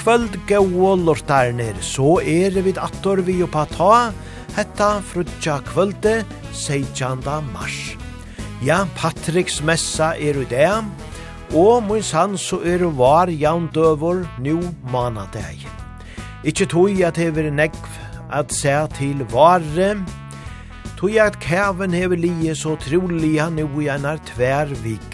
kvöld 0.00 0.36
gau 0.48 0.94
lortarnir, 0.96 1.76
så 1.84 2.20
er 2.24 2.54
vi 2.64 2.72
attor 2.80 3.20
vi 3.26 3.42
oppa 3.44 3.66
ta, 3.68 4.12
hetta 4.56 4.88
frutja 5.04 5.58
kvölde 5.66 6.22
16. 6.52 7.20
mars. 7.52 7.96
Ja, 8.64 8.86
Patriks 8.96 9.60
messa 9.60 10.14
er 10.16 10.40
i 10.40 10.46
det, 10.48 10.70
og 11.52 11.82
mun 11.84 12.02
sann 12.02 12.38
så 12.38 12.62
er 12.64 12.86
var 12.96 13.28
jaun 13.28 13.68
døvor 13.74 14.24
nu 14.38 14.60
manadeg. 14.92 15.66
Ikki 16.44 16.66
tui 16.66 17.02
at 17.04 17.20
hever 17.20 17.50
negv 17.50 17.76
at 18.32 18.52
se 18.56 18.72
til 18.96 19.24
vare, 19.32 19.98
tui 20.96 21.18
at 21.18 21.40
kæven 21.40 21.92
hever 21.92 22.16
lije 22.16 22.54
så 22.54 22.76
trolig 22.80 23.40
han 23.42 23.60
nu 23.60 23.68
i 23.80 23.88
einar 23.88 24.20
vik 24.84 25.09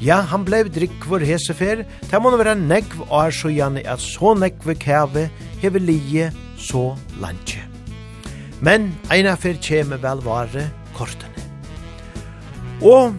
Ja, 0.00 0.20
han 0.28 0.44
blev 0.44 0.68
drikkvor 0.68 1.24
hesefer, 1.24 1.84
det 2.10 2.18
må 2.20 2.34
være 2.36 2.56
negv 2.58 3.06
er 3.08 3.32
så 3.32 3.48
gjerne 3.48 3.84
at 3.88 4.02
så 4.02 4.34
negv 4.36 4.74
kæve 4.76 5.28
hever 5.62 5.80
lije 5.80 6.32
så 6.60 6.90
lantje. 7.20 7.62
Men 8.60 8.90
eina 9.12 9.36
fyr 9.40 9.56
kjeme 9.60 9.96
vel 10.02 10.20
vare 10.24 10.68
kortene. 10.96 11.32
Og 12.84 13.16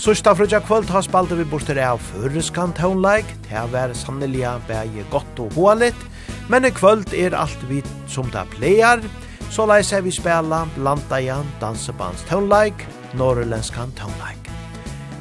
Sørsta 0.00 0.32
frutja 0.32 0.62
kvöld 0.64 0.88
har 0.88 1.02
spalte 1.04 1.36
vi 1.36 1.44
borster 1.44 1.76
av 1.84 1.98
føreskan 2.00 2.70
taunleik, 2.72 3.26
det 3.44 3.52
har 3.52 3.66
vært 3.68 3.98
sannelig 3.98 4.46
bæge 4.64 5.02
godt 5.12 5.42
og 5.44 5.52
hålet, 5.58 6.06
men 6.48 6.64
i 6.64 6.70
kvöld 6.72 7.12
er 7.12 7.36
alt 7.36 7.66
vi 7.68 7.82
som 8.08 8.30
det 8.32 8.46
pleier, 8.54 9.02
så 9.50 9.66
leis 9.68 9.92
er 9.92 10.00
vi 10.06 10.14
spela 10.14 10.62
blanda 10.76 11.18
igjen 11.20 11.52
dansebands 11.60 12.22
taunleik, 12.30 12.86
norrlenskan 13.12 13.92
taunleik. 13.98 14.48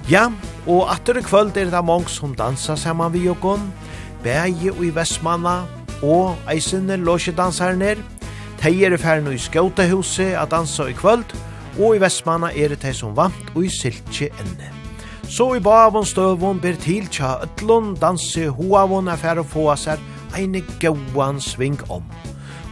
Ja, 0.08 0.30
Og 0.70 0.86
atter 0.94 1.18
i 1.18 1.22
kvöld 1.26 1.58
er 1.58 1.72
det 1.72 1.86
mange 1.86 2.12
som 2.14 2.36
dansa 2.38 2.76
saman 2.78 3.14
vi 3.14 3.24
jokon, 3.26 3.72
bæge 4.24 4.70
og 4.72 4.84
i 4.86 4.92
Vestmanna, 4.94 5.64
og 6.04 6.38
eisene 6.52 6.96
låsjedansarner. 6.96 7.98
De 8.62 8.86
er 8.86 8.94
i 8.94 8.98
ferden 8.98 9.34
i 9.34 9.38
Skautahuset 9.38 10.36
a 10.38 10.46
dansa 10.46 10.86
i 10.86 10.94
kvöld, 10.94 11.34
og 11.80 11.96
i 11.96 12.00
Vestmanna 12.00 12.52
er 12.54 12.70
det 12.70 12.84
de 12.84 12.94
som 12.94 13.18
vant 13.18 13.50
og 13.56 13.66
i 13.66 13.70
Siltje 13.70 14.30
enne. 14.30 14.70
Så 15.26 15.56
i 15.56 15.60
bavon 15.60 16.06
støvon 16.06 16.62
ber 16.62 16.78
til 16.78 17.10
tja 17.10 17.40
ötlun 17.42 17.96
danse 17.98 18.48
hoavon 18.50 19.10
er 19.10 19.18
fer 19.18 19.42
å 19.42 19.44
få 19.46 19.74
seg 19.76 19.98
eine 20.38 20.62
gauan 20.80 21.42
sving 21.42 21.82
om. 21.90 22.06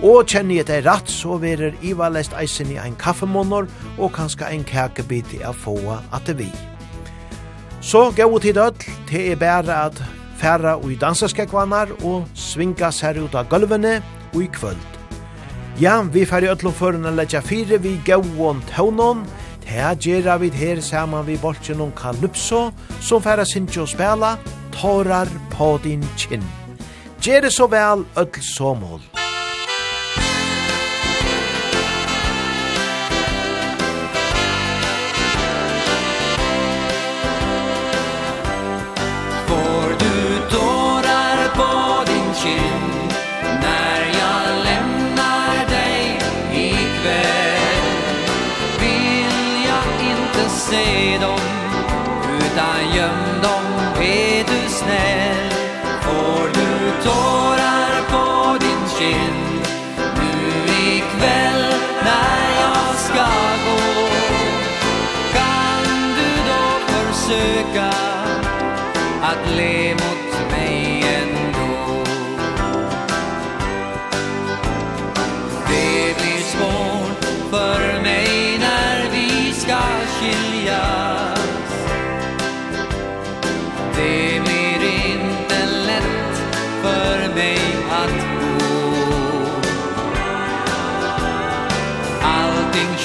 Og 0.06 0.26
kjenni 0.30 0.60
et 0.62 0.70
det 0.70 0.84
ratt, 0.86 1.10
så 1.10 1.42
verer 1.42 1.74
Ivalest 1.82 2.38
eisen 2.38 2.70
i 2.70 2.78
ein 2.78 2.96
kaffemånor 2.96 3.66
og 3.98 4.14
kanska 4.14 4.54
ein 4.54 4.64
kakebit 4.64 5.34
i 5.34 5.42
a 5.42 5.52
få 5.52 5.78
at 6.14 6.28
det 6.28 6.38
vi. 6.46 6.77
Så 7.82 8.12
gav 8.12 8.40
tid 8.40 8.58
öll, 8.58 8.86
det 9.10 9.32
er 9.32 9.36
bare 9.36 9.76
at 9.86 10.04
færa 10.38 10.78
ui 10.84 10.96
dansaskekvanar 10.96 11.94
og 12.04 12.28
svinga 12.36 12.92
seg 12.92 13.18
ut 13.18 13.36
av 13.36 13.50
gulvene 13.50 14.02
ui 14.36 14.48
kvöld. 14.48 14.98
Ja, 15.80 16.02
vi 16.02 16.26
færre 16.26 16.50
öllum 16.56 16.74
føren 16.74 17.06
a 17.06 17.12
letja 17.12 17.42
fire 17.42 17.78
vi 17.78 18.00
gauon 18.06 18.62
taunon, 18.76 19.26
Her 19.68 19.96
gjerra 19.96 20.38
vi 20.40 20.50
her 20.50 20.82
saman 20.82 21.26
vi 21.26 21.38
bolchen 21.38 21.82
om 21.82 21.92
Kalypso, 21.92 22.72
som 23.02 23.22
færa 23.22 23.44
og 23.82 23.90
spela, 23.90 24.38
tårar 24.72 25.28
på 25.52 25.78
din 25.84 26.04
kinn. 26.18 26.44
Gjerra 27.22 27.50
så 27.50 27.68
vel, 27.68 28.06
öll 28.16 28.42
somol. 28.56 29.17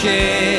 shame 0.02 0.51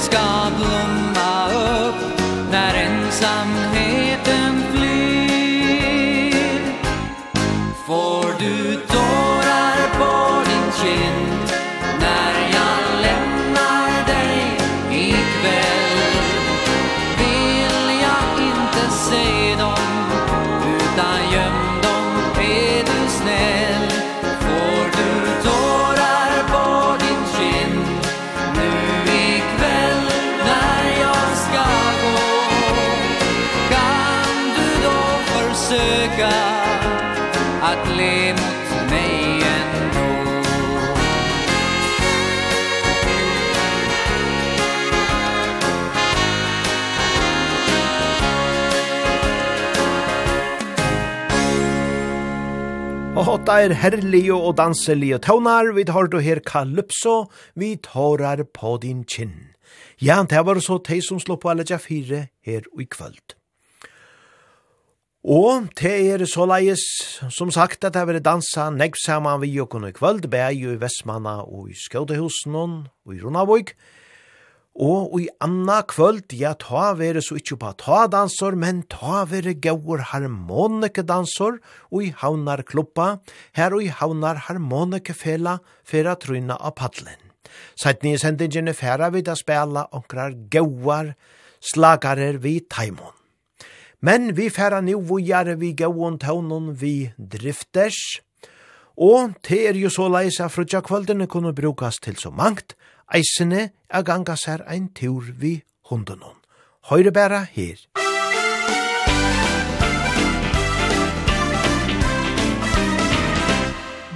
ska 0.00 0.39
tåtar 53.30 53.70
herlige 53.78 54.34
og 54.34 54.56
danselige 54.58 55.20
tånar, 55.22 55.68
vi 55.76 55.84
tar 55.86 56.08
du 56.10 56.16
her 56.18 56.40
kalypso, 56.42 57.28
vi 57.54 57.76
tårar 57.78 58.40
på 58.42 58.72
din 58.82 59.04
kinn. 59.06 59.52
Ja, 60.02 60.16
det 60.26 60.40
var 60.48 60.58
så 60.58 60.80
teg 60.82 61.04
som 61.06 61.20
slå 61.22 61.36
på 61.38 61.52
alle 61.52 61.62
tja 61.62 61.78
fire 61.78 62.24
her 62.42 62.66
i 62.74 62.88
kvöld. 62.90 63.36
Og 65.22 65.70
det 65.78 65.94
er 66.10 66.26
så 66.26 66.48
leies, 66.50 66.82
som 67.30 67.54
sagt, 67.54 67.84
at 67.84 67.94
det 67.94 68.02
var 68.08 68.18
dansa 68.18 68.66
negg 68.74 68.98
saman 68.98 69.44
vi 69.44 69.52
jo 69.54 69.68
kunne 69.70 69.92
i 69.92 69.94
kvöld, 69.94 70.26
bæg 70.26 70.58
jo 70.64 70.74
i 70.74 70.80
Vestmanna 70.82 71.44
og 71.44 71.70
i 71.70 71.78
Skjødehusen 71.78 72.58
og 72.58 73.14
i 73.14 73.20
Runavøyk, 73.22 73.76
og 73.76 73.99
Og 74.78 75.16
i 75.18 75.26
anna 75.42 75.82
kvöld, 75.82 76.30
ja, 76.38 76.54
ta 76.54 76.92
vere 76.94 77.20
så 77.20 77.36
ikkje 77.40 77.58
på 77.58 77.72
ta 77.82 78.04
dansor, 78.06 78.54
men 78.54 78.84
ta 78.88 79.24
vere 79.26 79.56
gaur 79.58 79.98
harmonike 80.12 81.02
dansor, 81.02 81.58
og 81.90 82.04
i 82.06 82.12
haunar 82.14 82.62
kloppa, 82.62 83.18
her 83.58 83.74
og 83.74 83.82
i 83.82 83.90
haunar 83.90 84.46
harmonike 84.46 85.14
fela, 85.14 85.58
fera 85.82 86.14
tryna 86.14 86.56
av 86.60 86.76
paddelen. 86.78 87.18
Sætni 87.74 88.14
i 88.14 88.20
sendingene 88.22 88.72
færa 88.76 89.10
vid 89.10 89.28
a 89.28 89.34
spela 89.34 89.88
onkrar 89.92 90.36
gauar, 90.52 91.16
slagarer 91.60 92.38
vi 92.38 92.60
taimon. 92.60 93.16
Men 94.00 94.36
vi 94.36 94.48
færa 94.48 94.80
nu 94.80 95.00
vujare 95.02 95.58
vi 95.58 95.74
gauon 95.76 96.18
taunon 96.18 96.72
vi 96.78 97.10
drifters, 97.18 98.20
og 99.00 99.34
te 99.42 99.64
er 99.68 99.76
jo 99.80 99.88
så 99.88 100.08
leisa 100.12 100.48
frutja 100.52 100.82
kvöldene 100.84 101.26
kunne 101.26 101.54
brukas 101.56 101.98
til 102.04 102.16
så 102.20 102.30
mangt, 102.30 102.76
eisene 103.10 103.70
er 103.90 104.02
ganga 104.02 104.36
sær 104.36 104.62
ein 104.66 104.88
tur 104.94 105.32
vi 105.40 105.62
hunden. 105.90 106.22
Høyre 106.90 107.12
bæra 107.12 107.46
her. 107.56 107.78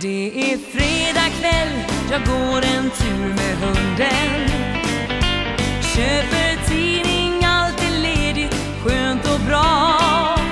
Det 0.05 0.53
är 0.53 0.59
fredag 0.73 1.31
kväll, 1.41 1.75
jag 2.11 2.27
går 2.27 2.61
en 2.77 2.91
tur 2.91 3.29
med 3.39 3.55
hunden 3.63 4.51
Köper 5.95 6.69
tidning, 6.69 7.45
allt 7.45 7.81
är 7.83 7.99
ledigt, 8.03 8.55
skönt 8.85 9.25
och 9.35 9.41
bra 9.41 10.44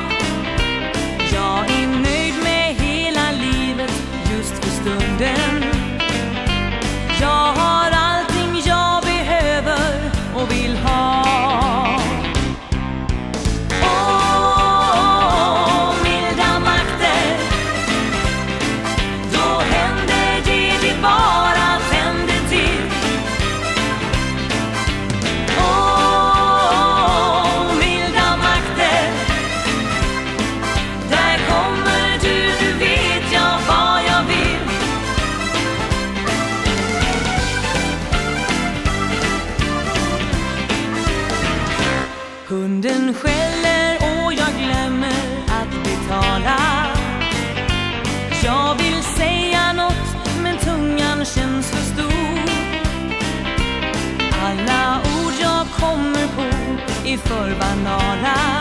vi 57.13 57.19
för 57.19 57.55
banala 57.55 58.52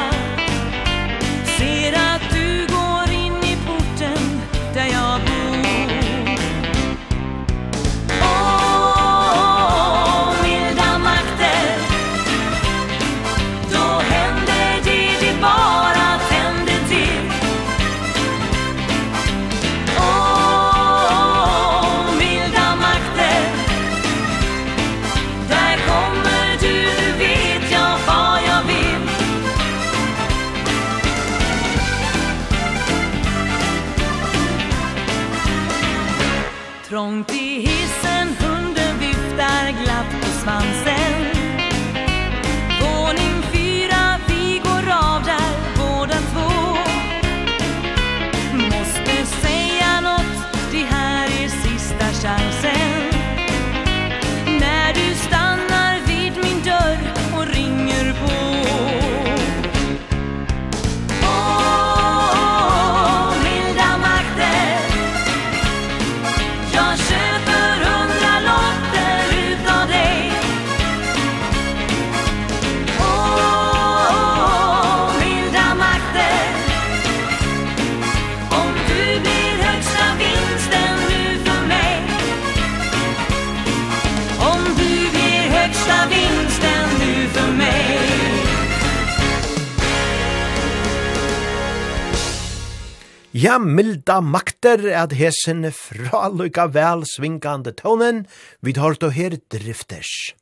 Ja, 93.41 93.55
milda 93.57 94.19
makter 94.21 94.83
at 94.93 95.15
hesen 95.17 95.63
fralukka 95.73 96.67
vel 96.75 97.01
svingande 97.09 97.71
tonen, 97.73 98.19
vi 98.61 98.73
tar 98.77 98.99
to 99.01 99.09
her 99.09 99.33
drifters. 99.49 100.35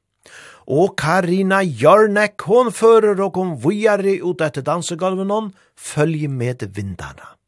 Og 0.68 0.98
Karina 1.00 1.62
Jørnek, 1.63 2.41
hon 2.50 2.74
fører 2.75 3.22
og 3.24 3.39
hon 3.39 3.56
vujare 3.63 4.18
ut 4.20 4.44
etter 4.44 4.65
dansegolven 4.68 5.32
følg 5.79 6.27
med 6.27 6.68
vindarna. 6.75 7.38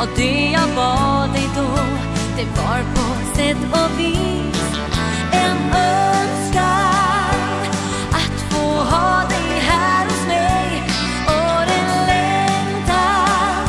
Og 0.00 0.08
det 0.16 0.50
jag 0.52 0.68
bad 0.76 1.32
dig 1.32 1.48
då 1.56 1.68
Det 2.36 2.46
var 2.56 2.80
på 2.94 3.36
sätt 3.36 3.56
och 3.72 4.00
vis. 4.00 4.78
En 5.32 5.56
önskan 5.74 7.40
Att 8.12 8.40
få 8.50 8.66
ha 8.66 9.28
dig 9.28 9.60
här 9.60 10.04
hos 10.04 10.26
mig 10.26 10.82
Og 11.26 11.66
den 11.66 12.06
längtan 12.06 13.66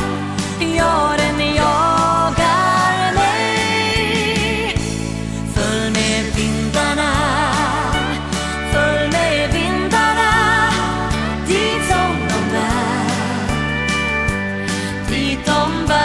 Ja, 0.76 1.14
den 1.18 1.54
jagar 1.54 3.14
mig 3.14 4.76
Följ 5.54 5.90
med 5.90 6.24
vindarna 6.36 7.12
Följ 8.72 9.08
med 9.10 9.52
vindarna 9.52 10.32
Dit 11.46 11.82
som 11.88 12.12
de 12.28 12.50
bär 12.52 13.06
Dit 15.10 15.46
de 15.46 15.86
bär 15.88 16.01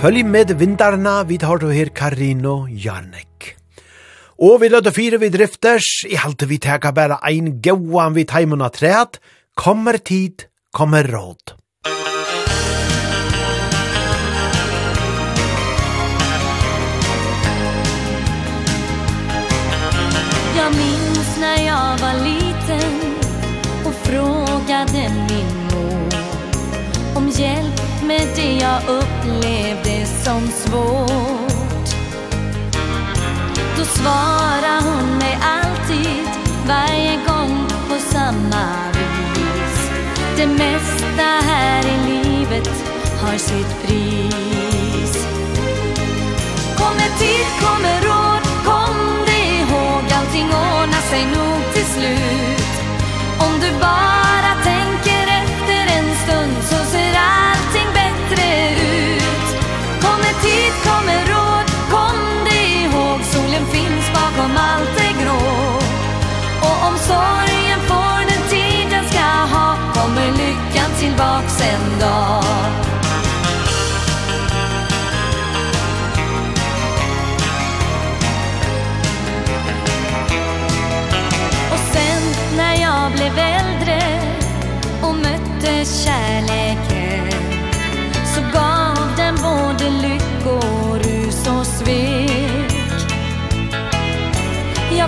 Følg 0.00 0.24
med 0.24 0.54
vindarna, 0.56 1.18
vi 1.28 1.36
tar 1.36 1.58
du 1.60 1.66
her 1.68 1.90
Karino 1.92 2.64
Jarnek. 2.72 3.50
Og 4.40 4.62
vi 4.62 4.70
løter 4.72 4.94
fire 4.96 5.18
vi 5.20 5.28
drifters, 5.28 6.06
i 6.08 6.16
halte 6.16 6.46
vi 6.48 6.56
teka 6.56 6.88
bare 6.96 7.18
ein 7.28 7.58
gauan 7.60 8.16
vi 8.16 8.24
taimun 8.24 8.64
træt, 8.72 9.20
kommer 9.54 9.98
tid, 9.98 10.46
kommer 10.72 11.04
råd. 11.04 11.52
Jag 20.56 20.70
minns 20.80 21.30
när 21.40 21.66
jag 21.66 21.98
var 22.00 22.16
liten 22.24 23.00
och 23.84 23.94
frågade 24.08 25.12
min 25.28 25.52
mor 25.68 26.14
om 27.16 27.28
hjälp 27.28 27.69
med 28.10 28.28
det 28.36 28.52
jag 28.52 28.82
upplevde 28.82 30.06
som 30.06 30.48
svårt. 30.48 31.88
Då 33.76 33.84
svarar 33.84 34.80
hon 34.82 35.18
mig 35.18 35.38
alltid 35.42 36.24
Varje 36.68 37.16
gång 37.28 37.66
på 37.88 37.96
samma 37.98 38.64
vis. 38.94 39.90
Det 40.36 40.46
mesta 40.46 41.28
här 41.50 41.82
i 41.84 41.96
livet 42.12 42.70
har 43.22 43.38
sitt 43.38 43.82
pris. 43.82 45.26
Kommer 46.78 47.10
tid, 47.18 47.46
kommer 47.62 47.96
råd 48.08 48.42
Kom 48.64 49.24
dig 49.26 49.60
ihåg 49.60 50.02
Allting 50.18 50.46
ordnar 50.46 51.04
sig 51.10 51.24
nog 51.26 51.74
till 51.74 51.84
slut 51.84 52.72
Om 53.38 53.60
du 53.60 53.70
bara 53.80 54.54
tänker 54.54 54.69
dit 60.70 60.84
kommer 60.84 61.20
råd 61.32 61.66
Kom 61.90 62.44
dig 62.44 62.82
ihåg, 62.84 63.20
solen 63.24 63.66
finns 63.72 64.06
bakom 64.12 64.56
allt 64.56 64.96
det 64.96 65.24
grå. 65.24 65.40
Och 66.60 66.88
om 66.88 66.98
sorgen 66.98 67.80
får 67.88 68.18
den 68.30 68.48
tid 68.48 68.90
den 68.90 69.08
ska 69.08 69.56
ha 69.56 69.76
Kommer 69.94 70.26
lyckan 70.26 70.90
tillbaks 70.98 71.60
en 71.60 72.00
dag. 72.00 72.39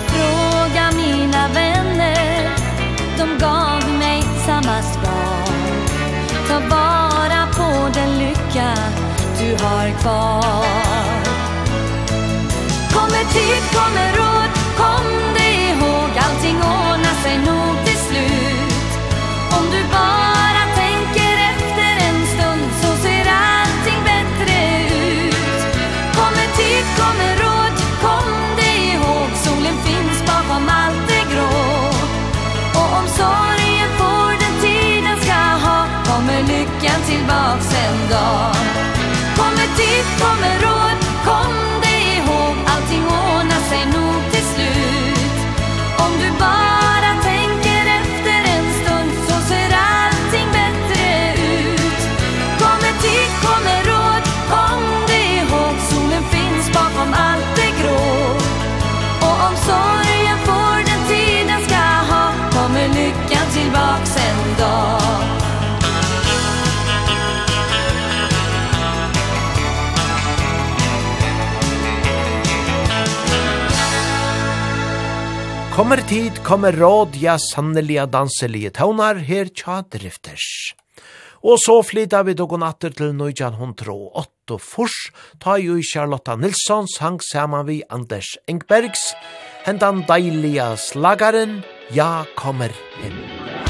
fråga 0.06 0.90
mina 0.96 1.48
vänner. 1.48 2.50
De 3.18 3.38
gav 3.38 3.98
mig 3.98 4.22
samma 4.46 4.82
svar. 4.82 5.52
Ta 6.48 6.58
vara 6.58 7.46
på 7.56 7.88
den 7.94 8.18
lycka 8.18 8.74
du 9.38 9.64
har 9.64 10.00
kvar. 10.00 11.22
Kommer 12.92 13.24
tid, 13.32 13.62
kommer 13.72 14.11
Kommer 75.72 75.96
tid, 75.96 76.36
kommer 76.44 76.72
råd, 76.76 77.14
ja 77.16 77.38
sannelige 77.40 78.04
danselige 78.12 78.74
tøvnar 78.76 79.22
her 79.24 79.48
tja 79.56 79.78
drifters. 79.88 80.44
Og 81.40 81.56
så 81.64 81.78
flytta 81.80 82.20
vi 82.28 82.34
dogon 82.36 82.66
atter 82.66 82.92
til 82.92 83.14
1908 83.16 84.58
fors, 84.60 84.98
ta 85.40 85.56
jo 85.56 85.78
Charlotta 85.80 86.36
Nilsson 86.36 86.90
sang 86.92 87.16
saman 87.24 87.64
vi 87.70 87.80
Anders 87.88 88.34
Engbergs, 88.44 89.14
hendan 89.64 90.04
deilige 90.12 90.74
slagaren, 90.76 91.62
ja 91.88 92.26
kommer 92.36 92.76
him. 93.00 93.61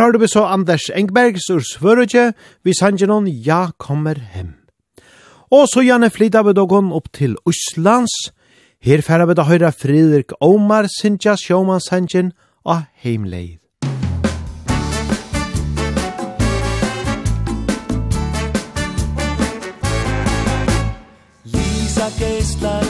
Her 0.00 0.06
har 0.06 0.12
du 0.16 0.28
så 0.28 0.46
Anders 0.48 0.86
Engbergs 0.96 1.50
ur 1.52 1.60
Svørøkje, 1.60 2.30
vi 2.64 2.72
sanger 2.72 3.10
noen 3.10 3.26
Ja 3.28 3.66
kommer 3.76 4.16
hem. 4.16 4.54
Og 5.52 5.66
så 5.68 5.82
gjerne 5.84 6.08
flytta 6.08 6.40
vi 6.46 6.54
dogon 6.56 6.88
opp 6.96 7.10
til 7.12 7.34
Østlands. 7.44 8.14
Her 8.80 9.04
færa 9.04 9.26
vi 9.28 9.36
da 9.36 9.44
høyra 9.44 9.68
Fredrik 9.76 10.32
Omar 10.40 10.88
Sintja 10.88 11.34
Sjåmansangen 11.36 12.32
av 12.64 12.86
Heimleid. 13.04 13.58
Lisa 21.44 22.08
Geistler 22.16 22.89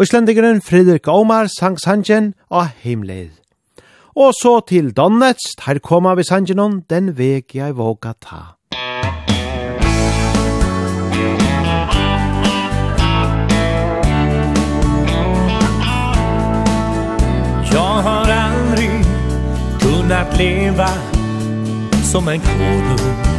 Íslendingeren 0.00 0.60
Fredrik 0.60 1.08
Omar 1.08 1.48
sang 1.50 1.76
sangen 1.76 2.34
av 2.54 2.68
heimleid. 2.84 3.32
Og 4.14 4.30
så 4.38 4.60
til 4.68 4.92
Donetsk, 4.94 5.64
her 5.66 5.80
kommer 5.82 6.14
vi 6.14 6.22
sangen 6.22 6.58
om 6.62 6.76
den 6.86 7.16
veg 7.18 7.50
jeg 7.50 7.74
våga 7.74 8.12
ta. 8.22 8.54
Jag 17.72 17.98
har 18.06 18.30
aldrig 18.30 19.02
kunnat 19.82 20.38
leva 20.38 20.88
som 22.12 22.28
en 22.28 22.40
kodung 22.40 23.38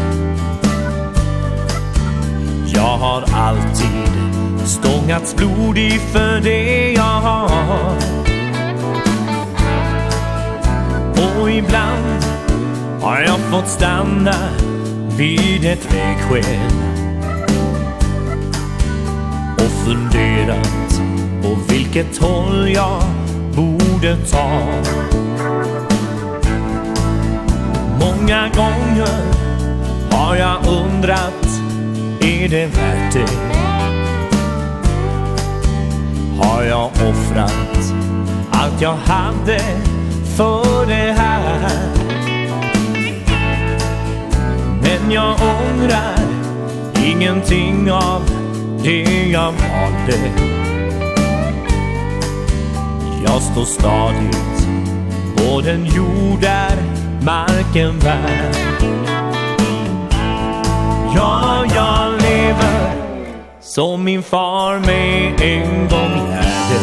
Jag 2.73 2.97
har 2.97 3.23
alltid 3.33 4.48
Stångats 4.69 5.35
blodig 5.35 6.01
för 6.01 6.41
det 6.41 6.91
jag 6.91 7.01
har 7.01 7.95
Och 11.13 11.51
ibland 11.51 12.23
har 13.01 13.21
jag 13.21 13.39
fått 13.39 13.67
stanna 13.67 14.35
vid 15.17 15.65
ett 15.65 15.93
vägskäl 15.93 16.71
Och 19.55 19.71
funderat 19.85 21.01
på 21.43 21.73
vilket 21.73 22.17
håll 22.17 22.69
jag 22.69 23.03
borde 23.55 24.17
ta 24.31 24.65
Många 27.99 28.49
gånger 28.55 29.23
har 30.11 30.35
jag 30.35 30.57
undrat 30.67 31.45
Är 32.21 32.49
det 32.49 32.65
värt 32.65 33.13
det? 33.13 33.58
har 36.39 36.63
jag 36.63 36.85
offrat 36.85 37.93
allt 38.51 38.81
jag 38.81 38.95
hade 38.95 39.59
för 40.37 40.85
det 40.85 41.13
här. 41.17 41.69
Men 44.81 45.11
jag 45.11 45.35
ångrar 45.41 46.19
ingenting 47.05 47.91
av 47.91 48.21
det 48.83 49.29
jag 49.31 49.51
valde. 49.51 50.19
Jag 53.23 53.41
står 53.41 53.65
stadigt 53.65 54.67
på 55.37 55.61
den 55.61 55.85
jord 55.85 56.41
där 56.41 56.77
marken 57.25 57.99
bär. 57.99 58.51
Ja, 61.15 61.65
jag 61.75 62.21
lever 62.21 62.88
Som 63.69 64.03
min 64.03 64.23
far 64.23 64.79
mig 64.79 65.35
en 65.41 65.87
gång 65.87 66.29
lärde. 66.29 66.79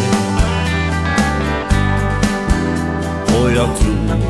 Och 3.27 3.51
jag 3.51 3.77
tror 3.79 4.21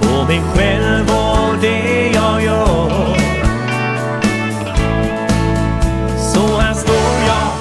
på 0.00 0.24
mig 0.24 0.42
själv 0.54 1.10
och 1.10 1.58
det 1.60 2.10
jag 2.14 2.42
gör. 2.42 3.16
Så 6.18 6.60
här 6.60 6.74
står 6.74 7.26
jag 7.26 7.52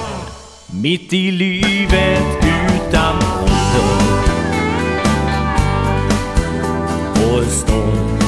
mitt 0.81 1.13
i 1.13 1.31
livet 1.31 2.37
utan 2.43 3.15
ålder. 3.41 4.03
Och 7.15 7.39
är 7.39 7.49
stolt 7.49 8.23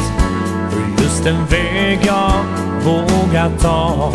för 0.72 1.04
just 1.04 1.24
den 1.24 1.46
väg 1.46 2.00
jag 2.06 2.46
vågar 2.84 3.58
ta. 3.58 4.12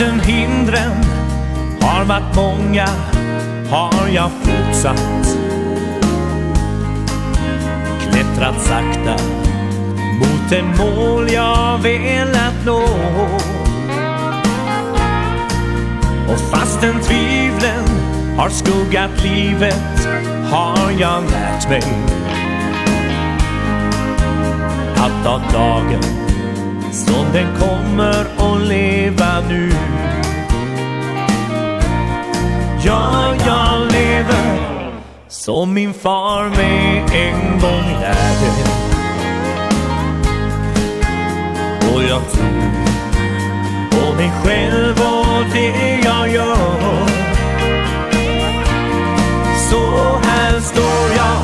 Faktum 0.00 0.20
hindren 0.20 1.04
har 1.80 2.04
varit 2.04 2.36
många 2.36 2.88
Har 3.70 4.08
jag 4.08 4.30
fortsatt. 4.30 5.36
Klättrat 8.00 8.62
sakta 8.62 9.16
Mot 10.18 10.52
en 10.52 10.76
mål 10.76 11.32
jag 11.32 11.78
velat 11.78 12.66
nå. 12.66 12.82
Och 16.28 16.40
fastän 16.50 17.00
tvivlen 17.00 17.84
har 18.36 18.48
skuggat 18.48 19.22
livet 19.22 20.08
Har 20.50 20.90
jag 20.98 21.22
lärt 21.30 21.68
mig 21.68 21.82
Att 24.96 25.26
av 25.26 25.42
dagen 25.52 26.29
Stunden 27.00 27.46
kommer 27.58 28.20
att 28.20 28.68
leva 28.68 29.40
nu. 29.48 29.70
Ja, 32.84 33.34
jag 33.46 33.92
lever 33.92 34.58
Som 35.28 35.74
min 35.74 35.94
far 35.94 36.48
mig 36.48 37.04
en 37.12 37.58
gång 37.60 38.00
lärde. 38.00 38.50
Och 41.94 42.02
jag 42.02 42.22
tror 42.32 42.70
på 43.90 44.14
mig 44.16 44.30
själv 44.44 45.00
och 45.00 45.44
det 45.52 46.00
jag 46.04 46.28
gör. 46.28 47.06
Så 49.70 50.18
här 50.22 50.60
står 50.60 51.16
jag 51.16 51.42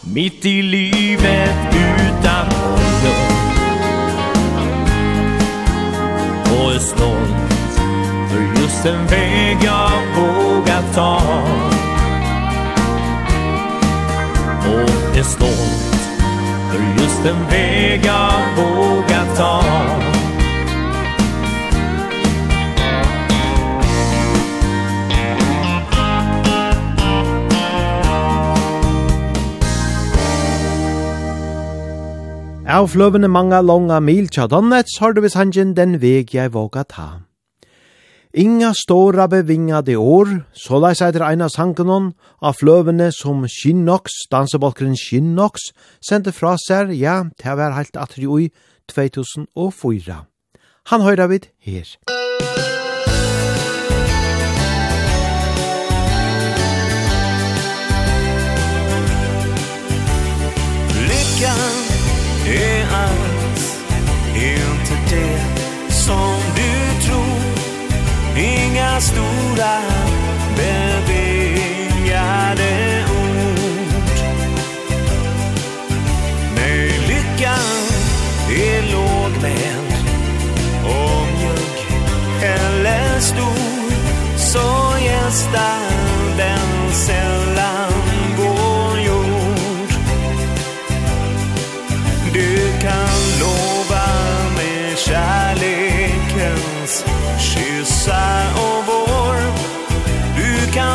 Mitt 0.00 0.46
i 0.46 0.62
livet 0.62 1.74
utan 1.74 2.46
mål 2.46 2.79
finns 8.82 8.94
en 8.94 9.06
väg 9.06 9.56
jag 9.62 9.90
vågar 10.16 10.82
ta 10.94 11.20
Och 14.66 15.16
är 15.16 15.22
stolt 15.22 15.94
för 16.70 17.02
just 17.02 17.24
den 17.24 17.46
väg 17.50 18.00
jag 18.04 18.56
vågar 18.56 19.36
ta 19.36 19.64
Av 32.70 32.86
fløvene 32.88 33.28
mange 33.28 33.62
longa 33.62 34.00
mil 34.00 34.28
tja 34.28 34.46
Donnets 34.46 35.00
har 35.00 35.12
du 35.12 35.20
vis 35.20 35.34
hangen 35.34 35.74
den 35.74 35.98
veg 35.98 36.30
jeg 36.34 36.52
våga 36.54 36.84
ta. 36.84 37.29
Inga 38.32 38.74
stora 38.74 39.26
bevingade 39.26 39.96
år, 39.98 40.28
så 40.54 40.78
leis 40.78 41.00
eitir 41.02 41.24
eina 41.26 41.48
sankenon 41.50 42.12
av 42.38 42.60
fløvene 42.60 43.08
som 43.10 43.42
Shinnox, 43.50 44.28
dansebalkeren 44.30 44.94
Shinnox, 44.94 45.72
sendte 45.98 46.30
fra 46.30 46.54
seg, 46.62 46.94
ja, 46.94 47.24
til 47.42 47.56
å 47.56 47.58
være 47.58 47.80
heilt 47.80 47.98
atri 47.98 48.30
ui 48.30 48.46
2004. 48.94 50.22
Han 50.94 51.06
høyra 51.08 51.26
vid 51.26 51.50
her. 51.58 51.90
stora 69.00 69.99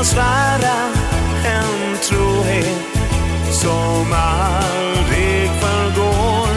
kan 0.05 0.13
svära 0.13 0.77
en 1.45 1.97
trohet 1.97 2.97
som 3.51 4.13
aldrig 4.13 5.49
förgår. 5.61 6.49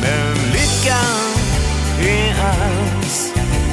Men 0.00 0.34
lyckan 0.52 1.26
är 2.00 2.34
alls 2.44 3.32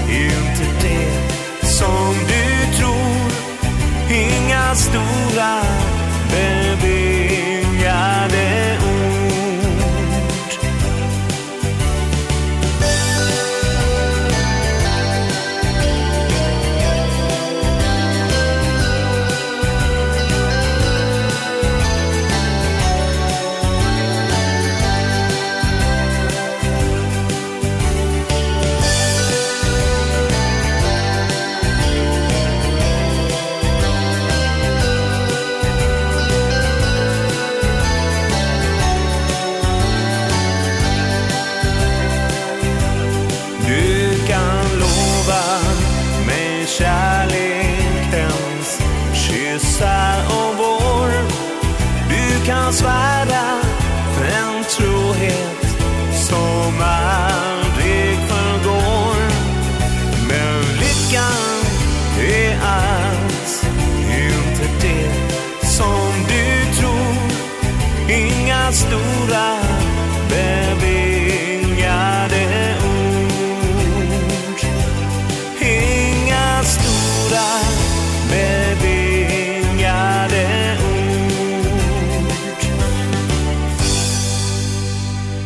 inte 0.09 0.87
det 0.87 1.67
som 1.67 2.13
du 2.27 2.77
tror. 2.77 3.31
Inga 4.09 4.75
stora 4.75 5.22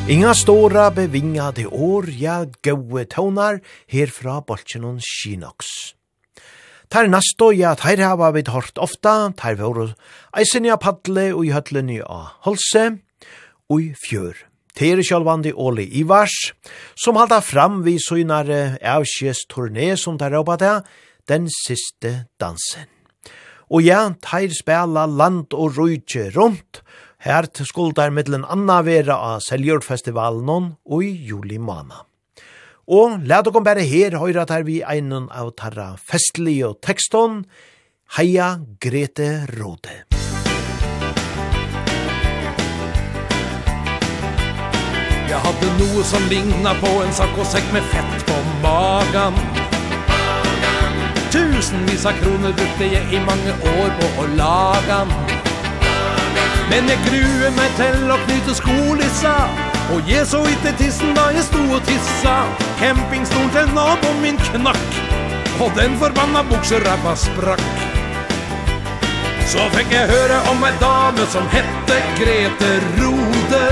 Inga 0.08 0.32
stora 0.32 0.86
bevingade 0.96 1.66
år, 1.68 2.06
ja, 2.08 2.46
gode 2.64 3.08
her 3.12 3.60
herfra 3.92 4.40
bolsjenon 4.40 5.02
Shinox. 5.04 5.66
Tar 6.88 7.10
nasto, 7.12 7.52
ja, 7.52 7.76
tar 7.76 8.00
hava 8.00 8.32
vid 8.32 8.48
hort 8.48 8.78
ofta, 8.80 9.34
tar 9.36 9.58
våre 9.60 9.96
eisenja 10.32 10.78
paddle 10.78 11.34
og 11.36 11.44
i 11.44 11.52
høtlen 11.52 11.90
i 11.92 12.00
a 12.00 12.32
holse, 12.48 13.02
og 13.68 13.82
i 13.84 13.92
fjør. 14.00 14.48
Tere 14.80 15.04
sjálvandi 15.04 15.52
Oli 15.52 15.90
Ivars, 16.00 16.54
som 16.96 17.20
halda 17.20 17.42
fram 17.44 17.84
vi 17.84 17.98
søgnare 18.00 18.78
avskjes 18.80 19.44
turné 19.52 19.98
som 20.00 20.16
tar 20.16 20.32
råpa 20.32 20.56
det, 20.56 20.76
den 21.28 21.52
siste 21.52 22.30
dansen. 22.40 22.88
Og 23.68 23.84
ja, 23.84 24.14
tær 24.24 24.48
spela 24.56 25.04
land 25.04 25.52
og 25.52 25.76
rujtje 25.76 26.30
rundt, 26.32 26.80
Her 27.18 27.48
til 27.50 27.66
skuldar 27.66 28.12
middelen 28.14 28.44
anna 28.46 28.84
vera 28.86 29.16
av 29.32 29.40
Seljordfestivalen 29.42 30.76
og 30.86 31.00
i 31.02 31.10
juli 31.26 31.58
måned. 31.58 32.04
Og 32.94 33.24
let 33.26 33.48
dere 33.48 33.64
bare 33.66 33.86
her 33.90 34.20
høyre 34.22 34.44
at 34.44 34.52
her 34.54 34.66
vi 34.68 34.84
einan 34.86 35.26
av 35.34 35.50
tarra 35.58 35.96
festlige 35.98 36.70
og 36.70 36.78
tekston, 36.86 37.42
Heia 38.16 38.60
Grete 38.80 39.48
Rode. 39.58 39.96
Jeg 45.28 45.42
hadde 45.48 45.72
noe 45.82 46.06
som 46.06 46.30
lignet 46.30 46.84
på 46.86 46.94
en 47.02 47.18
sakkosekk 47.18 47.74
med 47.74 47.90
fett 47.90 48.30
på 48.30 48.38
magen. 48.62 49.42
Tusenvis 51.34 52.06
av 52.08 52.22
kroner 52.22 52.54
brukte 52.54 52.94
jeg 52.94 53.10
i 53.10 53.26
mange 53.26 53.58
år 53.74 53.92
på 53.98 54.14
å 54.22 54.30
lage 54.38 55.02
den. 55.02 55.37
Men 56.68 56.90
jeg 56.92 57.00
gruer 57.06 57.54
meg 57.56 57.76
til 57.80 58.12
å 58.12 58.18
knyte 58.26 58.56
skolissa. 58.58 59.36
Og 59.96 60.10
jeg 60.12 60.28
så 60.28 60.42
ikke 60.52 60.74
tissen 60.82 61.14
da 61.16 61.30
jeg 61.32 61.46
stod 61.48 61.76
og 61.78 61.84
tissa. 61.88 62.36
Campingstolen 62.82 63.54
til 63.56 63.70
nabo 63.76 64.12
min 64.22 64.40
knakk. 64.50 64.98
Og 65.64 65.72
den 65.78 65.96
forbanna 66.02 66.44
bukserappa 66.50 67.16
sprakk. 67.18 67.64
Så 69.48 69.64
fikk 69.78 69.94
jeg 69.96 70.10
høre 70.12 70.42
om 70.52 70.64
en 70.68 70.82
dame 70.82 71.24
som 71.32 71.48
hette 71.54 72.02
Grete 72.20 72.74
Rode. 72.98 73.64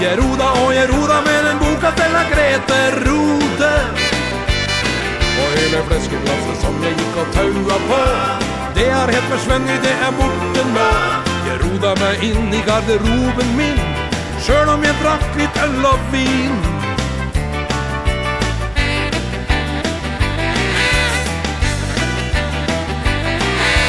Jeg 0.00 0.16
roda 0.18 0.48
og 0.62 0.72
jeg 0.74 0.88
roda 0.88 1.20
med 1.28 1.44
den 1.50 1.60
boka 1.60 1.92
til 2.00 2.16
av 2.16 2.32
Grete 2.32 2.80
Rode. 3.04 3.70
Og 5.36 5.54
hele 5.60 5.84
fleskeglasset 5.92 6.64
som 6.64 6.82
jeg 6.88 6.96
gikk 6.96 7.22
og 7.26 7.32
taua 7.36 7.80
på. 7.92 8.53
Det 8.74 8.88
er 8.90 9.10
helt 9.14 9.28
forsvennig, 9.30 9.76
det 9.82 9.94
er 10.06 10.14
borte 10.18 10.62
nå 10.74 10.86
Jeg 11.46 11.58
roda 11.62 11.92
meg 12.00 12.22
inn 12.26 12.48
i 12.50 12.62
garderoben 12.66 13.50
min. 13.58 13.82
Sjøl 14.42 14.68
om 14.72 14.82
jeg 14.82 14.96
drakk 14.98 15.36
litt 15.38 15.58
øl 15.62 15.84
og 15.86 16.00
vin. 16.12 16.56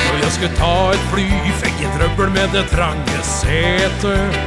Når 0.06 0.21
jeg 0.21 0.32
skulle 0.38 0.56
ta 0.60 0.76
et 0.93 1.08
fly 1.13 1.28
Fikk 1.63 1.82
jeg 1.82 1.93
trøbbel 1.98 2.30
med 2.38 2.54
det 2.54 2.65
trange 2.69 3.21
setet 3.26 4.38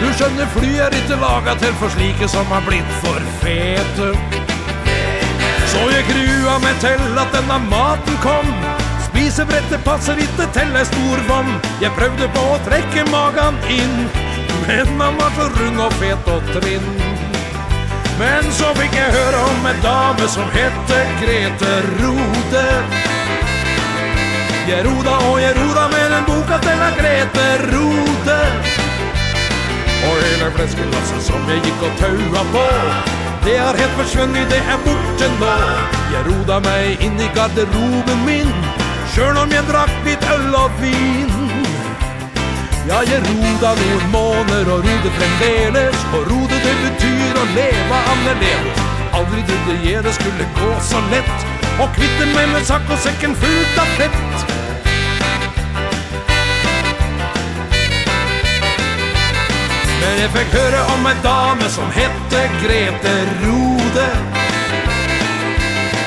Du 0.00 0.08
skjønner 0.16 0.48
fly 0.56 0.72
er 0.86 0.96
ikke 1.02 1.20
laget 1.20 1.60
til 1.66 1.76
for 1.82 1.92
slike 1.92 2.28
som 2.32 2.48
har 2.50 2.64
blitt 2.66 2.96
for 3.04 3.20
fete. 3.44 4.08
Så 5.72 5.84
jeg 5.92 6.08
grua 6.08 6.56
meg 6.64 6.80
til 6.82 7.20
at 7.22 7.36
denne 7.36 7.60
maten 7.68 8.18
kom. 8.24 8.81
Spisebrettet 9.12 9.82
passer 9.84 10.16
ikke 10.24 10.46
til 10.56 10.76
ei 10.76 10.84
stor 10.88 11.20
vann. 11.28 11.50
Jeg 11.82 11.92
prøvde 11.96 12.28
på 12.32 12.42
å 12.54 12.58
trekke 12.64 13.04
magen 13.12 13.58
inn 13.68 14.06
Men 14.64 15.00
han 15.00 15.18
var 15.18 15.32
så 15.36 15.48
rund 15.52 15.80
og 15.84 15.92
fet 16.00 16.28
og 16.32 16.46
trinn. 16.54 16.86
Men 18.16 18.48
så 18.56 18.70
fikk 18.78 18.94
jeg 18.96 19.12
høre 19.12 19.40
om 19.50 19.66
en 19.68 19.80
dame 19.84 20.28
som 20.32 20.48
hette 20.54 21.00
Grete 21.20 21.72
Rode. 21.98 22.66
Jeg 24.68 24.84
roda 24.86 25.16
og 25.28 25.40
jeg 25.42 25.56
roda 25.58 25.88
med 25.92 26.06
den 26.14 26.28
boka 26.28 26.60
til 26.64 26.84
av 26.88 27.00
Grete 27.00 27.48
Rode. 27.72 28.38
Og 30.08 30.14
hele 30.22 30.52
fleskelasset 30.56 31.26
som 31.26 31.50
jeg 31.50 31.64
gikk 31.66 31.88
og 31.88 31.98
taua 32.00 32.46
på. 32.54 32.68
Det 33.42 33.58
er 33.58 33.82
helt 33.82 33.98
forsvunnet, 33.98 34.46
det 34.54 34.62
er 34.62 34.86
borte 34.86 35.32
nå. 35.40 35.56
Jeg 36.14 36.24
roda 36.30 36.62
meg 36.68 37.04
inn 37.08 37.18
i 37.20 37.28
garderoben 37.34 38.24
min. 38.28 38.81
Sjøl 39.12 39.36
om 39.36 39.50
jeg 39.52 39.64
drack 39.68 39.92
litt 40.06 40.22
öl 40.32 40.54
och 40.56 40.76
vin. 40.80 41.32
Ja, 42.88 43.02
jeg 43.04 43.20
roda 43.26 43.74
noen 43.76 44.06
måneder 44.10 44.70
och 44.72 44.86
rode 44.86 45.10
fremdeles. 45.18 45.98
Og 46.16 46.30
rode 46.30 46.60
det 46.64 46.76
betyr 46.84 47.40
å 47.42 47.44
leva 47.52 47.98
annerledes. 48.14 48.80
Aldrig 49.12 49.44
trodde 49.46 49.90
jag 49.90 50.04
det 50.04 50.12
skulle 50.12 50.46
gå 50.56 50.70
så 50.80 51.00
lätt 51.10 51.44
Och 51.80 51.94
kvitte 51.96 52.26
meg 52.34 52.48
med 52.52 52.66
sakk 52.66 52.90
och 52.92 52.98
säcken 52.98 53.34
fullt 53.34 53.78
av 53.78 53.86
fett. 53.98 54.46
Men 60.00 60.18
jeg 60.18 60.30
fick 60.30 60.54
höra 60.60 60.80
om 60.94 61.06
en 61.06 61.22
dame 61.22 61.68
som 61.68 61.90
hette 61.90 62.48
Grete 62.64 63.14
Rode. 63.44 64.08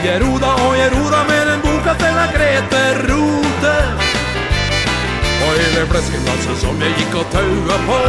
Jag 0.05 0.21
roda 0.21 0.53
och 0.53 0.77
jag 0.77 0.91
roda 0.91 1.23
med 1.27 1.47
en 1.47 1.61
bo 1.61 1.74
denna 1.99 2.27
gräteroten 2.35 3.87
Och 5.45 5.55
över 5.65 5.85
fläskeglasen 5.91 6.55
som 6.55 6.81
jag 6.81 6.89
gick 6.99 7.15
og 7.15 7.31
tauga 7.31 7.77
på 7.87 7.99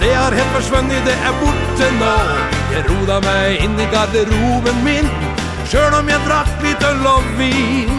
Det 0.00 0.14
har 0.14 0.32
helt 0.32 0.52
försvunnit, 0.56 1.04
det 1.04 1.12
är 1.12 1.34
borte 1.40 1.86
nå. 2.00 2.16
Jag 2.74 2.82
roda 2.90 3.20
mig 3.20 3.56
in 3.64 3.80
i 3.80 3.86
garderoben 3.92 4.84
min 4.84 5.08
Sjøl 5.68 5.92
om 5.98 6.06
jeg 6.08 6.20
drakk 6.24 6.62
litt 6.64 6.84
øl 6.88 7.02
og 7.10 7.26
vin. 7.36 7.90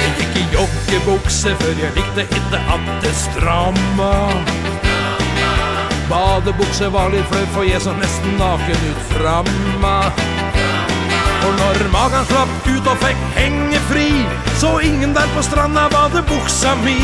Jeg 0.00 0.16
gikk 0.18 0.40
i 0.40 0.44
joggebukse 0.56 1.54
Før 1.62 1.84
jeg 1.84 1.94
likte 2.00 2.26
ikke 2.26 2.64
at 2.74 2.90
det 3.04 3.14
stramma. 3.14 4.10
Badebukse 6.10 6.88
var 6.90 7.12
litt 7.12 7.26
fløy, 7.30 7.44
for 7.54 7.62
jeg 7.62 7.78
så 7.84 7.92
nesten 7.94 8.34
naken 8.40 8.80
ut 8.90 9.02
framma 9.12 9.96
Og 11.46 11.52
når 11.60 11.84
magan 11.92 12.26
slapp 12.26 12.66
ut 12.66 12.88
og 12.90 12.98
fikk 13.04 13.20
henge 13.36 13.78
fri 13.86 14.08
Så 14.58 14.72
ingen 14.88 15.14
der 15.14 15.30
på 15.36 15.44
stranda 15.46 15.86
badebuksa 15.92 16.74
mi. 16.82 16.98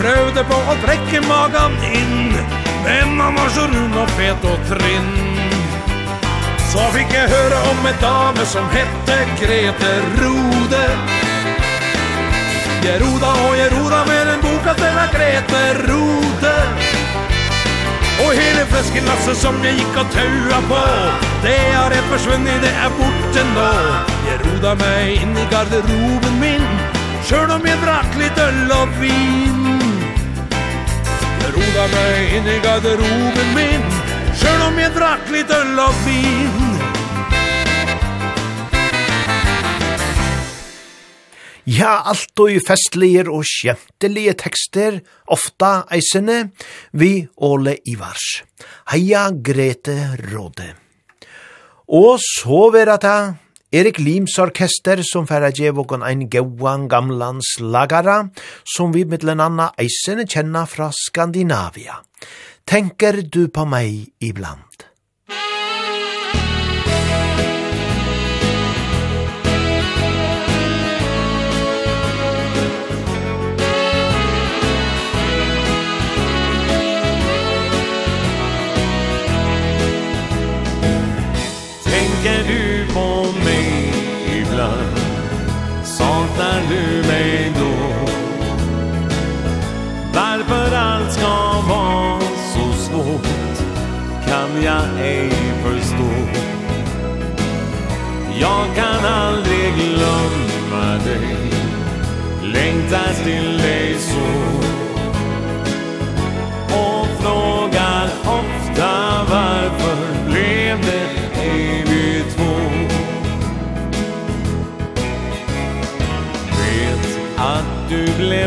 Prøvde 0.00 0.46
på 0.48 0.62
å 0.72 0.78
trekke 0.86 1.20
magan 1.28 1.76
inn 1.90 2.32
Men 2.86 3.20
han 3.20 3.36
var 3.36 3.52
så 3.52 3.68
rund 3.68 4.00
og 4.00 4.16
fet 4.16 4.48
og 4.48 4.64
trinn. 4.70 5.12
Så 6.72 6.88
fikk 6.96 7.12
jeg 7.12 7.28
høre 7.32 7.60
om 7.70 7.86
en 7.88 8.00
dame 8.02 8.44
som 8.48 8.66
hette 8.72 9.16
Grete 9.40 9.92
Rode. 10.20 10.82
Jeg 12.86 13.00
roda 13.02 13.32
og 13.46 13.56
jeg 13.58 13.72
roda 13.74 14.04
med 14.06 14.34
en 14.36 14.44
boka 14.44 14.76
til 14.78 15.00
den 15.00 15.16
Grete 15.16 15.64
Rode. 15.88 16.85
Og 18.24 18.32
hele 18.32 18.62
fläskelassen 18.72 19.36
som 19.36 19.58
jeg 19.64 19.76
gikk 19.80 19.96
og 20.00 20.06
taua 20.14 20.60
på 20.70 20.82
Det 21.44 21.58
har 21.76 21.90
helt 21.94 22.10
forsvunnet, 22.12 22.62
det 22.64 22.72
er 22.84 22.92
borte 22.98 23.42
nå. 23.52 23.70
Jeg 24.28 24.38
roda 24.44 24.72
meg 24.80 25.22
inn 25.22 25.36
i 25.36 25.46
garderoben 25.52 26.38
min 26.40 26.64
Sjøl 27.26 27.50
om 27.50 27.66
jeg 27.66 27.78
drakk 27.82 28.12
litt 28.20 28.38
øl 28.38 28.72
og 28.76 28.92
vin. 29.00 29.64
Jeg 31.42 31.50
roda 31.56 31.88
meg 31.96 32.36
inn 32.38 32.48
i 32.54 32.60
garderoben 32.64 33.52
min 33.58 33.90
Sjøl 34.38 34.64
om 34.68 34.80
jeg 34.80 34.94
drakk 34.96 35.34
litt 35.34 35.52
øl 35.60 35.84
og 35.88 36.06
vin. 36.06 36.65
Ja, 41.66 42.04
alt 42.06 42.38
og 42.38 42.60
festlige 42.62 43.24
og 43.26 43.42
skjemtelige 43.42 44.36
tekster, 44.38 45.00
ofta 45.26 45.80
eisene, 45.90 46.52
vi 46.94 47.26
Åle 47.42 47.72
Ivars. 47.90 48.44
Heia 48.92 49.24
Grete 49.34 49.96
Råde. 50.20 50.68
Og 51.90 52.22
så 52.22 52.60
vera 52.70 52.94
ta 53.02 53.16
Erik 53.74 53.98
Lims 53.98 54.38
orkester 54.38 55.02
som 55.02 55.26
færa 55.26 55.50
djevokon 55.50 56.06
ein 56.06 56.28
gauan 56.30 56.86
gamlan 56.86 57.42
lagara, 57.58 58.30
som 58.62 58.94
vi 58.94 59.02
mittlen 59.04 59.42
anna 59.42 59.72
eisene 59.74 60.22
kjenna 60.22 60.68
fra 60.70 60.92
Skandinavia. 60.94 61.98
Tenker 62.64 63.24
du 63.26 63.48
på 63.50 63.66
meg 63.66 64.14
ibland? 64.22 64.65
saknar 86.36 86.60
du 86.68 87.08
mig 87.08 87.52
då? 87.58 87.96
Varför 90.14 90.76
allt 90.76 91.12
ska 91.12 91.60
vara 91.68 92.20
så 92.20 92.72
svårt 92.72 93.26
Kan 94.26 94.62
jag 94.62 95.00
ej 95.00 95.30
förstå 95.62 96.10
Jag 98.40 98.66
kan 98.76 99.12
aldrig 99.12 99.74
glömma 99.74 101.04
dig 101.04 101.50
Längtas 102.42 103.22
till 103.24 103.58
dig 103.58 103.96
så 103.98 104.45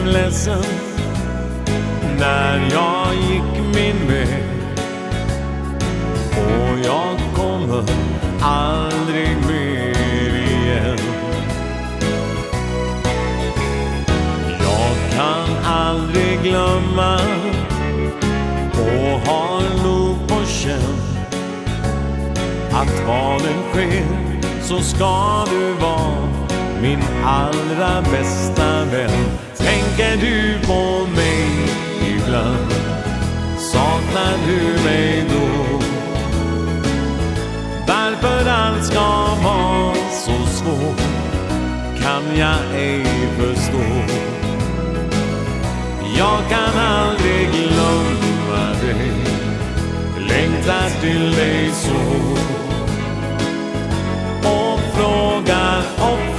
blev 0.02 0.14
ledsen 0.14 0.64
När 2.20 2.70
jag 2.72 3.16
gick 3.16 3.76
min 3.76 4.08
väg. 4.08 4.44
Och 6.38 6.80
jag 6.86 7.20
kommer 7.36 7.84
aldrig 8.42 9.30
mer 9.48 10.36
igen. 10.36 10.98
Jag 14.60 15.18
kan 15.18 15.66
aldrig 15.66 16.42
glömma 16.44 17.20
Och 18.72 19.30
har 19.30 19.84
nog 19.84 20.28
på 20.28 20.46
känn 20.46 20.96
Att 22.72 23.08
valen 23.08 23.64
sker. 23.72 24.06
Så 24.62 24.80
ska 24.80 25.46
du 25.50 25.74
vara 25.74 26.30
min 26.82 27.00
allra 27.26 28.02
bästa 28.02 28.86
vän 28.86 29.49
tänker 29.90 30.18
du 30.18 30.68
på 30.68 31.08
mig 31.16 31.48
ibland. 32.02 32.72
Saknar 33.58 34.34
du 34.48 34.84
mig 34.84 35.26
då? 35.30 35.80
Varför 37.88 38.50
allt 38.50 38.86
ska 38.86 39.36
vara 39.44 39.96
så 40.12 40.46
svårt 40.48 41.02
Kan 42.02 42.38
jag 42.38 42.76
ej 42.76 43.06
förstå. 43.38 43.84
Jag 46.18 46.40
kan 46.50 46.82
aldrig 46.82 47.50
glömma 47.52 48.74
dig. 48.82 49.12
Längtar 50.28 51.02
till 51.02 51.32
dig 51.32 51.72
så. 51.74 52.30
Och 54.50 54.80
frågar 54.96 55.82
ofta 56.00 56.39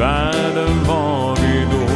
världen 0.00 0.84
var 0.88 1.36
vi 1.36 1.66
då. 1.72 1.86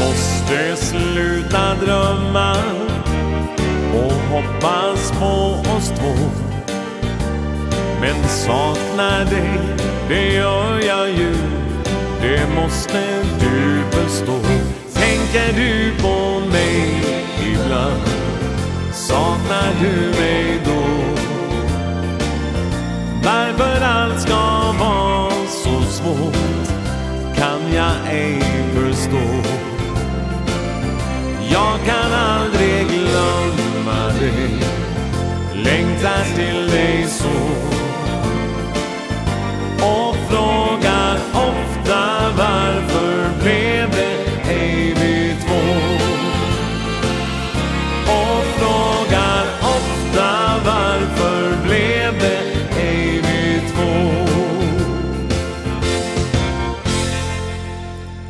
Måste 0.00 0.76
sluta 0.76 1.74
drömma 1.74 2.56
Och 3.94 4.12
hoppas 4.12 5.12
på 5.12 5.70
oss 5.76 5.88
två. 5.88 6.14
Men 8.00 8.28
saknar 8.28 9.24
dig, 9.24 9.60
det 10.08 10.32
gör 10.32 10.80
jag 10.86 11.08
ju. 11.10 11.34
Det 12.20 12.54
måste 12.54 13.22
du 13.40 13.82
förstå. 13.90 14.38
Tänker 14.94 15.52
du 15.56 16.02
på 16.02 16.40
mig 16.52 17.04
ibland 17.42 18.02
Saknar 18.92 19.72
du 19.80 20.20
mig 20.20 20.60
då? 20.64 20.73
Varför 23.24 23.80
allt 23.84 24.20
ska 24.20 24.72
vara 24.80 25.30
så 25.48 25.82
svårt 25.82 26.68
Kan 27.36 27.72
jag 27.74 27.92
ej 28.10 28.42
förstå. 28.74 29.42
Jag 31.50 31.78
kan 31.86 32.12
aldrig 32.12 32.86
glömma 32.88 34.06
dig 34.20 34.58
Längtar 35.54 36.24
till 36.36 36.70
dig 36.70 37.06
så. 37.08 37.83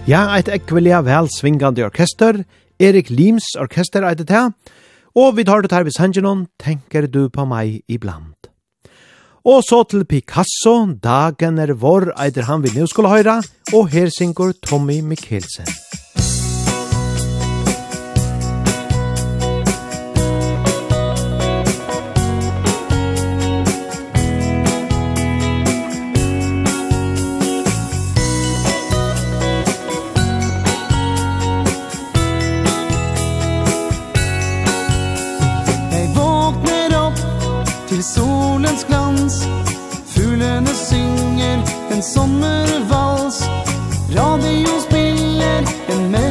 Ja, 0.04 0.26
eit 0.36 0.50
ekvelia 0.52 0.98
vel 1.00 1.30
svingande 1.32 1.80
orkester, 1.86 2.42
Erik 2.76 3.08
Lims 3.08 3.54
orkester 3.56 4.04
eit 4.04 4.20
det 4.20 4.42
og 5.16 5.36
vi 5.38 5.44
tar 5.48 5.62
det 5.62 5.72
her 5.72 5.86
ved 5.86 5.96
Sangenon, 5.96 6.46
tenker 6.60 7.06
du 7.08 7.30
på 7.32 7.46
meg 7.48 7.80
ibland. 7.88 8.34
Og 9.48 9.62
så 9.64 9.80
til 9.88 10.04
Picasso, 10.04 10.92
dagen 11.00 11.58
er 11.58 11.72
vår, 11.72 12.12
eit 12.20 12.36
han 12.36 12.62
vi 12.62 12.76
nu 12.76 12.84
skulle 12.86 13.08
høyra, 13.08 13.40
og 13.72 13.88
her 13.88 14.12
synger 14.12 14.52
Tommy 14.60 15.00
Mikkelsen. 15.00 16.03
en 41.94 42.02
sommervals 42.02 43.38
Radio 44.14 44.80
spiller 44.80 45.62
en 45.88 46.10
melodi 46.10 46.23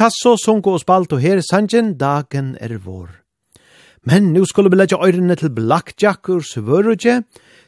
Picasso 0.00 0.30
sunko 0.40 0.78
og 0.78 0.80
spalt 0.80 1.10
og 1.12 1.20
her 1.20 1.42
sangen 1.44 1.90
dagen 2.00 2.54
er 2.56 2.72
vår. 2.80 3.10
Men 4.08 4.30
nu 4.32 4.46
skulle 4.48 4.70
vi 4.72 4.78
leggja 4.78 4.96
øyrene 4.96 5.34
til 5.36 5.50
Blackjack 5.52 6.28
ur 6.28 6.40
Svörudje. 6.40 7.16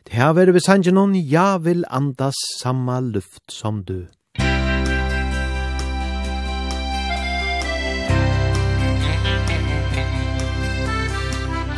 Det 0.05 0.13
her 0.17 0.33
var 0.33 0.53
vi 0.53 0.61
sangen 0.65 0.97
hon, 0.97 1.13
ja 1.15 1.59
vil 1.59 1.85
andas 1.91 2.33
samma 2.63 3.01
luft 3.01 3.53
som 3.53 3.85
du. 3.85 4.09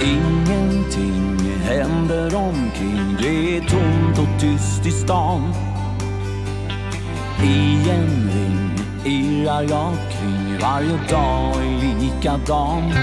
Ingenting 0.01 1.39
händer 1.67 2.35
omkring, 2.35 3.17
det 3.19 3.57
är 3.57 3.61
tomt 3.61 4.19
och 4.19 4.41
tyst 4.41 4.87
i 4.87 4.91
stan. 4.91 5.53
I 7.43 7.91
en 7.91 8.31
ring 8.35 8.65
irrar 9.05 9.63
jag 9.63 9.95
kring 10.11 10.44
Varje 10.65 10.99
dag 11.11 11.57
är 11.57 12.01
likadan. 12.01 12.95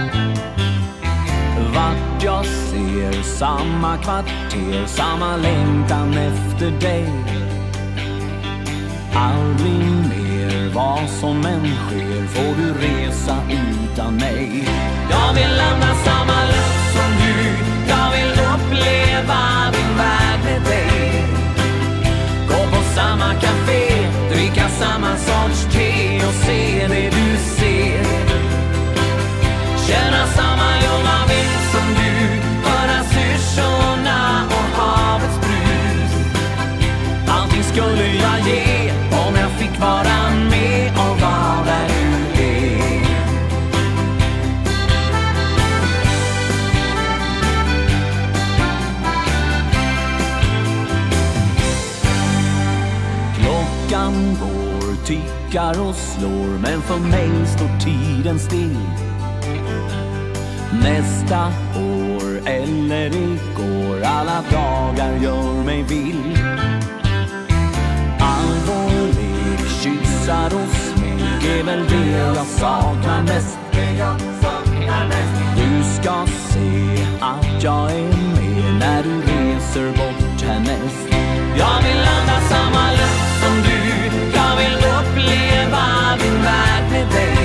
Vart 1.75 2.23
jag 2.23 2.45
ser 2.45 3.23
samma 3.23 3.97
kvarter 3.97 4.85
Samma 4.85 5.37
längtan 5.37 6.13
efter 6.13 6.71
dig. 6.71 7.09
Aldrig 9.13 9.79
mer 10.09 10.73
vad 10.73 11.09
som 11.09 11.45
än 11.45 11.65
sker 11.65 12.27
Får 12.27 12.55
du 12.61 12.73
resa 12.87 13.37
utan 13.49 14.15
mig. 14.15 14.67
Jag 15.09 15.33
vill 15.33 15.57
lämna 15.57 15.95
samma 16.05 16.45
luft 16.45 16.93
som 16.95 17.11
du. 17.21 17.35
Jag 17.89 18.11
vill 18.11 18.31
uppleva 18.31 19.71
din 19.73 19.97
värld 19.97 20.39
med 20.43 20.61
dig. 20.61 21.25
Gå 22.47 22.77
på 22.77 22.83
samma 22.95 23.33
café 23.33 24.07
Dricka 24.31 24.69
samma 24.69 25.17
sorts 25.17 25.67
te 25.73 26.17
Och 26.27 26.33
se 26.33 26.87
det 26.87 27.09
du 27.09 27.20
tickar 55.51 55.81
och 55.81 55.95
slår 55.95 56.59
Men 56.61 56.81
för 56.81 56.97
mig 56.97 57.29
står 57.47 57.79
tiden 57.79 58.39
still. 58.39 58.77
Nästa 60.83 61.47
år 61.75 62.41
eller 62.45 63.15
igår 63.15 64.01
Alla 64.03 64.43
dagar 64.51 65.17
gör 65.21 65.63
mig 65.63 65.83
vill. 65.83 66.37
Allvarlig 68.19 69.59
kyssar 69.81 70.45
och 70.45 70.75
smink 70.75 71.43
Är 71.59 71.63
väl 71.63 71.85
det 71.89 72.11
jag 72.11 72.45
saknar 72.45 73.21
mest. 73.21 73.57
Jag 73.97 74.17
Du 75.55 75.83
ska 75.83 76.25
se 76.27 77.05
att 77.21 77.63
jag 77.63 77.91
är 77.91 78.07
med 78.07 78.79
När 78.79 79.03
du 79.03 79.21
reser 79.21 79.91
bort 79.91 80.41
härnäst. 80.41 81.07
Jag 81.57 81.81
vill 81.81 81.97
landa 81.97 82.41
samma 82.49 82.91
luft 82.91 83.20
värld 86.51 86.85
med 86.91 87.07
dig. 87.17 87.37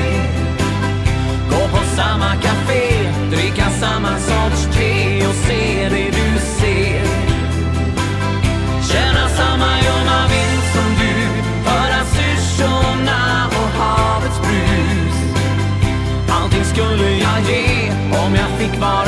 Gå 1.51 1.61
på 1.75 1.83
samma 1.97 2.31
café 2.47 2.85
Dricka 3.31 3.71
samma 3.81 4.19
sorts 4.29 4.61
te 4.77 5.27
Och 5.27 5.35
se 5.35 5.89
det 5.89 6.11
du 6.19 6.29
ser. 6.59 7.05
Känna 8.91 9.29
samma 9.29 9.71
ljumma 9.85 10.21
vind 10.33 10.63
som 10.75 10.89
du 11.01 11.15
Höra 11.71 12.03
syrsorna 12.17 13.49
och 13.59 13.71
havets 13.81 14.41
brus. 14.41 15.17
Allting 16.29 16.65
skulle 16.65 17.11
jag 17.11 17.39
ge 17.51 17.93
Om 18.25 18.35
jag 18.35 18.51
fick 18.59 18.81
vara 18.81 19.06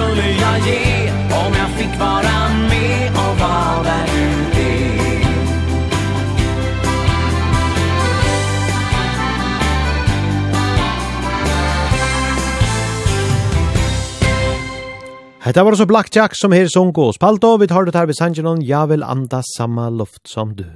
skulle 0.00 0.30
jag 0.30 0.58
ge 0.66 1.12
om 1.44 1.52
jag 1.60 1.70
fick 1.78 2.00
vara 2.00 2.48
med 2.70 3.10
och 3.10 3.38
vara 3.40 3.82
där 3.82 4.06
du 4.54 4.60
är 4.60 5.20
Hetta 15.40 15.64
var 15.64 15.74
så 15.74 15.86
Black 15.86 16.16
Jack 16.16 16.30
som 16.34 16.52
her 16.52 16.68
sunk 16.68 16.98
og 16.98 17.14
spalt 17.14 17.44
og 17.44 17.60
vi 17.60 17.66
har 17.70 17.84
det 17.84 17.94
her 17.94 18.06
vid 18.06 18.14
Sanjinon, 18.14 18.62
jeg 18.62 18.88
vil 18.88 19.02
anda 19.02 19.42
samma 19.56 19.90
luft 19.90 20.28
som 20.28 20.54
du. 20.56 20.66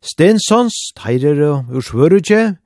Stensons, 0.00 0.74
teirer 0.96 1.40
og 1.50 1.64
ursvørutje, 1.76 2.56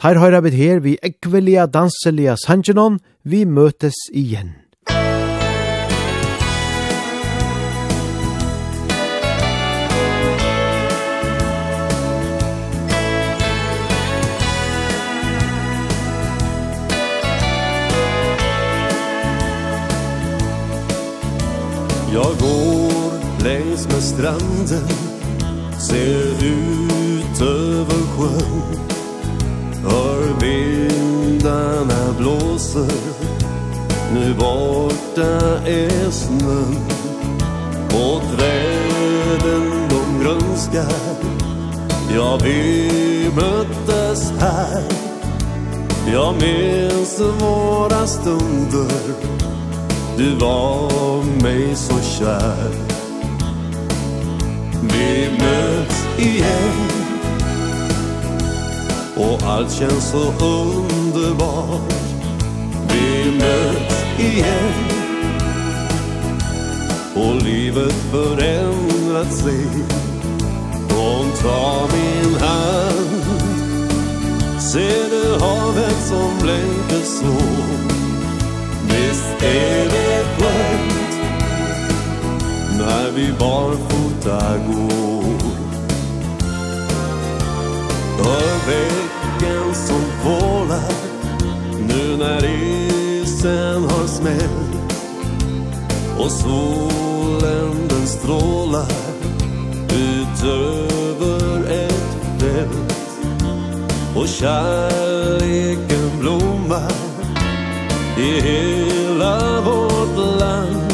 Her 0.00 0.16
høyra 0.16 0.40
vi 0.40 0.50
her 0.56 0.78
vi 0.80 0.94
ekvelia 1.04 1.66
danselia 1.68 2.32
sangenon, 2.40 2.98
vi 3.22 3.44
møtes 3.44 4.06
igjen. 4.16 4.59
Jag 22.12 22.36
går 22.40 23.44
längs 23.44 23.88
med 23.88 24.02
stranden 24.02 24.88
Ser 25.78 26.44
ut 26.44 27.40
över 27.40 28.06
sjön. 28.16 28.78
Hör 29.84 30.40
vindarna 30.40 32.12
blåser 32.18 33.00
Nu 34.14 34.34
borta 34.34 35.58
är 35.66 36.10
snön. 36.10 36.76
Och 37.86 38.22
träden 38.36 39.70
de 39.90 40.24
grönskar 40.24 41.20
Ja, 42.14 42.38
vi 42.44 43.30
möttes 43.34 44.32
här. 44.40 44.82
Jag 46.12 46.34
minns 46.34 47.20
våra 47.40 48.06
stunder 48.06 49.30
Du 50.16 50.34
var 50.34 51.24
mig 51.42 51.76
så 51.76 51.94
kär. 52.00 52.70
Vi 54.82 55.28
möts 55.38 56.06
igen. 56.18 56.88
Och 59.16 59.42
allt 59.42 59.72
känns 59.72 60.10
så 60.10 60.32
underbart. 60.46 61.94
Vi 62.88 63.32
möts 63.38 64.04
igen. 64.18 64.90
Och 67.14 67.42
livet 67.42 67.94
förändrat 68.10 69.32
sig. 69.32 69.66
Hon 70.90 71.30
tar 71.42 71.88
min 71.92 72.34
hand. 72.40 73.20
Ser 74.60 75.10
du 75.10 75.40
havet 75.40 75.96
som 76.08 76.38
blänker 76.42 77.04
så? 77.04 77.99
Visst 78.90 79.42
är 79.42 79.84
det 79.84 80.24
skönt 80.38 81.20
När 82.78 83.10
vi 83.10 83.32
barfota 83.38 84.58
går. 84.66 85.00
Hör 88.18 88.66
väggen 88.66 89.74
som 89.74 90.02
vålar 90.24 90.92
Nu 91.88 92.16
när 92.16 92.44
isen 92.44 93.84
har 93.84 94.06
smält 94.06 94.94
Och 96.18 96.30
solen 96.30 97.88
den 97.88 98.06
strålar 98.06 98.86
Utöver 99.92 101.70
ett 101.70 102.40
fält 102.40 102.96
Och 104.16 104.28
kärleken 104.28 106.18
blommar 106.20 107.09
i 108.20 108.40
hela 108.40 109.60
vårt 109.60 110.40
land. 110.40 110.92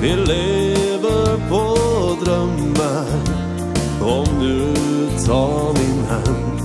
Vi 0.00 0.08
lever 0.08 1.48
på 1.48 1.76
drömmar. 2.24 3.06
Om 4.00 4.26
du 4.40 4.74
tar 5.26 5.72
min 5.72 6.04
hand. 6.04 6.60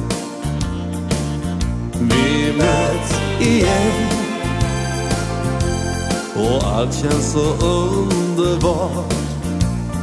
Vi 1.99 2.53
möts 2.57 3.19
igen. 3.39 4.07
Och 6.35 6.67
allt 6.67 6.93
känns 6.93 7.31
så 7.31 7.65
underbart. 7.65 9.13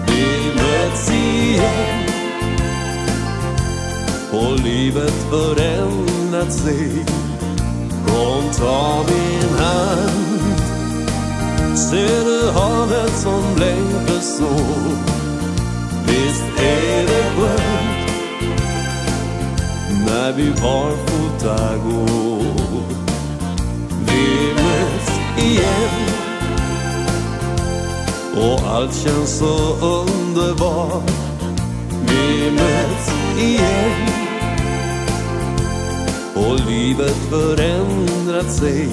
Vi 0.06 0.52
möts 0.54 1.10
igen. 1.10 2.04
Och 4.32 4.60
livet 4.60 5.14
förändrat 5.30 6.52
sig. 6.52 7.04
Kom 8.08 8.50
ta 8.58 9.04
min 9.08 9.58
hand. 9.58 10.58
Ser 11.78 12.24
du 12.24 12.50
havet 12.50 13.12
som 13.22 13.54
blänker 13.54 14.20
så? 14.20 14.54
Visst 16.06 16.44
är 16.58 17.06
det 17.06 17.24
skönt 17.36 18.10
När 20.06 20.32
vi 20.32 20.50
barfota 20.50 21.76
går. 21.76 22.42
Vi 24.06 24.52
möts 24.54 25.10
igen. 25.38 26.08
Och 28.36 28.68
allt 28.68 28.94
känns 28.94 29.38
så 29.38 29.76
underbart. 29.82 31.10
Vi 32.08 32.50
möts 32.50 33.12
igen. 33.40 34.17
Och 36.38 36.60
livet 36.70 37.16
förändrat 37.30 38.52
sig. 38.52 38.88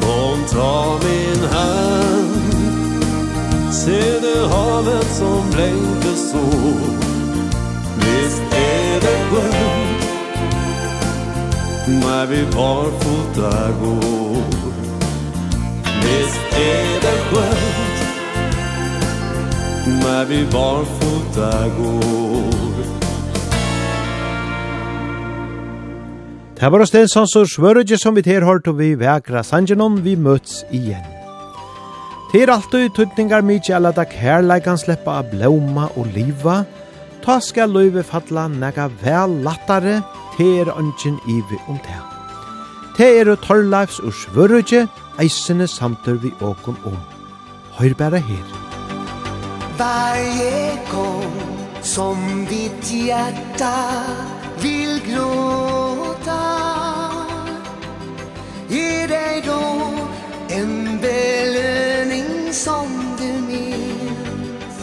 Kom 0.00 0.44
ta 0.52 0.98
min 1.04 1.48
hand. 1.50 2.42
Se 3.72 4.20
det 4.20 4.48
havet 4.48 5.06
som 5.14 5.50
blänkte 5.50 6.16
så. 6.16 6.46
Visst 7.96 8.42
är 8.52 9.00
det 9.00 9.18
skönt 9.30 10.04
När 11.86 12.26
vi 12.26 12.44
barfota 12.44 13.68
går. 13.82 14.42
Visst 16.02 16.40
är 16.52 17.00
det 17.00 17.18
skönt 17.30 18.02
När 19.86 20.24
vi 20.24 20.46
barfota 20.52 21.68
går. 21.78 22.61
Det 26.62 26.68
var 26.70 26.78
oss 26.78 26.92
det 26.94 27.08
som 27.10 27.24
så 27.26 27.40
svørødje 27.42 27.96
som 27.98 28.14
vi 28.14 28.22
ter 28.22 28.44
hørt 28.46 28.68
og 28.70 28.76
vi 28.78 28.92
vekra 28.94 29.40
sangenon 29.42 29.96
vi 30.04 30.12
møts 30.14 30.60
igjen. 30.70 31.02
Det 32.30 32.44
er 32.44 32.52
alltid 32.54 32.92
tøtningar 32.94 33.42
mykje 33.42 33.72
alla 33.74 33.90
da 33.90 34.04
kærleikan 34.06 34.78
sleppa 34.78 35.16
av 35.18 35.32
blåma 35.32 35.88
og 35.98 36.12
liva. 36.14 36.60
Ta 37.24 37.40
skal 37.42 37.74
løyve 37.74 38.04
fatla 38.06 38.44
nega 38.52 38.84
vel 39.00 39.34
lattare, 39.42 39.96
det 40.36 40.46
er 40.60 40.70
ønsken 40.78 41.16
ivi 41.26 41.58
om 41.66 41.80
det. 41.82 41.98
Det 42.94 43.08
er 43.10 43.34
Torleifs 43.42 43.98
og 43.98 44.14
svørødje, 44.20 44.84
eisene 45.18 45.66
samtur 45.66 46.20
vi 46.22 46.30
åkon 46.38 46.78
om. 46.86 47.00
Høyr 47.80 47.98
bare 47.98 48.22
her. 48.22 48.46
Varje 49.82 50.78
gång 50.92 51.42
som 51.82 52.46
ditt 52.46 52.86
hjärta 52.86 53.74
vill 54.62 55.00
gråta. 55.06 56.42
Ge 58.68 59.06
dig 59.06 59.42
då 59.46 59.90
en 60.48 60.98
belöning 61.00 62.52
som 62.52 63.16
du 63.18 63.32
minns. 63.52 64.78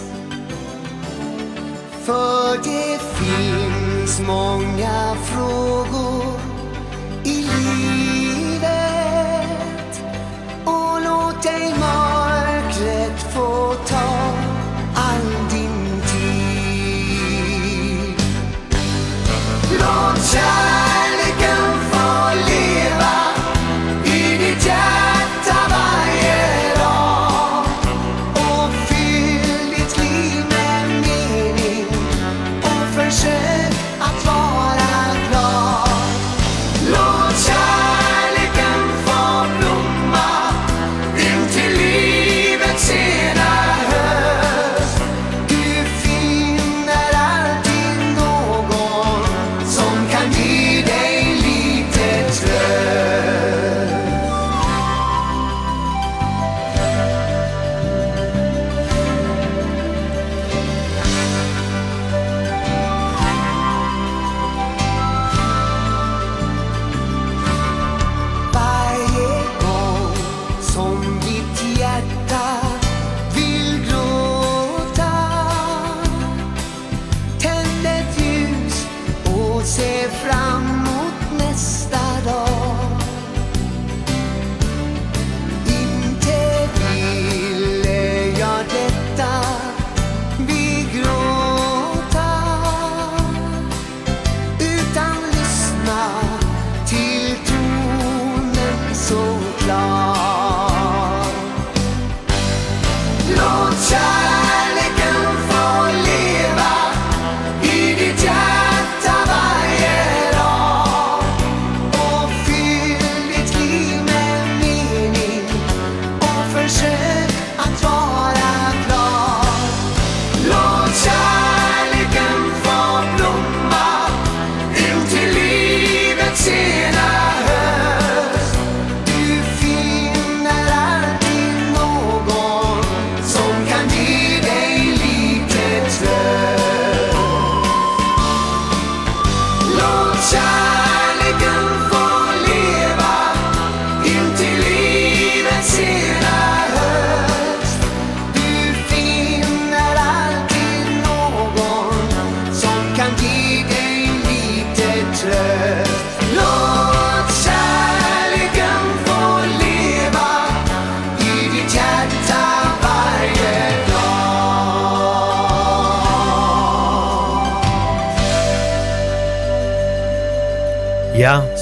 För 2.05 2.57
det 2.63 2.99
finns 3.01 4.19
många 4.19 5.15
frågor 5.15 6.39
i 7.23 7.47
livet. 7.65 8.69
Och 10.65 11.01
låt 11.01 11.43
dig 11.43 11.73
mat 11.79 12.18
sunshine 20.31 20.78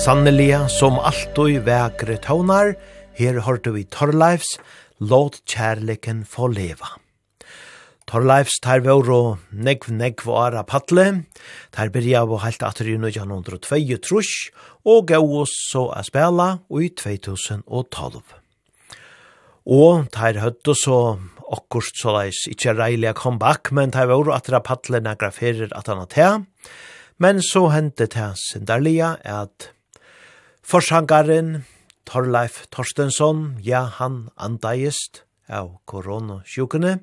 Sannelia, 0.07 0.69
som 0.71 1.01
alltid 1.03 1.65
vekre 1.65 2.13
tånar, 2.23 2.69
her 3.19 3.41
hørte 3.43 3.73
vi 3.75 3.81
Torleifs, 3.91 4.53
låt 5.03 5.41
kjærleken 5.51 6.21
få 6.23 6.47
leva. 6.47 6.93
Torleifs 8.07 8.61
tar 8.63 8.85
vi 8.85 8.93
og 8.95 9.43
negv 9.51 9.91
negv 9.91 10.23
og 10.29 10.39
ara 10.45 10.63
patle, 10.63 11.25
tar 11.75 11.91
byrja 11.91 12.23
av 12.23 12.31
og 12.31 12.39
heilt 12.45 12.63
atri 12.63 12.95
i 12.95 13.01
1902 13.03 13.99
trus, 13.99 14.31
og 14.87 15.11
gav 15.11 15.27
oss 15.41 15.59
så 15.73 15.89
a 15.91 15.99
spela 16.07 16.49
i 16.71 16.87
2012. 16.87 18.23
Og 19.67 20.07
tar 20.15 20.39
høtt 20.39 20.71
og 20.71 20.83
så 20.87 21.03
okkurst 21.51 21.99
så 21.99 22.15
leis, 22.15 22.45
ikkje 22.47 22.79
reilig 22.79 23.11
a 23.11 23.17
comeback, 23.25 23.75
men 23.75 23.91
tar 23.91 24.07
vi 24.07 24.15
og 24.15 24.31
atra 24.39 24.63
patle 24.63 25.03
negra 25.03 25.35
ferir 25.35 25.67
at 25.75 25.91
han 25.91 25.99
at 26.07 26.15
Men 27.19 27.41
så 27.43 27.67
hendte 27.75 28.07
det 28.07 28.37
sin 28.39 28.63
at 28.71 29.73
Forsangaren 30.67 31.63
Torleif 32.03 32.65
Torstensson, 32.75 33.55
ja, 33.63 33.85
han 34.01 34.25
andaist 34.35 35.21
av 35.47 35.77
koronasjukene, 35.87 36.97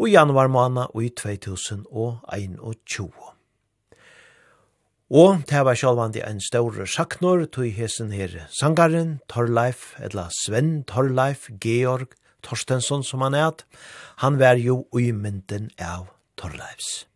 og 0.00 0.08
januar 0.08 0.48
måned 0.48 0.88
i 0.96 1.10
2021. 1.12 2.56
Og 5.12 5.44
det 5.52 5.62
var 5.68 5.76
sjálvandi 5.76 6.24
ein 6.24 6.40
større 6.40 6.88
saknor, 6.88 7.44
tog 7.44 7.68
hesen 7.76 8.08
her 8.16 8.48
sangaren, 8.48 9.18
Torleif, 9.28 9.92
eller 10.00 10.32
Sven 10.32 10.78
Torleif, 10.88 11.50
Georg 11.60 12.16
Torstensson 12.40 13.04
som 13.04 13.20
han 13.28 13.36
er, 13.36 13.52
han 14.24 14.40
var 14.40 14.56
jo 14.56 14.86
uimynden 14.96 15.68
av 15.76 16.08
Torleifs. 16.40 17.11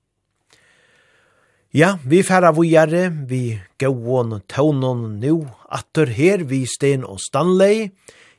Ja, 1.74 1.98
vi 2.06 2.22
færa 2.22 2.52
vujare, 2.54 3.08
vi 3.10 3.58
gauon 3.78 4.40
tånon 4.48 5.18
nu, 5.20 5.48
atter 5.68 6.06
her 6.06 6.44
vi 6.46 6.62
Sten 6.66 7.02
og 7.04 7.18
Stanley, 7.20 7.90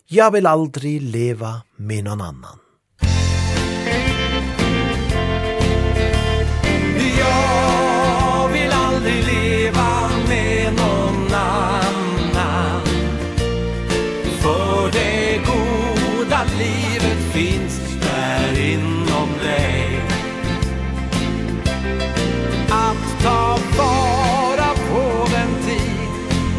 ja 0.07 0.29
vil 0.31 0.47
aldri 0.47 0.95
leva 1.03 1.57
med 1.77 2.07
noen 2.07 2.23
annan. 2.23 2.66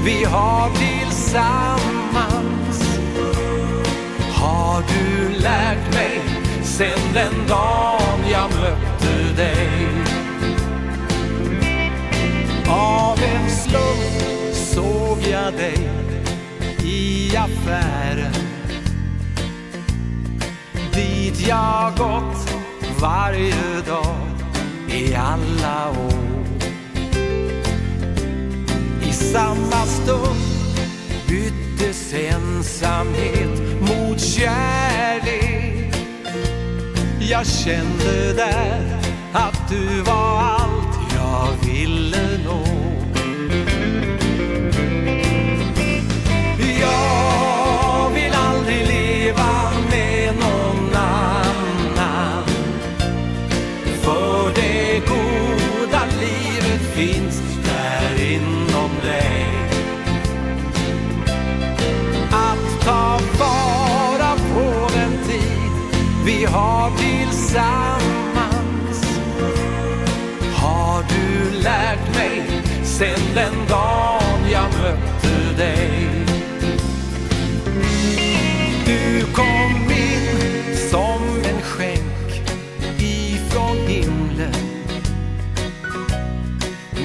vi 0.08 0.24
har 0.24 0.70
tillsammans. 0.70 1.88
Har 4.34 4.82
du 4.88 5.28
lärt 5.38 5.94
mig 5.94 6.20
sen 6.62 7.12
den 7.14 7.46
dagen 7.48 8.30
jag 8.30 8.50
mötte 8.50 9.42
dig? 9.42 9.88
Av 12.68 13.18
en 13.22 13.50
slump 13.50 14.54
såg 14.54 15.18
jag 15.32 15.52
dig 15.52 15.88
i 16.84 17.36
affären. 17.36 18.34
Dit 20.92 21.48
jag 21.48 21.96
gått 21.96 22.54
varje 23.00 23.80
dag 23.86 24.16
i 24.88 25.14
alla 25.14 25.90
år 25.90 26.37
samma 29.18 29.86
stund. 29.86 30.40
Byttes 31.28 32.14
ensamhet 32.14 33.80
mot 33.80 34.20
kärlek. 34.20 35.94
Jag 37.20 37.46
kände 37.46 38.32
där 38.32 38.98
att 39.32 39.68
du 39.70 40.02
var 40.02 40.38
allt 40.40 41.12
jag 41.14 41.68
ville 41.68 42.38
nå. 42.44 42.67
vi 66.28 66.44
har 66.44 66.90
tillsammans. 66.96 68.08
Har 70.54 71.04
du 71.08 71.50
lärt 71.62 72.16
mig 72.16 72.42
sen 72.84 73.20
den 73.34 73.52
dagen 73.68 74.50
jag 74.52 74.64
mötte 74.82 75.62
dig? 75.62 76.10
Du 78.86 79.24
kom 79.32 79.90
in 79.90 80.76
som 80.90 81.22
en 81.44 81.62
skänk 81.62 82.42
ifrån 82.98 83.76
himlen. 83.86 84.54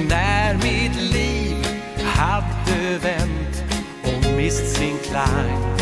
När 0.08 0.54
mitt 0.54 0.96
liv 1.12 1.66
hade 2.04 2.98
vänt 2.98 3.64
och 4.02 4.36
mist 4.36 4.76
sin 4.76 4.98
klang. 4.98 5.74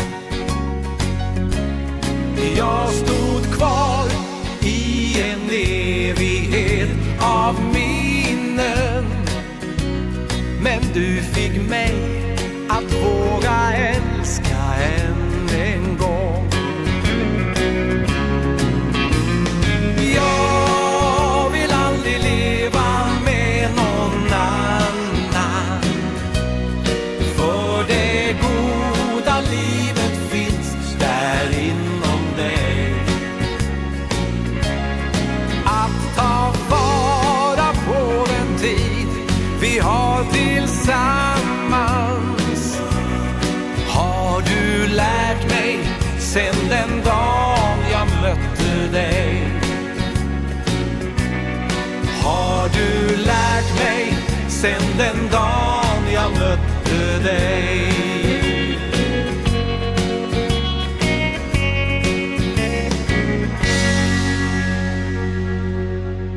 Jag 2.57 2.89
stod 2.89 3.22
kvar 3.57 4.05
i 4.61 5.21
en 5.21 5.49
evighet 5.49 6.89
av 7.19 7.55
minnen. 7.73 9.05
Men 10.61 10.81
du 10.93 11.21
fick 11.21 11.69
mig 11.69 11.93
att 12.69 12.93
våga 12.93 13.73
älska 13.73 13.92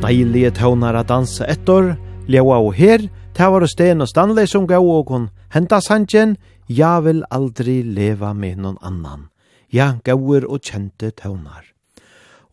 deilige 0.07 0.53
tøvnar 0.55 0.95
a 0.95 1.03
dansa 1.03 1.49
etter, 1.51 1.97
leua 2.31 2.61
og 2.63 2.77
her, 2.79 3.09
ta 3.35 3.49
var 3.51 3.65
og 3.67 3.71
sten 3.73 4.05
og 4.05 4.07
Stanley 4.07 4.47
som 4.47 4.67
gav 4.71 4.87
og 4.87 5.11
hun 5.11 5.25
henta 5.51 5.81
sanjen, 5.83 6.37
ja 6.69 7.01
vil 7.03 7.25
aldri 7.35 7.81
leva 7.83 8.31
med 8.33 8.61
noen 8.63 8.79
annan. 8.87 9.27
Ja, 9.73 9.97
gauur 10.07 10.47
og 10.47 10.63
kjente 10.63 11.11
tøvnar. 11.11 11.65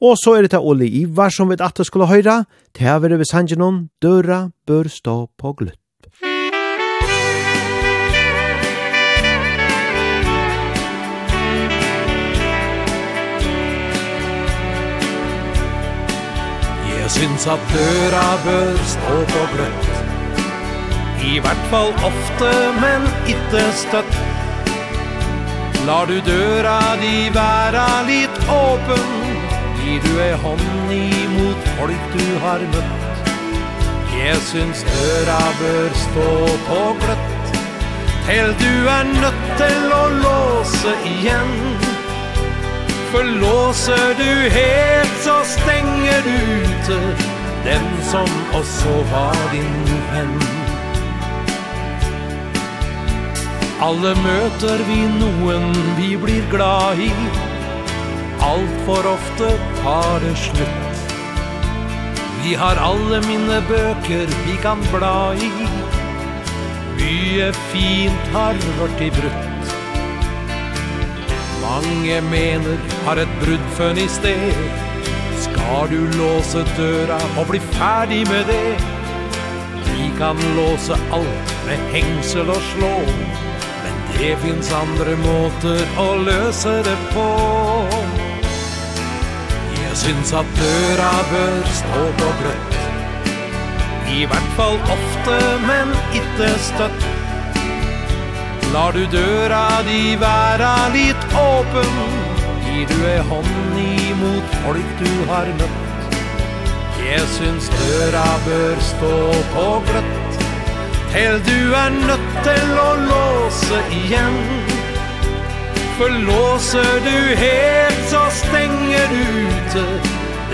Og 0.01 0.17
så 0.17 0.33
er 0.39 0.47
det 0.49 0.57
Oli 0.57 0.89
Ivar 1.03 1.29
som 1.29 1.49
vi 1.49 1.59
at 1.61 1.77
skulle 1.85 2.09
høyra, 2.09 2.43
til 2.73 2.89
å 2.89 2.99
være 2.99 3.21
ved 3.21 3.89
døra 4.01 4.49
bør 4.65 4.89
stå 4.89 5.29
på 5.37 5.53
glutt. 5.53 5.82
syns 17.13 17.45
at 17.47 17.61
døra 17.73 18.27
bør 18.45 18.77
stå 18.89 19.17
på 19.31 19.41
gløtt 19.53 19.89
I 21.23 21.39
hvert 21.43 21.65
fall 21.71 21.91
ofte, 22.09 22.49
men 22.81 23.05
ikke 23.33 23.61
støtt. 23.81 24.17
Lar 25.87 26.09
du 26.09 26.17
døra 26.25 26.79
di 27.01 27.29
være 27.35 27.85
litt 28.09 28.41
åpen 28.55 29.05
Gir 29.83 30.03
du 30.05 30.11
ei 30.25 30.33
hånd 30.43 30.91
imot 30.95 31.71
folk 31.77 32.05
du 32.15 32.27
har 32.43 32.63
møtt. 32.73 33.31
Jeg 34.15 34.37
syns 34.49 34.85
døra 34.89 35.39
bør 35.61 35.97
stå 36.05 36.29
på 36.69 36.83
gløtt 37.03 37.57
Til 38.27 38.55
du 38.63 38.71
er 38.97 39.09
nødt 39.19 39.49
til 39.59 39.97
å 40.01 40.05
låse 40.23 40.95
igjen 41.13 41.92
förlåser 43.13 44.15
du 44.17 44.49
helt 44.49 45.17
så 45.23 45.43
stänger 45.43 46.21
du 46.23 46.37
ute 46.63 47.17
Den 47.63 48.03
som 48.03 48.27
också 48.53 48.89
var 48.89 49.51
din 49.51 49.85
vän 50.11 50.39
Alle 53.81 54.13
møter 54.15 54.79
vi 54.87 55.01
noen 55.19 55.73
vi 55.97 56.13
blir 56.17 56.45
glad 56.51 56.99
i. 57.03 57.09
Alt 58.39 58.77
for 58.85 59.09
ofte 59.09 59.49
tar 59.81 60.23
det 60.23 60.35
slutt. 60.39 61.03
Vi 62.45 62.55
har 62.55 62.79
alle 62.79 63.19
mine 63.27 63.59
bøker 63.67 64.31
vi 64.45 64.55
kan 64.63 64.85
bla 64.93 65.33
i. 65.35 65.51
Mye 66.95 67.51
fint 67.73 68.31
har 68.37 68.63
vært 68.79 69.03
i 69.03 69.11
brutt. 69.19 69.52
Mange 71.63 72.21
mener 72.21 72.77
har 73.05 73.19
et 73.21 73.37
bruddfønn 73.41 73.99
i 74.01 74.07
sted. 74.11 74.57
Skal 75.45 75.87
du 75.91 76.01
låse 76.17 76.63
døra 76.77 77.19
og 77.39 77.47
bli 77.51 77.61
ferdig 77.73 78.23
med 78.27 78.51
det? 78.51 78.75
Vi 79.87 80.09
kan 80.17 80.39
låse 80.57 80.97
alt 81.15 81.55
med 81.67 81.87
hengsel 81.93 82.51
og 82.51 82.61
slå. 82.73 82.91
Men 83.83 83.95
det 84.11 84.33
finnes 84.43 84.73
andre 84.75 85.15
måter 85.23 85.81
å 86.03 86.09
løse 86.27 86.75
det 86.87 86.99
på. 87.15 87.27
Jeg 89.79 89.97
syns 90.03 90.35
at 90.35 90.53
døra 90.59 91.11
bør 91.31 91.73
stå 91.79 92.05
på 92.19 92.31
gløtt. 92.43 92.79
I 94.13 94.25
hvert 94.29 94.55
fall 94.59 94.79
ofte, 94.97 95.41
men 95.67 95.93
ikke 96.19 96.53
støtt. 96.69 97.22
Lar 98.73 98.91
du 98.91 99.03
døra 99.05 99.83
di 99.85 100.15
være 100.17 100.69
litt 100.95 101.25
åpen 101.37 101.97
Gir 102.65 102.87
du 102.89 103.03
ei 103.05 103.19
hånd 103.29 103.75
imot 103.81 104.55
folk 104.63 104.93
du 104.97 105.11
har 105.29 105.51
møtt. 105.59 106.15
Jeg 106.97 107.27
syns 107.35 107.67
døra 107.75 108.23
bør 108.47 108.81
stå 108.87 109.11
på 109.53 109.67
gløtt 109.89 110.39
Til 111.13 111.37
du 111.45 111.59
er 111.83 111.93
nødt 111.99 112.33
til 112.47 112.73
å 112.81 112.89
låse 113.03 113.83
igjen. 113.99 114.41
For 115.99 116.17
låser 116.31 116.93
du 117.05 117.17
helt 117.43 118.01
så 118.09 118.23
stenger 118.41 119.13
du 119.13 119.21
ute 119.53 119.85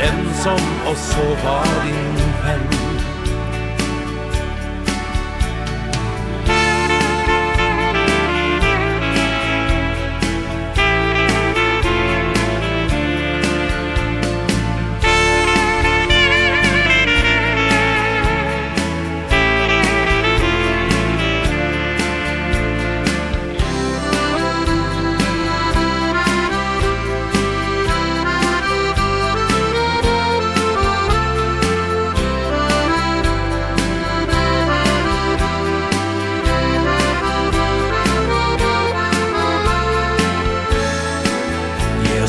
Den 0.01 0.26
som 0.43 0.67
også 0.91 1.30
var 1.45 1.72
din. 1.88 2.28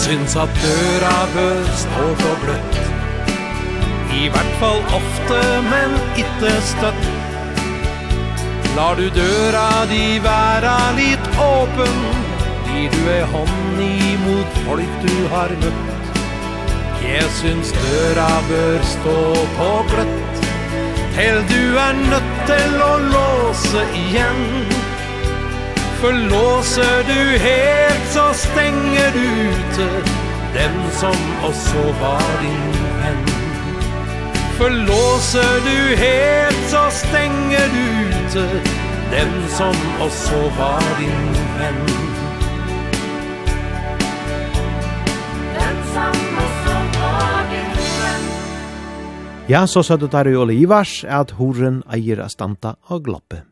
Jeg 0.01 0.17
syns 0.17 0.35
at 0.41 0.53
døra 0.57 1.17
bør 1.35 1.67
stå 1.77 2.05
på 2.21 2.29
bløtt. 2.41 2.77
I 4.17 4.31
hvert 4.33 4.55
fall 4.57 4.79
ofte, 4.97 5.41
men 5.67 5.93
ikke 6.23 6.53
støtt. 6.65 7.03
Lar 8.79 8.97
du 8.97 9.11
døra 9.13 9.85
di 9.91 10.17
være 10.25 10.73
litt 10.97 11.29
åpen 11.45 12.01
Gir 12.71 12.89
du 12.97 13.11
ei 13.13 13.21
hånd 13.35 13.83
imot 13.85 14.57
folk 14.65 14.97
du 15.05 15.15
har 15.35 15.53
møtt. 15.67 16.17
Jeg 17.05 17.29
syns 17.43 17.77
døra 17.83 18.31
bør 18.49 18.87
stå 18.95 19.19
på 19.59 19.71
gløtt 19.93 20.47
Til 21.19 21.45
du 21.53 21.77
er 21.85 22.01
nødt 22.07 22.33
til 22.49 22.81
å 22.89 22.95
låse 23.05 23.85
igjen. 24.07 24.90
För 26.01 26.13
låser 26.13 27.05
du 27.07 27.39
helt 27.39 28.13
så 28.13 28.35
stänger 28.35 29.13
du 29.13 29.51
ute 29.51 29.89
Den 30.55 30.91
som 30.91 31.17
også 31.45 31.83
var 32.01 32.43
din 32.43 32.73
venn 33.01 33.27
För 34.59 34.71
låser 34.71 35.61
du 35.65 35.97
helt 35.97 36.71
så 36.71 36.91
stänger 36.91 37.69
du 37.75 38.09
ute 38.09 38.61
Den 39.11 39.49
som 39.49 39.75
også 40.01 40.41
var 40.59 40.83
din 40.99 41.35
venn 41.59 42.11
Ja, 49.47 49.67
så 49.67 49.83
sa 49.83 49.97
du 49.97 50.07
der 50.07 50.29
i 50.29 50.37
Ole 50.37 50.55
Ivars 50.55 51.05
at 51.05 51.31
horen 51.31 51.83
eier 51.91 52.21
a 52.23 52.29
standa 52.31 52.77
og 52.87 53.03
gloppe. 53.05 53.43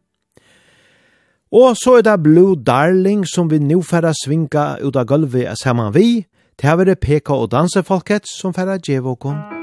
Og 1.53 1.76
så 1.76 1.99
er 1.99 2.03
det 2.05 2.22
Blue 2.22 2.57
Darling 2.57 3.24
som 3.26 3.49
vi 3.51 3.59
nå 3.59 3.80
færa 3.80 4.12
svinga 4.12 4.76
ut 4.84 4.96
av 4.96 5.09
gulvet 5.09 5.57
sammen 5.57 5.94
vi. 5.94 6.26
Det 6.61 6.68
er 6.68 6.94
PK 6.94 7.30
og 7.30 7.51
dansefolket 7.51 8.28
som 8.28 8.53
færa 8.53 8.76
djevåkon. 8.76 9.58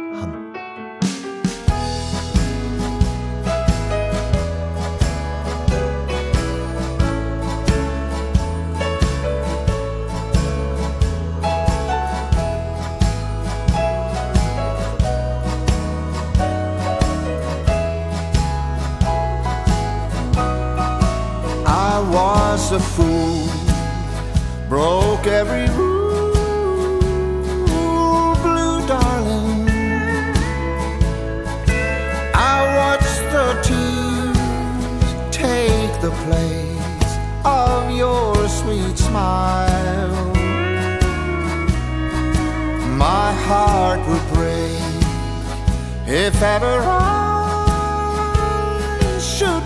was 22.72 22.82
a 22.82 22.86
fool. 22.95 23.47
Broke 24.70 25.28
every 25.28 25.68
rule 25.76 26.34
Blue 28.41 28.88
darling. 28.88 29.70
I 32.34 32.57
watched 32.80 33.22
the 33.34 33.47
tears 33.68 34.38
Take 35.32 35.93
the 36.01 36.11
place 36.26 37.11
Of 37.43 37.91
your 37.91 38.47
sweet 38.49 38.97
smile. 38.97 40.34
My 42.97 43.34
heart 43.47 43.99
would 44.07 44.28
break 44.34 44.82
If 46.07 46.41
ever 46.41 46.82
I 46.84 47.99
should 49.20 49.64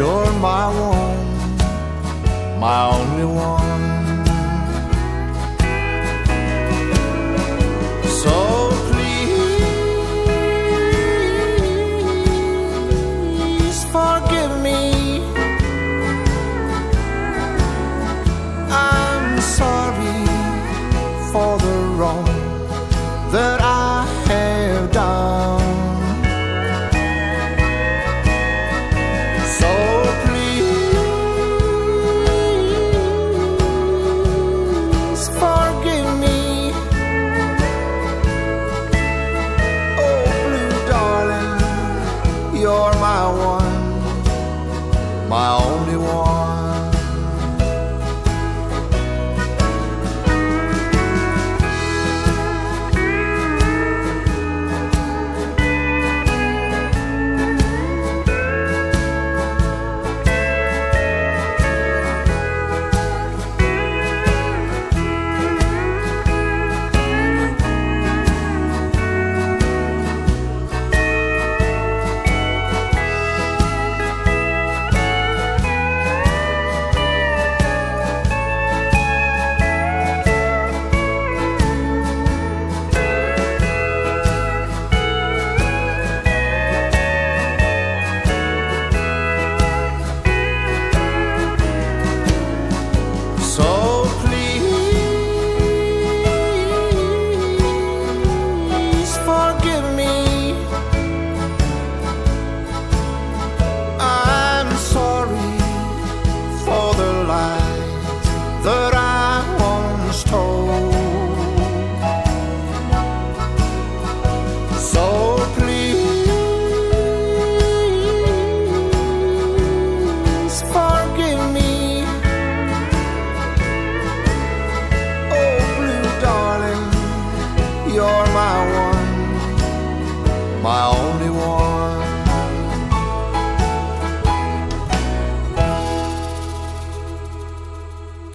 You're 0.00 0.32
my 0.40 0.66
one, 0.66 2.58
my 2.58 2.86
only 2.86 3.26
one. 3.26 3.59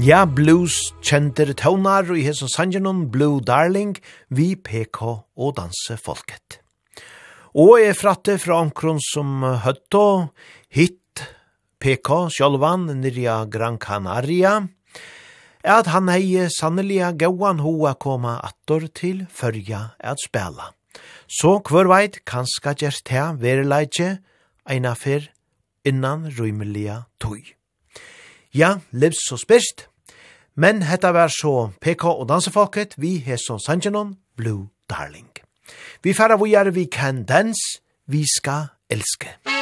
Ja, 0.05 0.19
blues 0.29 0.91
kjenter 1.01 1.49
tøvnar 1.57 2.11
i 2.13 2.21
hesson 2.27 2.49
sangenon 2.51 3.07
Blue 3.09 3.39
Darling 3.41 3.95
vi 4.29 4.51
PK 4.53 4.99
og 5.01 5.55
danse 5.57 5.95
folket. 5.97 6.59
Og 7.57 7.79
jeg 7.81 7.95
fratte 7.97 8.35
fra 8.37 8.59
omkron 8.61 8.99
som 9.01 9.41
høtto 9.63 10.03
hitt 10.69 11.23
PK 11.81 12.11
sjolvan 12.35 12.83
nirja 12.99 13.39
Gran 13.49 13.79
Canaria 13.81 14.51
at 15.63 15.89
han 15.89 16.13
hei 16.13 16.45
sannelia 16.53 17.09
gauan 17.17 17.63
hoa 17.65 17.95
koma 17.97 18.35
attor 18.45 18.85
til 18.93 19.25
fyrja 19.33 19.95
at 19.97 20.21
spela. 20.21 20.69
Så 21.25 21.55
hver 21.65 21.89
veit 21.89 22.21
kanska 22.29 22.75
gjerst 22.77 23.09
her 23.09 23.41
verileitje 23.41 24.19
eina 24.69 24.93
fyr 24.93 25.31
innan 25.81 26.29
rymelia 26.37 27.07
tøy. 27.17 27.41
Ja, 28.53 28.75
livs 28.93 29.25
så 29.25 29.41
spyrst. 29.41 29.87
Men 30.57 30.81
hetta 30.87 31.11
var 31.11 31.27
så 31.27 31.71
PK 31.83 32.05
og 32.07 32.29
dansefolket 32.29 32.95
vi 32.97 33.17
hesson 33.19 33.59
Sanjanon, 33.59 34.15
Blue 34.37 34.69
Darling. 34.89 35.27
Vi 36.03 36.13
færa 36.13 36.37
vi 36.39 36.53
er 36.53 36.71
vi 36.71 36.85
kan 36.85 37.25
dans, 37.25 37.57
vi 38.07 38.23
skal 38.37 38.71
elske. 38.89 39.54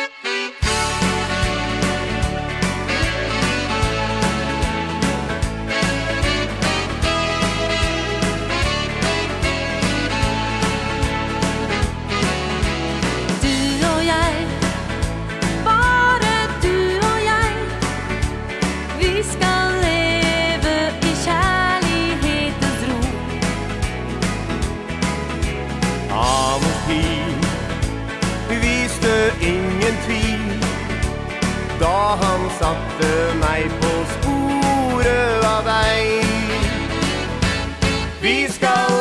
han 32.22 32.50
satte 32.60 33.12
meg 33.42 33.70
på 33.82 33.94
sporet 34.16 35.46
av 35.50 35.64
deg. 35.66 36.26
Vi 38.22 38.38
skal 38.54 38.93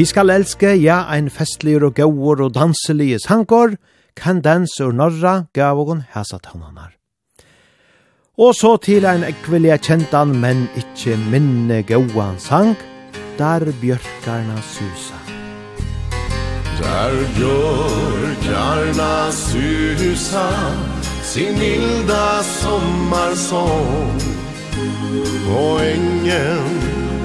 Vi 0.00 0.06
skal 0.08 0.30
elske, 0.32 0.70
ja, 0.80 1.02
ein 1.12 1.26
festligur 1.28 1.90
og 1.90 1.98
gauur 1.98 2.40
og 2.40 2.54
danselige 2.54 3.18
sankor, 3.20 3.74
kan 4.16 4.38
dans 4.40 4.80
ur 4.80 4.94
norra 4.96 5.44
gavogon 5.52 6.00
hæsatananar. 6.14 6.94
Og 8.38 8.54
så 8.54 8.76
til 8.80 9.04
ein 9.04 9.26
ekvelia 9.28 9.76
kjentan, 9.76 10.32
men 10.40 10.70
ikkje 10.80 11.18
minne 11.32 11.82
gauan 11.82 12.40
sang, 12.40 12.76
der 13.38 13.60
bjørkarna 13.82 14.56
susa. 14.70 15.20
Der 16.80 17.12
bjørkarna 17.36 19.12
susa, 19.36 20.48
sin 21.22 21.60
ilda 21.60 22.40
sommarsång, 22.42 24.20
på 25.44 25.62
engen 25.92 26.64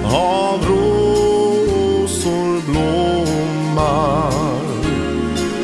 av 0.04 0.68
ro 0.68 1.45
rosor 2.26 2.62
blommar 2.66 4.32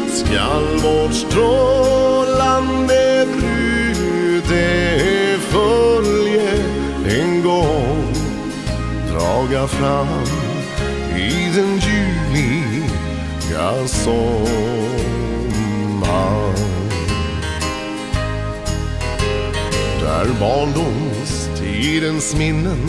Skall 0.10 0.78
vårt 0.84 1.14
strålande 1.14 3.28
brude 3.38 5.38
följe 5.40 6.64
en 7.20 7.44
gång 7.44 8.14
Draga 9.12 9.68
fram 9.68 10.08
i 11.16 11.52
den 11.56 11.80
ljuvliga 11.80 13.88
sommar. 13.88 14.42
Där 20.02 20.28
barndomstidens 20.40 22.36
minnen 22.36 22.88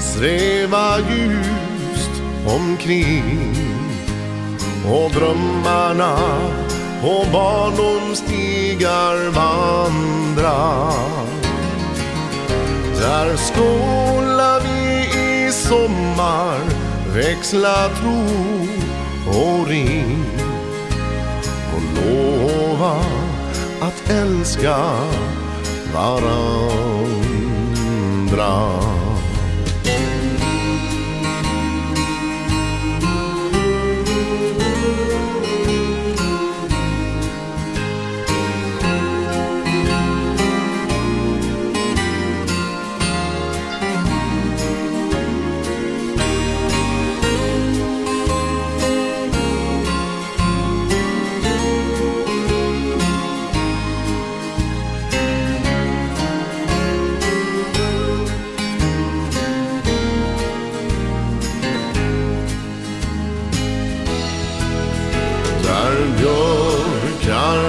sväva 0.00 0.98
djupt 0.98 1.75
omkring. 2.46 3.54
Och 4.84 5.10
drömmarna 5.10 6.16
på 7.02 7.26
barndomstigar 7.32 9.30
vandra. 9.30 10.92
Där 13.00 13.36
skola 13.36 14.60
vi 14.60 15.08
i 15.18 15.52
sommar 15.52 16.58
växla 17.14 17.88
tro 17.88 18.24
och 19.26 19.66
ring. 19.66 20.24
Och 21.76 21.82
lova 22.04 23.04
att 23.80 24.10
älska 24.10 24.78
varandra. 25.94 26.46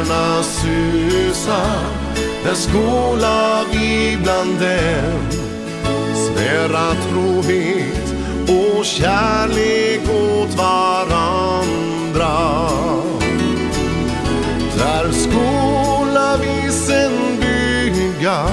stjärna 0.08 0.43
susa 0.43 1.62
Där 2.43 2.53
skola 2.53 3.66
vi 3.72 4.18
bland 4.24 4.60
dem 4.60 5.30
Svära 6.16 6.93
trohet 7.10 8.14
och 8.49 8.86
kärlek 8.86 10.01
åt 10.10 10.58
varandra. 10.58 11.49
Där 14.78 15.12
skola 15.12 16.38
vi 16.41 16.72
sen 16.72 17.12
bygga 17.39 18.47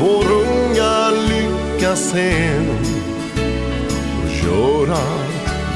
Vår 0.00 0.24
unga 0.32 1.10
lycka 1.10 1.96
sen. 1.96 2.68
Och 4.24 4.46
göra 4.46 4.98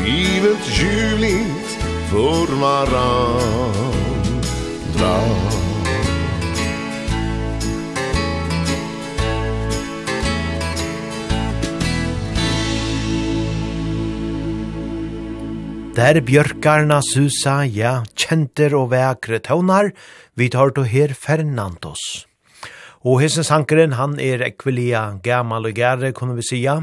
livet 0.05 0.78
ljuvligt 0.78 1.78
för 2.11 2.61
varann 2.61 3.99
stad 5.01 5.59
Der 16.01 16.20
bjørkarna 16.24 17.01
susa, 17.05 17.61
ja, 17.66 18.01
kjenter 18.16 18.72
og 18.78 18.92
vekre 18.92 19.40
tøvnar, 19.44 19.90
vi 20.38 20.48
tar 20.48 20.70
to 20.72 20.84
her 20.88 21.12
Fernandos. 21.12 22.24
Og 23.05 23.20
hesen 23.20 23.44
sankeren, 23.44 23.96
han 23.98 24.14
er 24.22 24.44
ekvelia 24.46 25.03
gammal 25.24 25.68
og 25.68 25.76
gære, 25.76 26.12
kunne 26.16 26.38
vi 26.38 26.46
sija. 26.46 26.78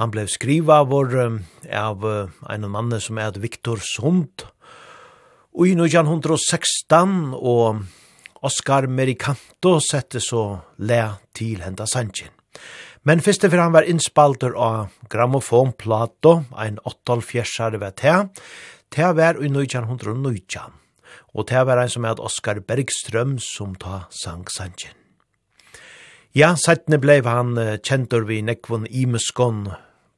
Han 0.00 0.12
blev 0.12 0.28
skriva 0.28 0.82
vår, 0.84 1.14
av 1.70 2.04
en 2.04 2.68
mann 2.68 2.92
som 3.00 3.22
er 3.22 3.38
Viktor 3.40 3.80
Sund, 3.80 4.44
Og 5.54 5.68
i 5.70 5.74
1916 5.78 7.34
og 7.38 7.84
Oscar 8.44 8.88
Mericanto 8.90 9.76
sette 9.80 10.18
så 10.18 10.42
le 10.82 11.02
til 11.30 11.62
henda 11.62 11.86
sanjen. 11.86 12.32
Men 13.06 13.22
fyrst 13.22 13.46
for 13.46 13.60
han 13.60 13.74
var 13.74 13.86
innspalter 13.86 14.56
av 14.58 14.90
gramofonplato, 15.12 16.40
ein 16.58 16.80
8-4-sare 16.82 17.78
ved 17.82 17.96
te, 18.00 18.16
te 18.90 19.12
var 19.14 19.38
i 19.38 19.50
1919, 19.52 20.74
og 21.34 21.48
te 21.50 21.64
var 21.68 21.82
ein 21.82 21.92
som 21.92 22.08
er 22.08 22.18
Oscar 22.18 22.58
Bergström 22.58 23.36
som 23.38 23.78
ta 23.78 24.06
sang 24.10 24.46
sanjen. 24.50 24.96
Ja, 26.34 26.56
settene 26.58 26.98
blev 26.98 27.28
han 27.30 27.54
kjentur 27.78 28.26
vi 28.26 28.40
nekvon 28.42 28.88
imeskon 28.90 29.68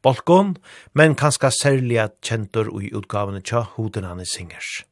balkon, 0.01 0.57
men 0.95 1.18
kanska 1.18 1.51
særlig 1.53 2.07
kjentur 2.24 2.70
i 2.80 2.95
utgavene 2.97 3.43
tja 3.45 3.66
hoden 3.76 4.09
han 4.09 4.22
i 4.24 4.30
singers. 4.30 4.87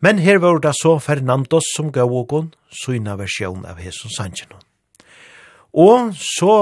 Men 0.00 0.18
her 0.20 0.38
var 0.38 0.60
det 0.60 0.74
så 0.76 0.98
Fernandos 1.00 1.72
som 1.76 1.90
gav 1.92 2.12
åkon 2.12 2.52
syna 2.68 3.16
versjon 3.16 3.64
av 3.64 3.80
Hesun 3.80 4.12
Sanchinon. 4.12 4.60
Og 5.76 6.14
så 6.16 6.52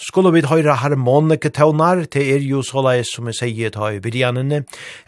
skulle 0.00 0.30
vi 0.32 0.40
høyra 0.48 0.78
harmoniketøvnar, 0.80 2.06
det 2.08 2.22
er 2.36 2.40
jo 2.40 2.62
såleis 2.64 3.10
som 3.12 3.28
jeg 3.28 3.36
sier 3.36 3.72
til 3.74 3.98
i 3.98 4.00
byrjanene, 4.00 4.62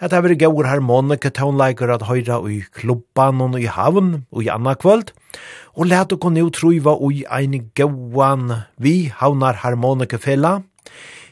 at 0.05 0.13
det 0.13 0.21
er 0.21 0.37
gaur 0.43 0.69
harmoniketøvnleikur 0.69 1.95
at 1.95 2.05
høyra 2.05 2.43
i 2.53 2.61
klubban 2.77 3.41
og 3.41 3.57
i 3.61 3.71
havn 3.73 4.27
og 4.29 4.45
i 4.45 4.53
anna 4.53 4.77
kvöld, 4.77 5.15
og 5.81 5.89
let 5.89 6.13
dere 6.13 6.35
nå 6.37 6.49
truiva 6.53 6.99
i 7.09 7.25
ein 7.25 7.71
gauan 7.73 8.67
vi 8.77 9.09
havnar 9.09 9.65
harmonikefella. 9.65 10.59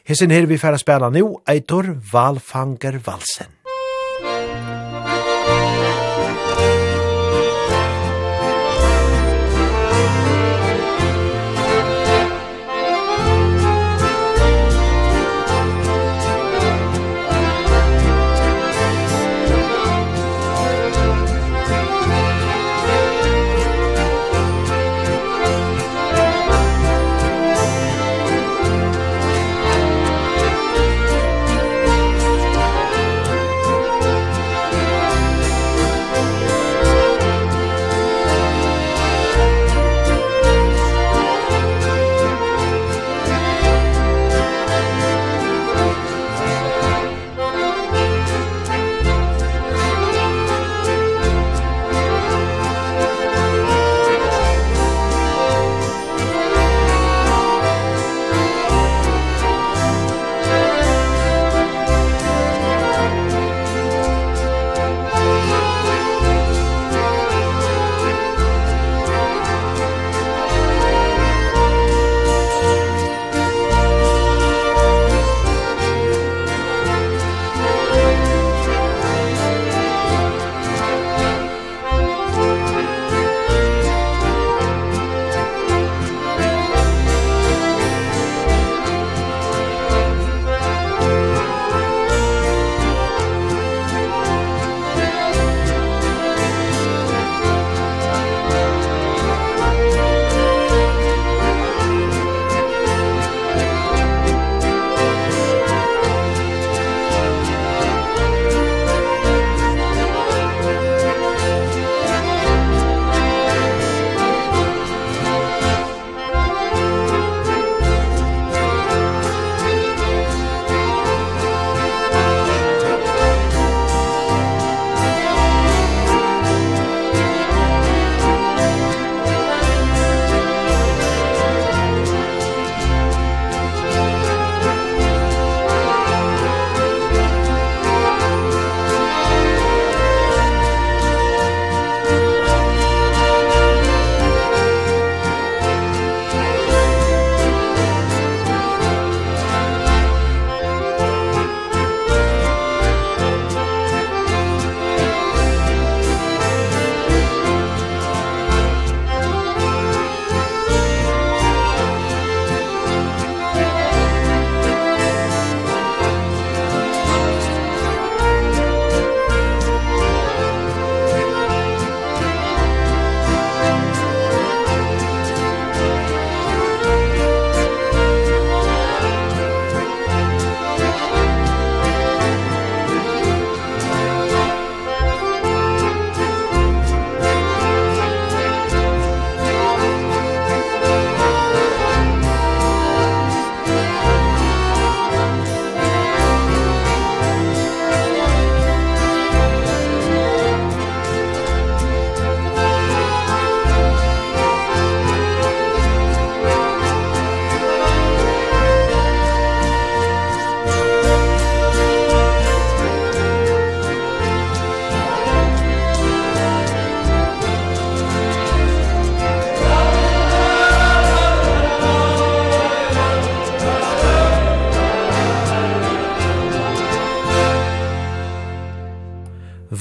Hessen 0.03 0.33
her 0.33 0.49
vi 0.49 0.57
færa 0.57 0.81
spela 0.81 1.13
nu, 1.13 1.37
eitor 1.45 1.93
Valfanger 2.11 2.97
Valsen. 3.05 3.62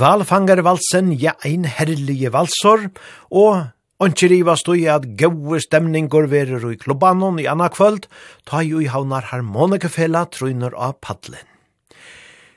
valfangarvalsen, 0.03 1.13
ja, 1.15 1.37
ein 1.47 1.65
herlige 1.65 2.33
valsor, 2.35 2.91
og 3.31 3.71
Onki 4.03 4.27
riva 4.27 4.57
stoi 4.59 4.89
at 4.91 5.05
gaue 5.15 5.61
stemningur 5.63 6.25
verur 6.27 6.73
i 6.73 6.79
klubbanon 6.81 7.37
i 7.39 7.45
anna 7.47 7.69
kvöld, 7.71 8.09
ta 8.43 8.59
jo 8.67 8.81
i 8.83 8.89
haunar 8.91 9.29
harmonikafela 9.31 10.25
trøyner 10.27 10.75
av 10.75 10.97
paddlen. 10.99 11.47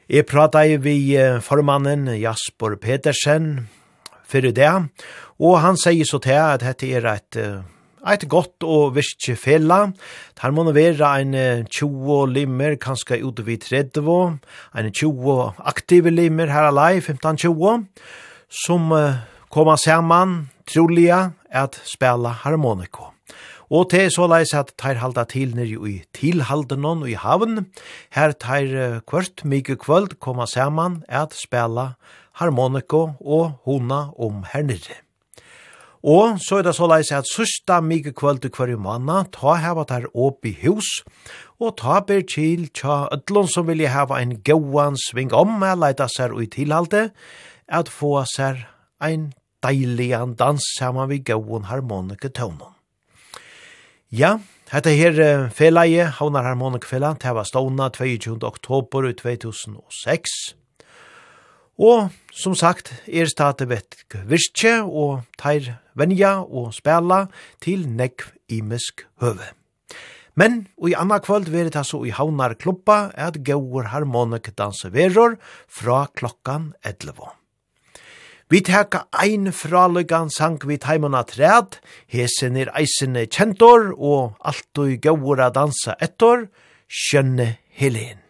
Jeg 0.10 0.26
prata 0.26 0.64
i 0.66 0.80
vi 0.82 1.14
formannen 1.46 2.10
Jasper 2.18 2.80
Petersen 2.82 3.68
fyrir 4.26 4.58
det, 4.58 4.74
og 5.38 5.62
han 5.62 5.78
sier 5.78 6.10
så 6.10 6.18
til 6.24 6.42
at 6.42 6.66
dette 6.66 6.90
er 6.98 7.10
et 7.14 7.42
eit 8.06 8.26
godt 8.30 8.66
og 8.66 8.96
virkje 8.96 9.36
fela. 9.40 9.92
Her 10.42 10.54
må 10.54 10.66
det 10.68 10.76
være 10.78 11.10
en 11.22 11.66
20 11.66 12.30
limmer, 12.34 12.78
kanskje 12.82 13.22
ut 13.26 13.42
vid 13.46 13.66
30, 13.66 14.38
en 14.78 14.92
20 14.92 15.38
aktive 15.66 16.14
limmer 16.14 16.52
her 16.54 16.70
alai, 16.70 17.00
15-20, 17.00 17.86
som 18.66 18.92
uh, 18.94 19.18
koma 19.50 19.78
saman, 19.78 20.46
troliga, 20.70 21.32
at 21.50 21.80
spela 21.88 22.34
harmoniko. 22.44 23.12
Og 23.74 23.90
til 23.90 24.12
så 24.14 24.28
leis 24.30 24.54
at 24.54 24.76
teir 24.78 25.00
halda 25.02 25.24
til 25.26 25.56
nir 25.58 25.72
i 25.90 25.96
tilhaldenon 26.14 27.02
i 27.10 27.16
havn. 27.18 27.66
Her 28.14 28.36
teir 28.38 29.00
kvart 29.10 29.42
mykje 29.42 29.80
kvöld 29.82 30.20
koma 30.22 30.46
saman 30.46 31.02
at 31.10 31.34
spela 31.34 31.96
harmoniko 32.38 33.16
og 33.24 33.58
hona 33.66 34.12
om 34.20 34.46
her 34.54 34.70
nirre. 34.70 35.05
Og 36.06 36.38
så 36.38 36.60
er 36.60 36.68
det 36.68 36.76
så 36.78 36.86
leis 36.86 37.10
at 37.16 37.26
sørsta 37.26 37.80
mykje 37.82 38.12
kvöld 38.14 38.44
til 38.44 38.52
hver 38.54 38.76
manna, 38.78 39.24
ta 39.34 39.56
heva 39.58 39.88
der 39.90 40.06
opp 40.14 40.46
i 40.46 40.52
hus, 40.62 41.02
og 41.58 41.80
ta 41.82 41.98
ber 42.06 42.22
til 42.22 42.68
tja 42.70 43.08
ødlån 43.16 43.50
som 43.50 43.66
vilje 43.66 43.90
heva 43.90 44.20
en 44.22 44.36
gauan 44.46 45.00
sving 45.08 45.34
om, 45.34 45.64
er 45.66 45.80
leita 45.82 46.06
sær 46.06 46.36
ui 46.36 46.46
tilhalde, 46.46 47.10
at 47.66 47.90
få 47.90 48.20
sær 48.36 48.68
ein 49.02 49.32
deiligan 49.66 50.36
dans 50.38 50.62
saman 50.78 51.10
vi 51.10 51.24
gauan 51.26 51.66
harmonike 51.72 52.30
tøvnum. 52.30 52.76
Ja, 54.14 54.38
Hetta 54.72 54.90
her 54.90 55.18
uh, 55.22 55.50
felaie, 55.54 56.06
haunar 56.20 56.46
harmonike 56.46 56.90
fela, 56.90 57.16
det 57.22 57.34
var 57.34 57.46
stående 57.46 57.90
22. 57.94 58.40
oktober 58.44 59.12
2006. 59.14 60.56
Og 61.78 62.10
som 62.34 62.56
sagt, 62.56 62.94
er 63.06 63.30
stadig 63.30 63.70
vet 63.70 63.98
virkje, 64.26 64.80
og 64.86 65.26
teir 65.42 65.76
venja 65.96 66.40
og 66.44 66.74
spela 66.76 67.26
til 67.64 67.88
nekv 67.90 68.34
imisk 68.52 69.06
høve. 69.22 69.54
Men 70.36 70.66
og 70.76 70.92
i 70.92 70.98
anna 71.00 71.22
kvöld 71.24 71.48
veri 71.52 71.72
det 71.72 71.86
så 71.88 72.02
i 72.04 72.12
haunar 72.12 72.58
klubba 72.60 73.12
at 73.16 73.40
gauur 73.48 73.88
harmonik 73.94 74.52
danse 74.58 74.92
veror 74.92 75.38
fra 75.68 76.06
klokkan 76.12 76.74
11. 76.84 77.32
Vi 78.52 78.60
teka 78.62 79.08
ein 79.24 79.52
fralugan 79.52 80.30
sang 80.30 80.60
vi 80.68 80.78
taimona 80.78 81.24
træd, 81.24 81.80
hesen 82.08 82.58
er 82.58 82.70
eisene 82.78 83.26
kjentor 83.26 83.96
og 83.96 84.36
alt 84.46 84.84
og 84.84 85.00
gauur 85.02 85.42
a 85.42 85.50
dansa 85.50 85.96
ettor, 86.02 86.46
skjønne 86.86 87.56
Helen. 87.74 88.25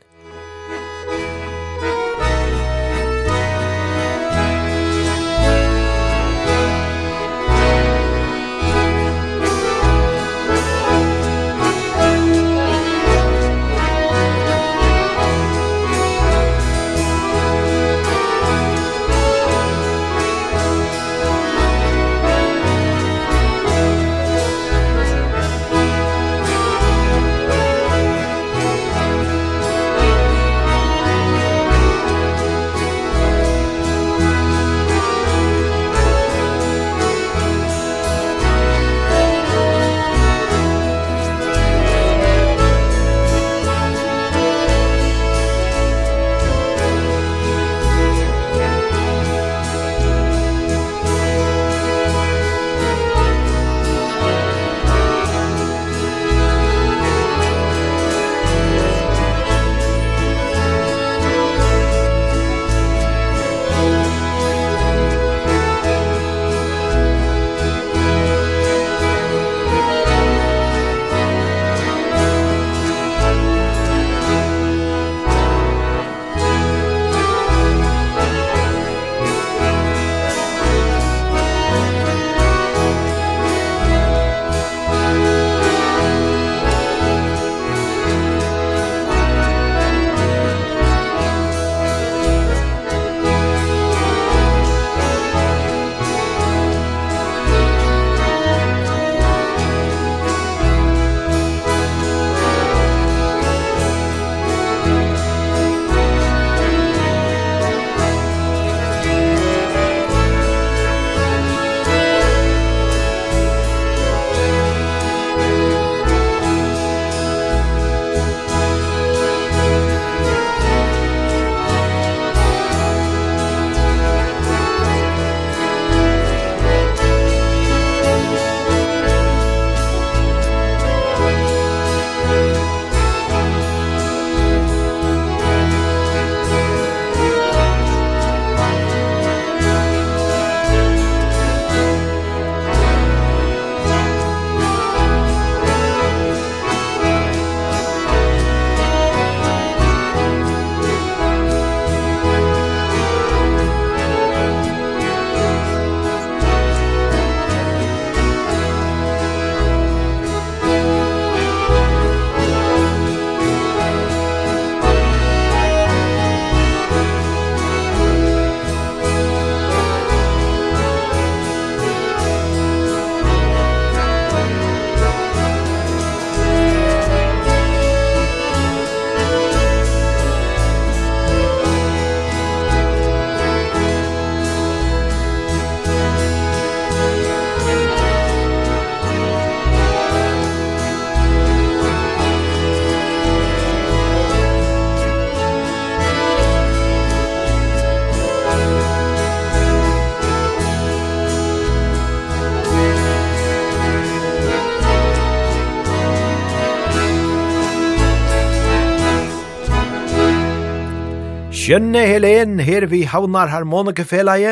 Skjønne 211.65 212.03
Helen, 212.05 212.59
her 212.61 212.85
vi 212.85 212.99
havnar 213.09 213.49
harmonikefeleie. 213.49 214.51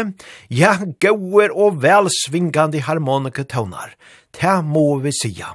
Ja, 0.50 0.72
gauer 0.98 1.52
og 1.54 1.76
velsvingande 1.84 2.80
harmoniketonar. 2.82 3.92
Ta 4.34 4.56
må 4.66 4.96
vi 5.04 5.12
sija. 5.14 5.52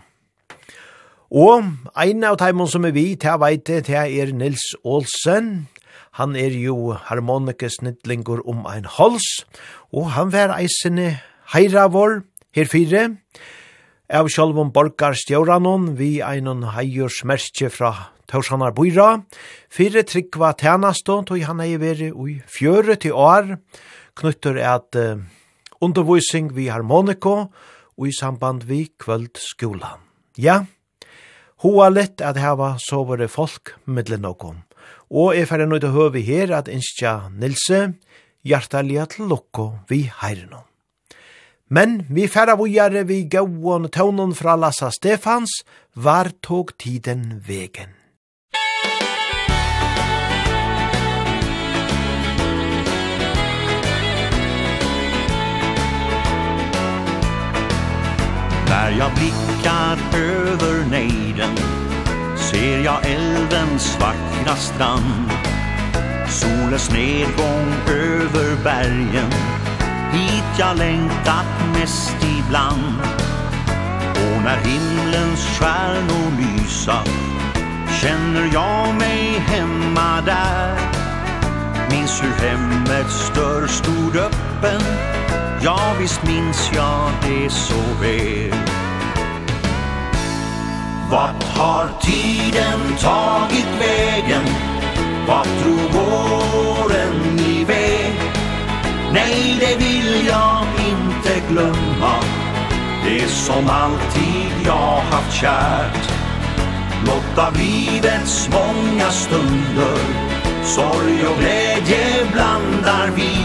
Og 1.35 1.67
ein 1.99 2.23
av 2.23 2.37
teimon 2.39 2.71
som 2.71 2.87
er 2.87 2.95
vi, 2.95 3.17
ta 3.19 3.35
veite, 3.43 3.81
ta 3.89 4.05
er 4.07 4.31
Nils 4.31 4.69
Olsen. 4.87 5.67
Han 6.21 6.37
er 6.39 6.55
jo 6.55 6.93
harmonikesnittlingur 7.09 8.45
om 8.47 8.63
ein 8.71 8.87
hals, 8.87 9.27
og 9.91 10.13
han 10.15 10.31
var 10.31 10.55
eisene 10.61 11.17
heira 11.57 11.89
vår, 11.91 12.21
her 12.55 12.71
fire, 12.71 13.03
av 14.07 14.31
sjálfum 14.31 14.71
borgarstjóranon 14.71 15.97
vi 15.99 16.21
einon 16.23 16.69
heijursmerkje 16.77 17.73
fra 17.75 17.93
Torshanar 18.29 18.75
Boira, 18.77 19.23
fire 19.73 20.03
Tryggva 20.05 20.53
Tænasto, 20.53 21.23
tog 21.25 21.41
han 21.49 21.61
er 21.65 21.79
veri 21.81 22.11
ui 22.13 22.39
fjøre 22.45 22.99
til 23.01 23.17
år, 23.17 23.55
knyttur 24.21 24.59
et 24.61 24.99
uh, 25.01 25.23
undervisning 25.81 26.51
vi 26.53 26.69
harmoniko, 26.69 27.49
og 27.99 28.09
i 28.09 28.13
samband 28.13 28.67
vi 28.69 28.91
kvöld 29.01 29.41
skola. 29.41 29.97
Ja, 30.37 30.65
hoa 31.65 31.89
lett 31.89 32.21
at 32.21 32.37
heva 32.37 32.77
sovere 32.79 33.29
folk 33.33 33.75
middelen 33.87 34.29
okkom. 34.29 34.63
Og 35.09 35.33
er 35.35 35.49
ferdig 35.49 35.71
nøyde 35.71 35.91
høvi 35.95 36.21
her 36.27 36.53
at 36.53 36.69
innskja 36.69 37.31
Nilse, 37.33 37.95
hjertelig 38.45 39.09
til 39.15 39.33
lukko 39.33 39.71
vi 39.89 40.05
heirenom. 40.21 40.67
Men 41.69 42.03
vi 42.09 42.29
færa 42.29 42.57
vujare 42.57 43.05
vi 43.09 43.25
gauon 43.29 43.89
taunon 43.93 44.35
fra 44.35 44.57
Lassa 44.57 44.91
Stefans, 44.93 45.63
var 45.95 46.33
tog 46.43 46.77
tiden 46.79 47.43
vegen. 47.45 47.98
När 58.79 58.91
jag 58.91 59.11
blickar 59.13 60.19
över 60.19 60.91
nejden 60.91 61.57
Ser 62.37 62.85
jag 62.85 63.07
eldens 63.07 63.99
vackra 64.01 64.57
strand. 64.57 65.31
Solens 66.29 66.91
nedgång 66.93 67.73
över 67.89 68.65
bergen 68.65 69.33
Hit 70.13 70.45
jag 70.59 70.77
längtat 70.77 71.47
mest 71.75 72.17
ibland. 72.23 73.01
Och 74.15 74.43
när 74.45 74.57
himlens 74.57 75.47
stjärnor 75.59 76.33
lysa 76.39 77.03
Känner 78.03 78.51
jag 78.53 78.95
mig 78.95 79.39
hemma 79.39 80.21
där. 80.27 80.79
Minns 81.91 82.23
hur 82.23 82.49
hemmets 82.49 83.31
dörr 83.35 83.67
stod 83.67 84.17
öppen. 84.17 84.83
Ja 85.63 85.95
visst 86.01 86.23
minns 86.23 86.71
jag 86.75 87.11
det 87.23 87.51
så 87.51 87.83
väl. 88.01 88.68
Vart 91.11 91.43
har 91.43 91.89
tiden 92.01 92.81
tagit 93.01 93.67
vägen? 93.81 94.45
Vart 95.27 95.49
drog 95.63 96.03
åren 96.03 97.39
iväg? 97.39 98.13
Nej, 99.13 99.57
det 99.61 99.85
vill 99.85 100.27
jag 100.27 100.67
inte 100.89 101.49
glömma 101.49 102.15
Det 103.05 103.29
som 103.29 103.71
alltid 103.71 104.53
jag 104.67 105.01
haft 105.11 105.33
kärt 105.33 106.11
Något 107.07 107.39
av 107.39 107.57
livets 107.57 108.49
många 108.53 109.11
stunder 109.11 109.99
Sorg 110.65 111.27
och 111.27 111.39
glädje 111.39 112.27
blandar 112.33 113.11
vi 113.17 113.37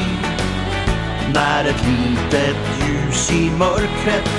När 1.33 1.65
ett 1.65 1.85
litet 1.87 2.57
ljus 2.79 3.31
i 3.31 3.51
mörkret 3.57 4.29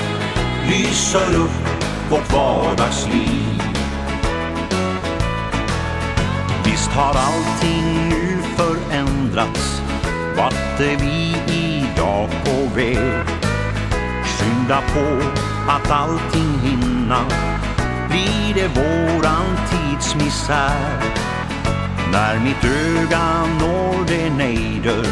lyser 0.69 1.35
upp 1.35 1.84
vårt 2.09 2.33
vardagsliv 2.33 3.61
Visst 6.65 6.91
har 6.91 7.15
allting 7.15 8.09
nu 8.09 8.41
förändrats 8.57 9.81
Vart 10.37 10.79
är 10.79 10.97
vi 10.97 11.35
idag 11.47 12.29
på 12.45 12.75
väg? 12.75 13.25
Skynda 14.25 14.81
på 14.93 15.29
att 15.71 15.91
allting 15.91 16.59
hinna 16.63 17.25
Blir 18.09 18.53
det 18.53 18.67
våran 18.67 19.57
tids 19.69 20.15
misär? 20.15 21.01
När 22.11 22.39
mitt 22.39 22.63
öga 22.63 23.45
når 23.59 24.05
det 24.07 24.29
nejder 24.29 25.05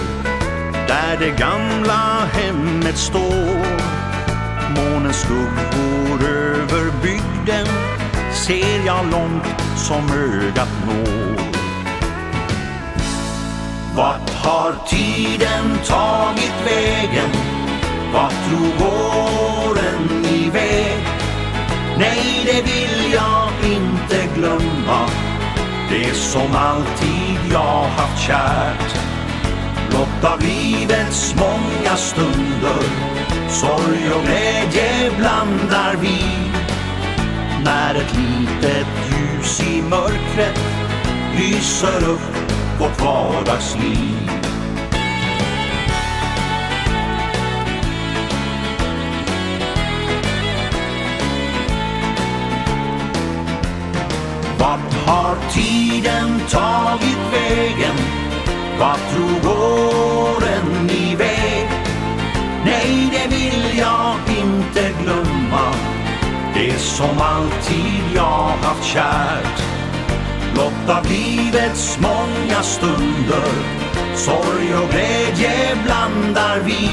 Där 0.87 1.17
det 1.19 1.29
gamla 1.39 2.27
hemmet 2.33 2.97
står 2.97 4.02
månens 4.75 5.21
skuggor 5.21 6.27
över 6.27 6.91
bygden 7.01 7.67
Ser 8.33 8.85
jag 8.85 9.05
långt 9.11 9.61
som 9.75 10.11
ögat 10.11 10.69
når 10.87 11.43
Vart 13.95 14.29
har 14.29 14.75
tiden 14.87 15.77
tagit 15.85 16.53
vägen? 16.65 17.29
Vart 18.13 18.33
drog 18.49 18.89
åren 18.89 20.25
iväg? 20.25 21.07
Nej, 21.97 22.43
det 22.45 22.61
vill 22.61 23.13
jag 23.13 23.71
inte 23.71 24.35
glömma 24.35 25.09
Det 25.89 26.13
som 26.13 26.55
alltid 26.55 27.51
jag 27.51 27.83
haft 27.83 28.27
kärt 28.27 28.97
Blott 29.89 30.33
av 30.33 30.41
livets 30.41 31.35
många 31.37 31.95
stunder 31.95 33.13
Sorg 33.53 34.13
och 34.15 34.23
glädje 34.23 35.11
blandar 35.17 35.95
vi 36.01 36.19
När 37.63 37.95
ett 37.95 38.15
litet 38.15 38.87
ljus 39.09 39.61
i 39.61 39.81
mörkret 39.81 40.59
Lyser 41.37 42.09
upp 42.09 42.49
vårt 42.79 43.01
vardagsliv 43.01 44.29
Vart 54.59 54.93
har 55.05 55.35
tiden 55.53 56.39
tagit 56.49 57.17
vägen? 57.33 57.95
Vart 58.79 58.99
tror 59.11 59.51
åren? 59.51 60.42
Det 66.53 66.79
som 66.79 67.17
alltid 67.21 68.15
jag 68.15 68.57
haft 68.61 68.83
kärt. 68.83 69.63
Blott 70.53 70.97
av 70.97 71.05
livets 71.05 71.99
många 72.01 72.63
stunder. 72.63 73.51
Sorg 74.15 74.75
och 74.75 74.89
glädje 74.89 75.77
blandar 75.85 76.59
vi. 76.59 76.89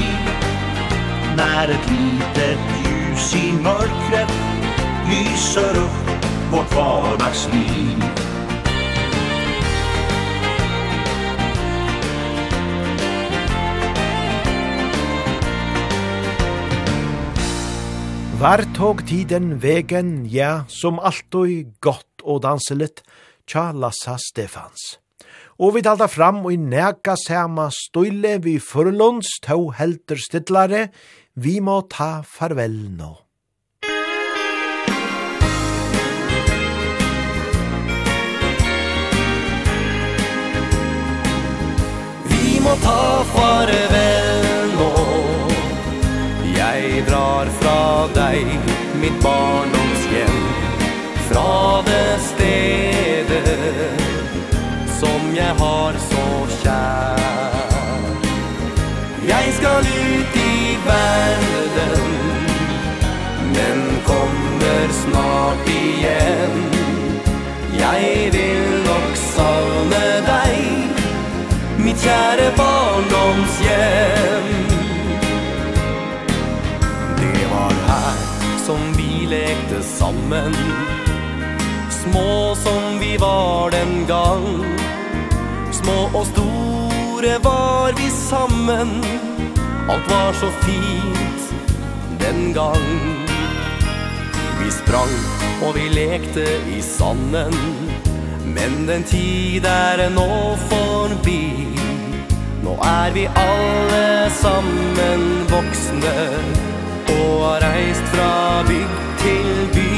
När 1.37 1.69
ett 1.69 1.91
litet 1.91 2.59
ljus 2.85 3.35
i 3.35 3.53
mörkret 3.53 4.33
Lyser 5.09 5.77
upp 5.77 6.11
vårt 6.51 6.75
vardagsliv. 6.75 8.03
Var 18.41 18.63
tog 18.73 19.03
tiden 19.05 19.59
vegen, 19.61 20.25
ja, 20.25 20.63
som 20.65 20.95
alltid 20.97 21.75
gott 21.77 22.23
og 22.25 22.39
danseligt, 22.41 23.03
tja 23.45 23.67
Lassa 23.69 24.15
Stefans. 24.17 24.97
Og 25.61 25.75
vi 25.75 25.83
talda 25.85 26.07
fram 26.09 26.39
og 26.41 26.55
i 26.55 26.57
nega 26.57 27.13
sema 27.21 27.67
støyle 27.69 28.39
vi 28.41 28.55
forlunds 28.57 29.29
to 29.45 29.69
helter 29.77 30.17
stidlare, 30.17 30.87
vi 31.37 31.59
må 31.61 31.83
ta 31.85 32.23
farvel 32.25 32.79
nå. 32.97 33.13
Vi 42.33 42.57
må 42.65 42.79
ta 42.89 43.01
farvel 43.37 44.00
jag 48.01 48.09
dig 48.09 48.45
mitt 49.01 49.23
barndomshem. 49.23 50.37
Fra 51.29 51.81
det 51.85 52.19
stedet 52.19 54.01
som 54.99 55.35
jag 55.35 55.65
har 55.65 55.93
så 55.93 56.47
kjær. 56.63 57.17
Jag 59.27 59.53
ska 59.53 59.79
ut 59.79 60.35
i 60.35 60.77
verden 60.85 62.07
men 63.53 63.79
kommer 64.05 64.87
snart 64.91 65.69
igen 65.69 66.63
Jag 67.79 68.31
vill 68.31 68.83
nok 68.85 69.15
savne 69.15 70.21
dig 70.21 70.87
mitt 71.77 72.03
käre 72.03 72.51
barn. 72.57 72.80
lekte 79.51 79.83
sammen. 79.83 80.55
Små 81.89 82.55
som 82.55 82.99
vi 82.99 83.17
var 83.17 83.71
den 83.71 84.07
gang. 84.07 84.45
Små 85.71 86.09
og 86.13 86.25
store 86.25 87.33
var 87.43 87.91
vi 87.97 88.09
sammen. 88.09 88.89
Alt 89.89 90.07
var 90.11 90.33
så 90.33 90.51
fint 90.63 91.51
den 92.19 92.53
gang. 92.53 92.87
Vi 94.61 94.71
sprang 94.71 95.15
og 95.65 95.75
vi 95.75 95.89
lekte 95.89 96.47
i 96.77 96.81
sanden. 96.81 97.55
Men 98.45 98.87
den 98.87 99.03
tid 99.03 99.65
er 99.65 100.09
nå 100.15 100.55
forbi. 100.69 101.67
Nå 102.63 102.77
er 102.83 103.11
vi 103.11 103.27
alle 103.35 104.31
sammen 104.41 105.31
voksne 105.51 106.80
og 107.11 107.43
har 107.45 107.59
reist 107.65 108.07
fra 108.13 108.63
bygd 108.67 108.97
til 109.23 109.49
by. 109.75 109.89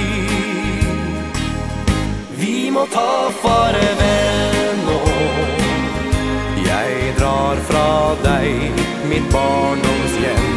Vi 2.42 2.70
må 2.76 2.86
ta 2.94 3.12
farvel 3.44 4.84
nå. 4.88 5.00
Jeg 6.68 7.14
drar 7.20 7.60
fra 7.70 7.90
deg, 8.24 8.82
mitt 9.10 9.28
barndomshjem 9.34 10.50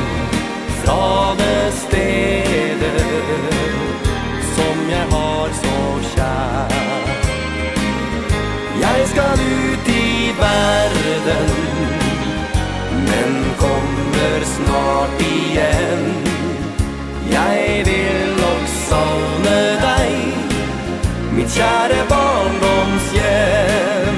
Fra 0.83 1.35
det 1.39 1.73
stedet 1.83 3.07
som 4.55 4.91
jeg 4.91 5.07
har 5.11 5.57
så 5.63 5.81
kjær. 6.13 6.77
Jeg 8.81 9.09
skal 9.13 9.43
ut 9.43 9.89
i 9.89 10.31
verden 10.39 11.51
Men 13.11 13.43
kommer 13.59 14.49
snart 14.57 15.27
igjen. 15.33 16.26
Jeg 17.31 17.83
vil 17.87 18.35
nok 18.41 18.67
savne 18.89 19.59
deg 19.83 20.13
Mitt 21.37 21.53
kjære 21.53 22.01
barndomshjem. 22.09 24.17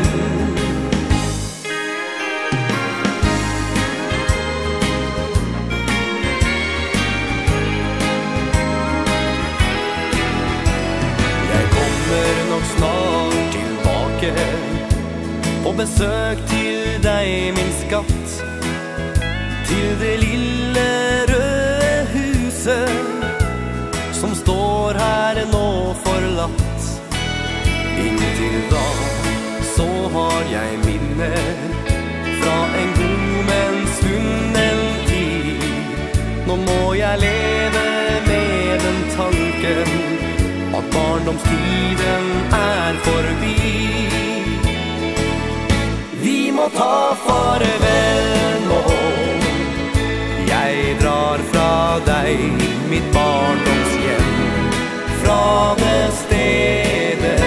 Jeg 11.53 11.65
kommer 11.75 12.35
nok 12.51 12.65
snart 12.77 13.45
tilbake 13.57 14.33
På 15.65 15.73
besøk 15.73 16.39
til 16.47 17.03
deg, 17.03 17.29
min 17.59 17.73
skatt. 17.83 18.27
Til 19.67 19.89
det 20.01 20.17
lille 20.23 20.89
røde 21.29 21.58
huset 22.69 22.91
Som 24.13 24.35
står 24.35 24.95
her 24.95 25.47
nå 25.53 25.95
forlatt. 26.05 26.83
Inntil 27.99 28.63
da 28.71 28.87
så 29.77 29.89
har 30.15 30.43
jeg 30.53 30.79
minner 30.85 31.55
Fra 32.43 32.59
en 32.81 32.91
god 32.99 33.45
men 33.51 33.87
svunnen 33.99 34.81
tid. 35.07 35.63
Nå 36.47 36.57
må 36.57 36.95
jeg 36.95 37.19
leve 37.19 37.85
med 38.27 38.81
den 38.87 39.01
tanken 39.17 39.95
At 40.79 40.85
barndomstiden 40.95 42.29
er 42.53 43.01
forbi. 43.07 43.57
Vi 46.23 46.51
må 46.51 46.69
ta 46.75 47.15
farvel. 47.27 48.48
mitt 52.99 53.13
barndomshjem 53.15 54.71
Fra 55.23 55.75
det 55.79 56.13
stedet 56.13 57.41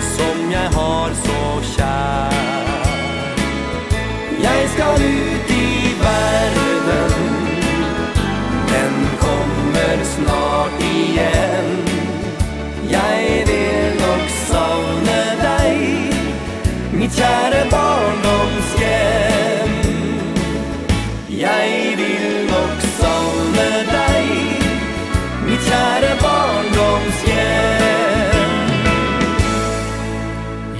Som 0.00 0.50
jeg 0.52 0.68
har 0.74 1.10
så 1.24 1.42
kjær 1.74 2.30
Jeg 4.42 4.68
skal 4.74 4.94
ut 4.94 5.50
i 5.50 5.69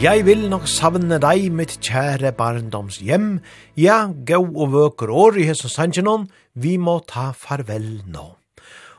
Jeg 0.00 0.22
vil 0.24 0.46
nok 0.48 0.62
savne 0.64 1.18
deg, 1.20 1.50
mitt 1.52 1.74
kjære 1.84 2.30
barndomshjem. 2.32 3.34
Ja, 3.76 4.06
gå 4.08 4.38
og 4.40 4.70
vøker 4.72 5.10
år 5.12 5.36
i 5.36 5.44
hesson 5.44 5.68
sanjenon, 5.68 6.22
vi 6.56 6.78
må 6.80 6.94
ta 7.04 7.26
farvel 7.36 7.98
nå. 8.08 8.24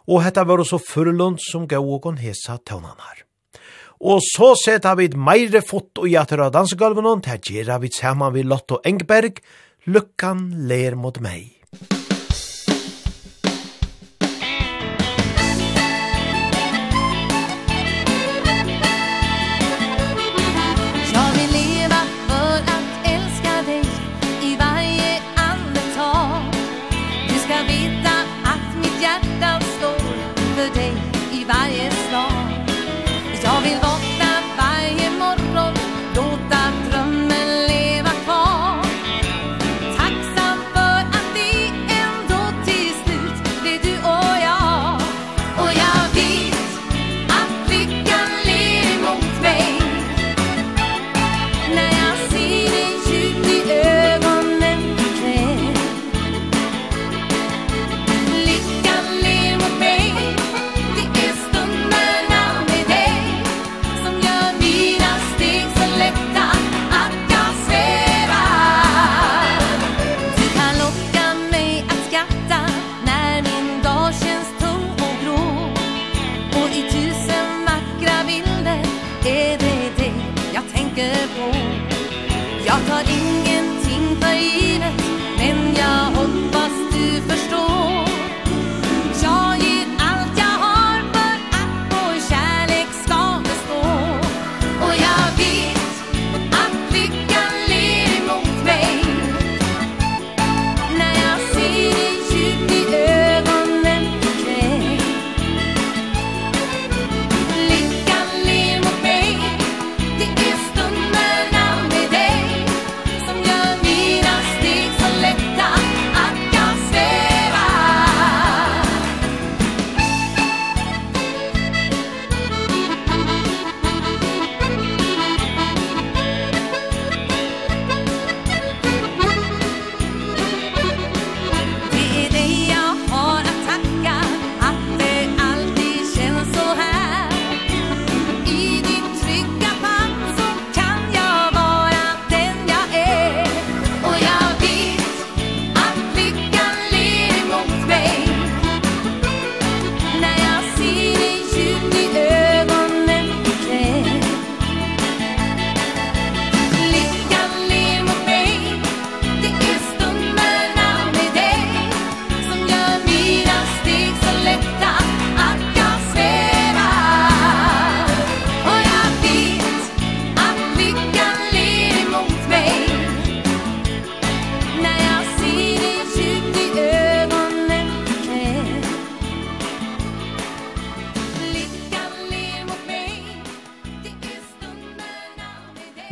Og 0.06 0.22
hetta 0.22 0.44
var 0.46 0.62
også 0.62 0.78
furlund 0.78 1.42
som 1.42 1.66
gå 1.66 1.80
og 1.82 2.04
kon 2.04 2.20
hesa 2.22 2.60
tøvnan 2.62 3.02
her. 3.02 3.24
Og 3.98 4.22
så 4.22 4.52
seta 4.62 4.94
vi 5.00 5.10
meire 5.18 5.64
fot 5.66 6.04
og 6.04 6.06
jater 6.06 6.46
av 6.46 6.54
dansegulvenon, 6.54 7.26
til 7.26 7.50
gjerra 7.50 7.80
vi 7.82 7.90
saman 7.98 8.38
vi 8.38 8.46
Lotto 8.46 8.78
Engberg, 8.86 9.42
lukkan 9.90 10.52
ler 10.70 11.00
mot 11.02 11.18
meg. 11.18 11.61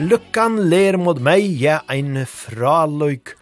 lukkan 0.10 0.58
ler 0.70 0.98
mot 0.98 1.20
meg, 1.22 1.46
ja, 1.62 1.82
ein 1.90 2.24
fraløyk. 2.26 3.36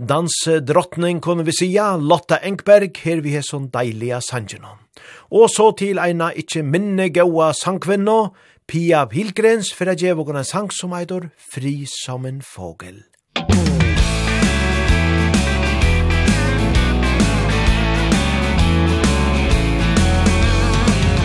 Danse 0.00 0.58
drottning 0.64 1.20
kunne 1.22 1.44
vi 1.46 1.54
sija, 1.54 1.92
Lotta 2.00 2.40
Engberg, 2.46 2.96
her 3.04 3.20
vi 3.22 3.36
er 3.38 3.44
sånn 3.46 3.68
deilige 3.70 4.18
sangenon. 4.24 4.80
Og 5.30 5.50
så 5.52 5.70
til 5.78 6.00
eina 6.02 6.30
ikkje 6.32 6.64
minne 6.66 7.10
gaua 7.14 7.52
sangkvinno, 7.54 8.32
Pia 8.70 9.04
Pilgrens, 9.10 9.72
for 9.74 9.90
jeg 9.92 10.10
gjev 10.10 10.24
en 10.30 10.44
sang 10.44 10.70
som 10.72 10.94
eitor, 10.96 11.30
Fri 11.52 11.84
som 11.86 12.26
en 12.26 12.40
fågel. 12.40 13.04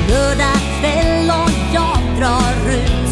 Lördag 0.10 0.62
kväll 0.80 1.30
och 1.30 1.52
jag 1.74 1.98
drar 2.20 2.72
ut 2.72 3.05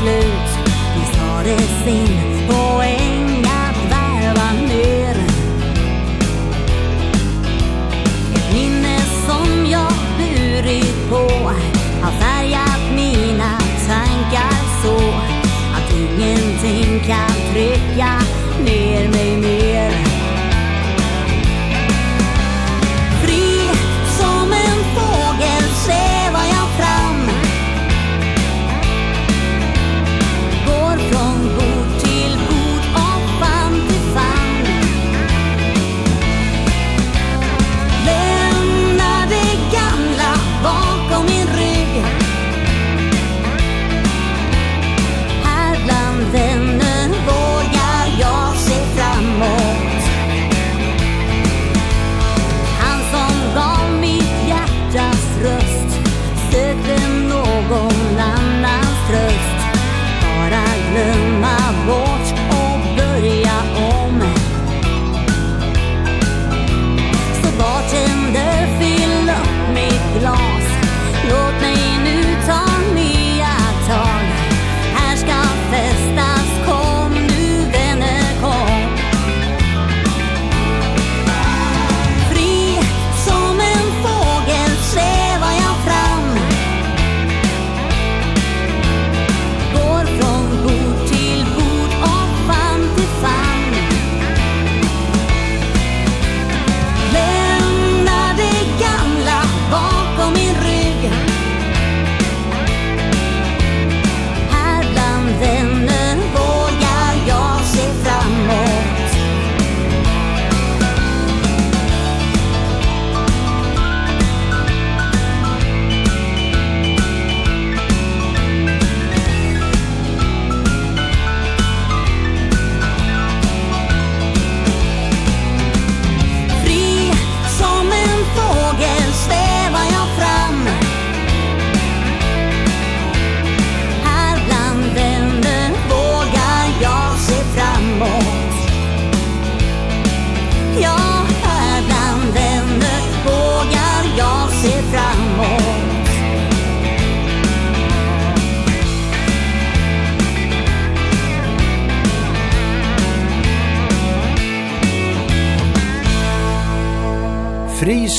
slut. 0.00 0.50
Vi 0.94 1.04
sa 1.16 1.42
det 1.42 1.58
sin 1.84 2.46
poäng 2.48 3.44
att 3.44 3.90
värva 3.90 4.52
ner 4.68 5.16
Ett 8.34 8.54
minne 8.54 8.98
som 9.26 9.66
jag 9.70 9.92
burit 10.18 11.10
på 11.10 11.28
Har 12.02 12.12
färgat 12.12 12.94
mina 12.94 13.58
tankar 13.88 14.56
så 14.82 14.96
Att 15.76 15.94
ingenting 15.96 17.00
kan 17.06 17.52
trycka 17.52 18.20
ner 18.64 19.08
mig. 19.08 19.19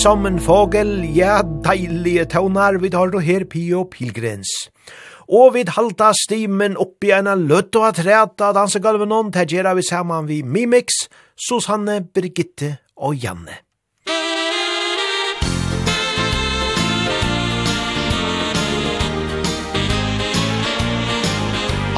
som 0.01 0.25
en 0.25 0.39
fågel, 0.41 1.03
ja, 1.13 1.41
deilige 1.61 2.23
tøvnar, 2.33 2.79
vi 2.81 2.89
tar 2.89 3.11
det 3.13 3.21
her 3.21 3.43
Pio 3.45 3.83
Pilgrens. 3.85 4.49
Og 5.29 5.53
vi 5.53 5.61
halta 5.67 6.07
stimen 6.17 6.77
oppi 6.79 7.11
en 7.13 7.29
løtt 7.45 7.75
og 7.77 7.85
atræta 7.91 8.49
dansegalven 8.57 9.11
om, 9.13 9.29
til 9.31 9.45
gjerra 9.51 9.75
vi 9.77 9.83
saman 9.85 10.25
vi 10.25 10.39
Mimix, 10.41 11.03
Susanne, 11.37 11.99
Birgitte 12.01 12.79
og 12.97 13.13
Janne. 13.13 13.59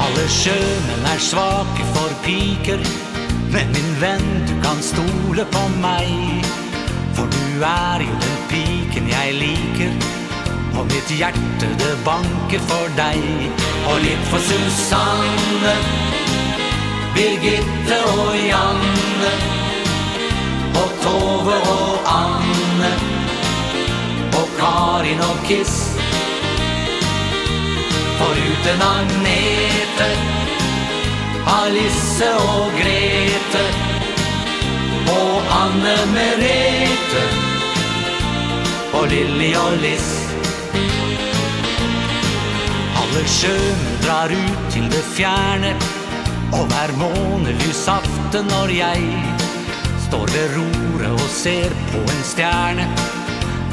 Alle 0.04 0.26
sjømen 0.28 1.08
er 1.14 1.24
svake 1.30 1.88
for 1.94 2.12
piker, 2.26 2.84
men 3.54 3.72
min 3.72 3.96
venn, 4.04 4.28
du 4.50 4.54
kan 4.66 4.84
stole 4.92 5.48
på 5.56 5.64
meg. 5.80 6.63
Du 7.54 7.60
er 7.62 8.00
jo 8.00 8.14
den 8.22 8.38
piken 8.50 9.08
jeg 9.08 9.34
liker. 9.34 9.92
Og 10.78 10.86
mitt 10.90 11.10
hjerte 11.18 11.68
det 11.78 11.92
banker 12.04 12.62
for 12.66 12.88
deg. 12.98 13.20
Og 13.90 14.00
litt 14.02 14.24
for 14.30 14.42
Susanne 14.42 15.74
Birgitte 17.14 17.98
og 18.10 18.32
Janne. 18.48 19.30
Og 20.80 20.96
Tove 21.04 21.60
og 21.76 22.10
Anne. 22.14 22.90
Og 24.40 24.50
Karin 24.58 25.22
og 25.28 25.38
Kiss. 25.46 25.94
Foruten 28.18 28.84
Agnete 28.88 30.10
Alice 31.60 32.34
og 32.34 32.82
Grete. 32.82 33.64
Og 35.14 35.56
Anne 35.62 35.96
Merete 36.18 37.43
og 38.94 39.08
Lilly 39.08 39.50
og 39.58 39.76
Liss. 39.82 40.10
Alle 43.00 43.22
sjøen 43.28 43.82
drar 44.04 44.32
ut 44.32 44.60
til 44.72 44.86
det 44.90 45.02
fjerne 45.14 45.74
Og 46.54 46.66
hver 46.70 46.92
månelysaften 46.98 48.48
når 48.50 48.72
jeg 48.74 49.02
Står 50.06 50.26
ved 50.34 50.56
roret 50.56 51.12
og 51.12 51.28
ser 51.30 51.74
på 51.92 52.00
en 52.02 52.22
stjerne. 52.24 52.86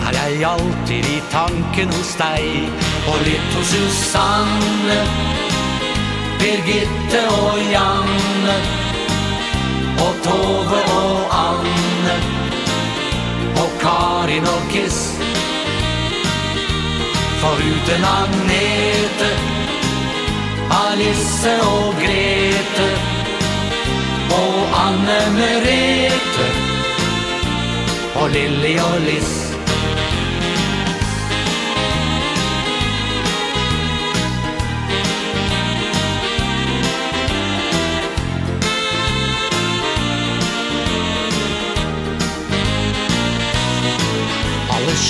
Er 0.08 0.18
jeg 0.18 0.44
alltid 0.50 1.10
i 1.16 1.22
tanken 1.32 1.94
hos 1.94 2.14
deg 2.22 2.70
Og 3.14 3.26
litt 3.28 3.58
hos 3.58 3.74
Susanne 3.74 5.00
Birgitte 6.42 7.26
og 7.38 7.66
Janne 7.72 8.60
Og 10.02 10.22
Tove 10.26 10.86
og 11.00 11.42
Anne 11.46 12.41
og 13.64 13.72
Karin 13.82 14.46
og 14.56 14.62
Kiss. 14.72 15.00
Foruten 17.42 18.04
Agnete 18.22 19.30
Alice 20.72 21.54
og 21.62 21.96
Grete 22.04 22.90
Og 24.32 24.58
Anne 24.88 25.20
Merete 25.38 26.48
Og 28.16 28.30
Lilly 28.30 28.80
og 28.80 29.02
Liss. 29.02 29.51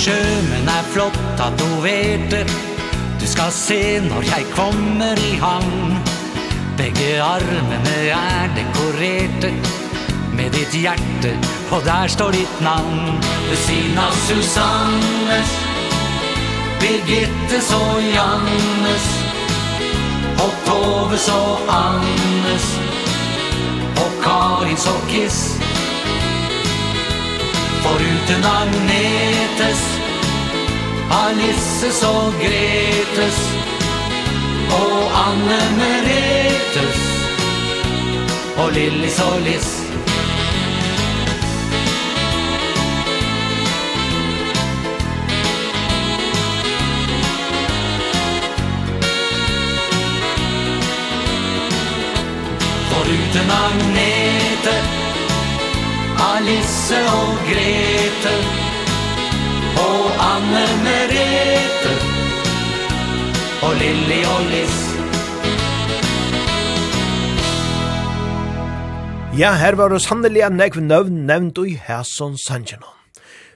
sjømen 0.02 0.68
er 0.68 0.86
flott 0.90 1.18
tatoverte 1.38 2.42
Du 3.20 3.26
skal 3.26 3.52
se 3.54 4.00
når 4.02 4.24
jeg 4.26 4.46
kommer 4.56 5.18
i 5.30 5.36
havn. 5.38 5.92
Begge 6.78 7.22
armene 7.22 7.96
er 8.10 8.50
dekorerte. 8.56 9.52
Med 10.32 10.50
ditt 10.56 10.74
hjerte, 10.74 11.36
og 11.70 11.84
der 11.84 12.08
står 12.08 12.32
ditt 12.34 12.60
navn. 12.64 13.20
Ved 13.48 13.60
siden 13.66 13.98
av 13.98 14.16
Susannes 14.26 15.52
Birgittes 16.80 17.70
og 17.76 18.02
Jannes. 18.16 19.06
Og 20.42 20.52
Toves 20.66 21.28
og 21.28 21.70
Annes. 21.78 22.66
Og 24.02 24.10
Karins 24.24 24.86
og 24.86 25.06
Kiss. 25.12 25.44
Foruten 27.82 28.44
Agnetes. 28.44 29.80
Av 31.10 31.32
og 32.08 32.32
Gretes? 32.40 33.38
Og 34.72 35.02
Anne 35.26 35.60
Meretes? 35.78 37.00
Og 38.56 38.72
Lillis 38.72 39.20
og 39.20 39.40
Liss? 39.40 39.70
Foruten 52.90 53.50
Agnetes. 53.50 54.21
Alice 56.42 56.98
og 57.06 57.42
Grete 57.46 58.30
Og 59.78 60.06
Anne 60.24 60.62
Merete 60.82 61.92
Og 63.62 63.76
Lilly 63.78 64.18
og 64.26 64.48
Liss 64.50 64.80
Ja, 69.38 69.54
her 69.54 69.78
var 69.78 69.94
det 69.94 70.02
sannelig 70.02 70.42
en 70.48 70.58
nekv 70.58 70.82
nøvn 70.82 71.22
nevnt 71.30 71.62
i 71.62 71.78
Hæsson 71.78 72.34
Sanjanon. 72.34 72.98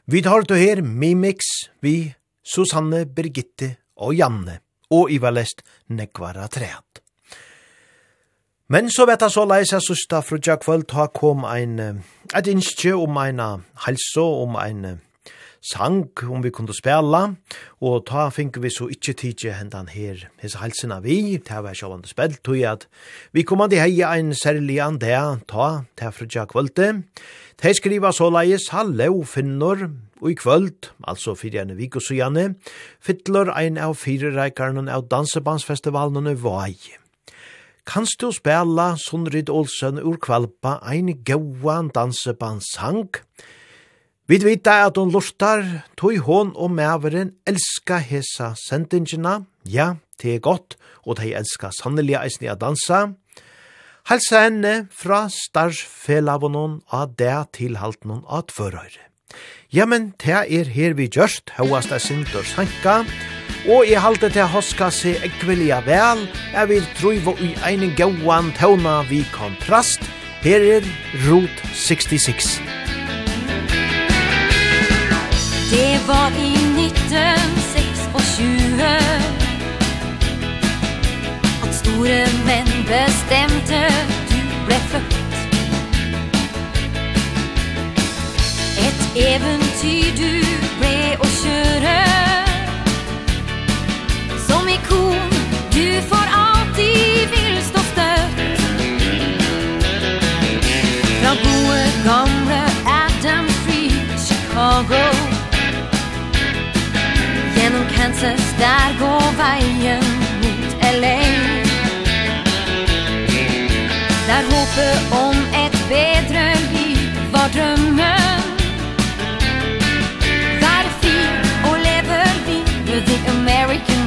Vi 0.06 0.22
tar 0.22 0.46
til 0.46 0.62
her 0.62 0.80
Mimix, 0.80 1.42
vi 1.82 2.14
Susanne, 2.46 3.02
Birgitte 3.04 3.74
og 3.98 4.14
Janne, 4.14 4.60
og 4.94 5.10
Ivalest 5.10 5.66
nekvara 5.90 6.46
trean. 6.48 6.85
Men 8.66 8.88
så 8.90 9.04
vet 9.06 9.22
jeg 9.22 9.30
så 9.30 9.44
leis 9.46 9.70
jeg 9.70 9.84
søsta 9.84 10.18
frutja 10.26 10.56
kvöld 10.58 10.88
ta 10.90 11.04
kom 11.14 11.44
ein 11.46 11.78
et 12.34 12.48
innskje 12.50 12.96
om 12.98 13.14
ein 13.22 13.38
halso, 13.84 14.24
om 14.42 14.56
ein 14.58 14.98
sang 15.62 16.10
om 16.26 16.42
vi 16.42 16.50
kunne 16.50 16.74
spela, 16.74 17.36
og 17.78 18.02
ta 18.10 18.24
fink 18.34 18.58
vi 18.58 18.72
så 18.74 18.88
ikkje 18.90 19.14
tidje 19.22 19.54
hendan 19.54 19.86
her, 19.86 20.26
hese 20.42 20.58
halsina 20.58 20.98
vi, 20.98 21.38
ta 21.38 21.62
var 21.62 21.78
sjåvande 21.78 22.10
spelt, 22.10 22.42
tog 22.42 22.58
at 22.66 22.88
vi 23.30 23.46
kom 23.46 23.62
an 23.62 23.70
heie 23.70 24.02
ein 24.02 24.34
særlig 24.34 24.82
an 24.82 24.98
det, 24.98 25.14
ta, 25.46 25.86
ta 25.94 26.10
frutja 26.10 26.48
kvölde, 26.50 27.04
ta 27.62 27.70
skriva 27.70 28.10
så 28.10 28.32
leis, 28.34 28.72
hallo 28.74 29.22
finnor, 29.22 29.92
og 30.18 30.30
i 30.34 30.34
kvöld, 30.34 30.90
altså 31.06 31.38
fyrir 31.38 31.62
enn 31.62 31.78
vik 31.78 32.02
og 32.02 32.02
sujane, 32.02 32.56
fytler 32.98 33.54
ein 33.54 33.78
av 33.78 33.94
fyrirreikarnen 33.94 34.90
av 34.90 35.06
dansebandsfestivalene 35.06 36.34
vei. 36.34 36.74
Kanst 37.86 38.18
du 38.18 38.32
spela 38.34 38.96
Sundrid 38.98 39.48
Olsen 39.48 40.00
ur 40.02 40.18
kvalpa 40.18 40.80
ein 40.82 41.22
gauan 41.24 41.92
dansebandssang? 41.94 43.14
Vi 44.26 44.40
vita 44.42 44.80
at 44.88 44.98
hon 44.98 45.12
lustar, 45.14 45.62
tog 45.94 46.18
hon 46.26 46.50
og 46.56 46.72
mæveren 46.74 47.36
elska 47.46 48.00
hesa 48.02 48.56
sendingina. 48.58 49.44
Ja, 49.62 49.94
det 50.18 50.34
er 50.34 50.42
godt, 50.42 50.74
og 51.06 51.20
de 51.20 51.30
elska 51.38 51.70
sannelig 51.70 52.18
eisen 52.18 52.48
i 52.48 52.50
a 52.50 52.58
dansa. 52.58 53.14
Halsa 54.10 54.42
henne 54.48 54.88
fra 54.90 55.28
starsfelavonon 55.30 56.80
av 56.90 57.14
det 57.14 57.38
tilhaltnon 57.54 58.26
av 58.26 58.48
tvørøyre. 58.50 59.06
Ja, 59.70 59.86
men 59.86 60.10
det 60.18 60.34
er 60.34 60.74
her 60.74 60.98
vi 60.98 61.06
gjørst, 61.06 61.54
hauast 61.54 61.94
er 61.94 62.02
sindur 62.02 62.46
sanka, 62.46 63.04
og 63.68 63.86
i 63.86 63.92
halte 63.98 64.28
til 64.30 64.46
hoska 64.50 64.90
seg 64.94 65.22
ekvelia 65.26 65.80
vel, 65.86 66.28
jeg 66.52 66.68
vil 66.70 66.86
truiva 66.98 67.32
i 67.42 67.54
ein 67.66 67.94
gauan 67.98 68.52
tauna 68.54 69.02
vi 69.10 69.24
kontrast, 69.34 70.00
her 70.44 70.60
er 70.76 70.82
Rot 71.26 71.62
66. 71.74 72.60
Det 75.70 76.00
var 76.06 76.30
i 76.38 76.54
1926 76.78 78.82
At 81.64 81.74
store 81.74 82.26
menn 82.46 82.70
bestemte 82.86 83.82
du 84.30 84.40
ble 84.68 84.78
født. 84.94 85.14
Et 88.86 89.00
eventyr 89.26 90.10
du 90.22 90.32
ble 90.78 90.96
å 91.18 91.26
kjøre 91.42 92.45
ikon 94.76 95.30
Du 95.74 96.00
får 96.10 96.26
alltid 96.44 97.28
vil 97.34 97.56
stå 97.62 97.80
støtt 97.92 98.38
Fra 101.20 101.32
gode 101.44 101.82
gamle 102.08 102.60
Adam 103.02 103.48
Free 103.62 103.90
Chicago 104.26 105.04
Gjennom 107.56 107.86
Kansas, 107.96 108.44
der 108.58 108.88
går 109.00 109.26
veien 109.42 110.04
mot 110.42 110.70
LA 111.00 111.20
Der 114.28 114.42
håpet 114.52 114.98
om 115.24 115.35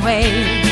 way. 0.04 0.69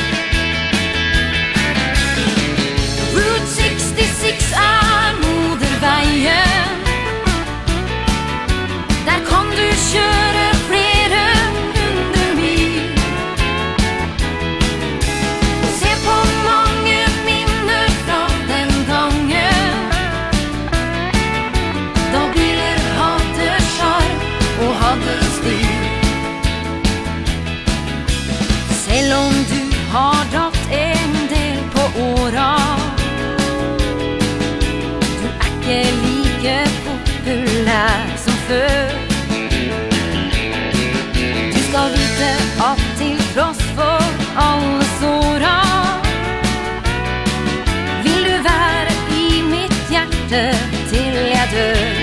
før 38.48 38.90
Du 41.54 41.60
skal 41.70 41.92
vite 41.96 42.32
at 42.70 42.84
til 43.00 43.20
tross 43.34 43.62
for 43.76 44.04
alle 44.48 44.88
såra 45.00 45.58
Vil 48.04 48.24
du 48.30 48.38
være 48.50 48.98
i 49.22 49.28
mitt 49.52 49.80
hjerte 49.92 50.44
til 50.92 51.24
jeg 51.34 51.48
dør. 51.54 51.97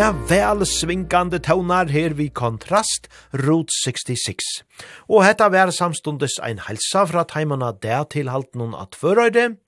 Ja, 0.00 0.14
vel 0.30 0.62
svingande 0.64 1.36
tøvnar 1.44 1.90
her 1.92 2.14
vi 2.16 2.30
kontrast, 2.32 3.10
Rot 3.36 3.68
66. 3.82 4.46
Og 5.12 5.26
hetta 5.26 5.50
vær 5.52 5.68
samstundes 5.76 6.38
ein 6.40 6.62
helsa 6.64 7.02
fra 7.04 7.26
teimana 7.28 7.68
der 7.82 8.06
til 8.08 8.30
halten 8.32 8.72
at 8.72 8.96
førøyde, 8.96 9.58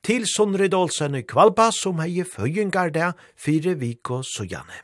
til 0.00 0.24
Sondre 0.24 0.70
Dolsen 0.72 1.18
i 1.20 1.20
Kvalpa 1.20 1.68
som 1.68 2.00
hei 2.00 2.24
føyengar 2.24 2.94
der 2.96 3.12
fire 3.36 3.76
viko 3.76 4.22
sojane. 4.24 4.80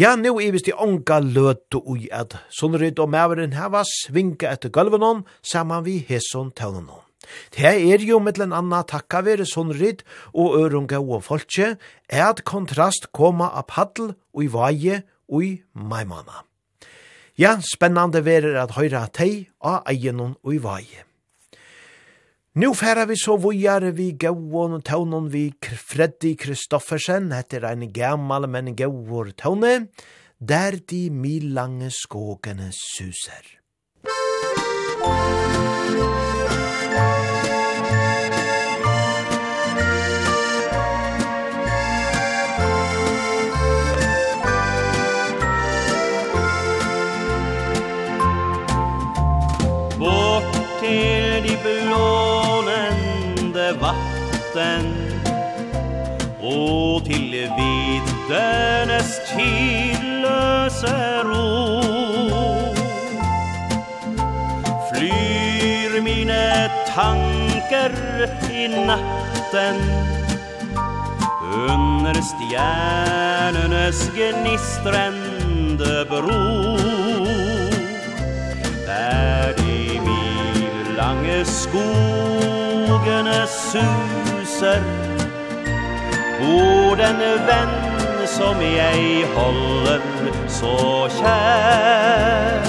Ja, 0.00 0.16
nu 0.16 0.38
er 0.40 0.54
vist 0.54 0.72
i 0.72 0.72
onga 0.72 1.20
løt 1.20 1.76
og 1.76 1.84
ui 1.84 2.08
at 2.08 2.38
Sondre 2.48 2.94
og 2.96 3.10
maveren 3.12 3.52
hava 3.52 3.84
svinga 3.84 4.54
etter 4.56 4.72
gulvenon 4.72 5.26
saman 5.44 5.84
vi 5.84 5.98
hesson 6.08 6.54
tøvnanon. 6.56 7.05
Det 7.54 7.66
er 7.66 8.02
jo 8.04 8.18
mittlen 8.22 8.54
anna 8.56 8.82
takka 8.86 9.22
vere 9.26 9.46
sunnrid 9.48 10.02
og 10.34 10.58
ørunga 10.60 11.00
og 11.00 11.24
folkje, 11.26 11.76
at 12.08 12.44
kontrast 12.44 13.10
koma 13.16 13.50
av 13.52 13.68
paddel 13.72 14.14
og 14.34 14.44
i 14.44 14.50
vaje 14.52 15.00
og 15.28 15.44
i 15.44 15.52
maimana. 15.74 16.44
Ja, 17.36 17.58
spennande 17.60 18.22
vere 18.24 18.56
at 18.62 18.76
høyra 18.78 19.06
tei 19.12 19.48
av 19.60 19.84
egenon 19.90 20.38
og 20.42 20.54
i 20.56 20.62
vaje. 20.62 21.02
Nu 22.56 22.70
færa 22.72 23.04
vi 23.04 23.18
så 23.20 23.34
vujare 23.36 23.90
vi 23.92 24.14
gauon 24.16 24.78
og 24.78 24.84
taunon 24.88 25.26
vi 25.28 25.50
Freddy 25.60 26.32
Kristoffersen, 26.40 27.28
etter 27.36 27.68
ein 27.68 27.92
gammal 27.92 28.48
men 28.48 28.72
gauor 28.72 29.28
taune, 29.36 29.90
der 30.40 30.80
de 30.88 31.10
milange 31.10 31.90
skogene 31.92 32.72
suser. 32.72 33.60
Musik 34.06 35.45
gå 56.66 57.00
till 57.00 57.30
viddernes 57.58 59.20
tidlöse 59.36 61.22
ro. 61.24 61.82
Flyr 64.92 66.00
mine 66.00 66.70
tanker 66.94 67.92
i 68.52 68.68
natten 68.68 69.76
Under 71.68 72.14
stjärnenes 72.22 74.10
gnistrande 74.16 76.04
bro. 76.10 76.76
Där 78.86 79.54
de 79.56 80.00
mil 80.00 80.96
lange 80.96 81.44
skogarna 81.44 82.66
susar 83.46 85.05
Hvor 86.40 86.94
den 87.00 87.20
venn 87.48 87.76
som 88.26 88.60
jeg 88.60 89.26
holder 89.34 90.00
så 90.48 91.08
kjær. 91.18 92.66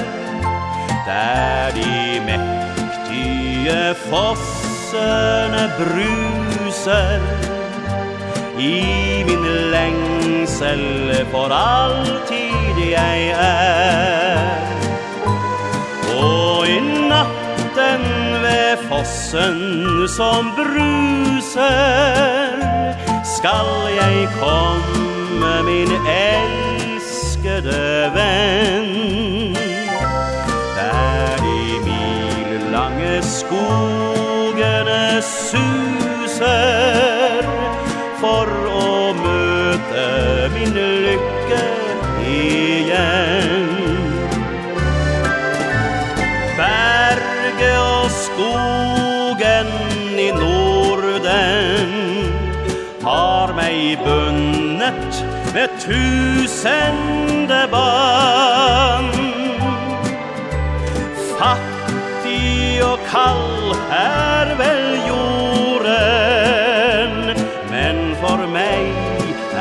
Der 1.07 1.71
de 1.75 2.21
mektige 2.25 3.95
fossene 4.09 5.71
bruser 5.77 7.19
I 8.59 9.23
min 9.27 9.45
lengsel 9.71 11.25
for 11.31 11.49
alltid 11.53 12.81
jeg 12.91 13.27
er. 13.29 14.65
Og 16.17 16.67
i 16.67 16.79
natten 17.09 18.03
ved 18.41 18.77
fossen 18.89 20.07
som 20.07 20.51
bruser 20.55 22.17
skal 23.37 23.69
jeg 24.01 24.17
komme 24.41 25.51
min 25.65 25.91
elskede 26.07 28.11
venn. 28.15 29.55
Der 30.77 31.35
de 31.45 31.61
mil 31.85 32.61
lange 32.71 33.21
skogene 33.21 35.21
suser 35.21 36.47
For 38.19 38.56
med 55.57 55.69
tusende 55.79 57.61
barn. 57.71 59.09
Fattig 61.39 62.83
og 62.85 62.99
kall 63.09 63.73
er 63.97 64.47
vel 64.59 64.83
jorden 65.07 65.95
Men 67.71 67.97
for 68.21 68.39
meg 68.53 68.91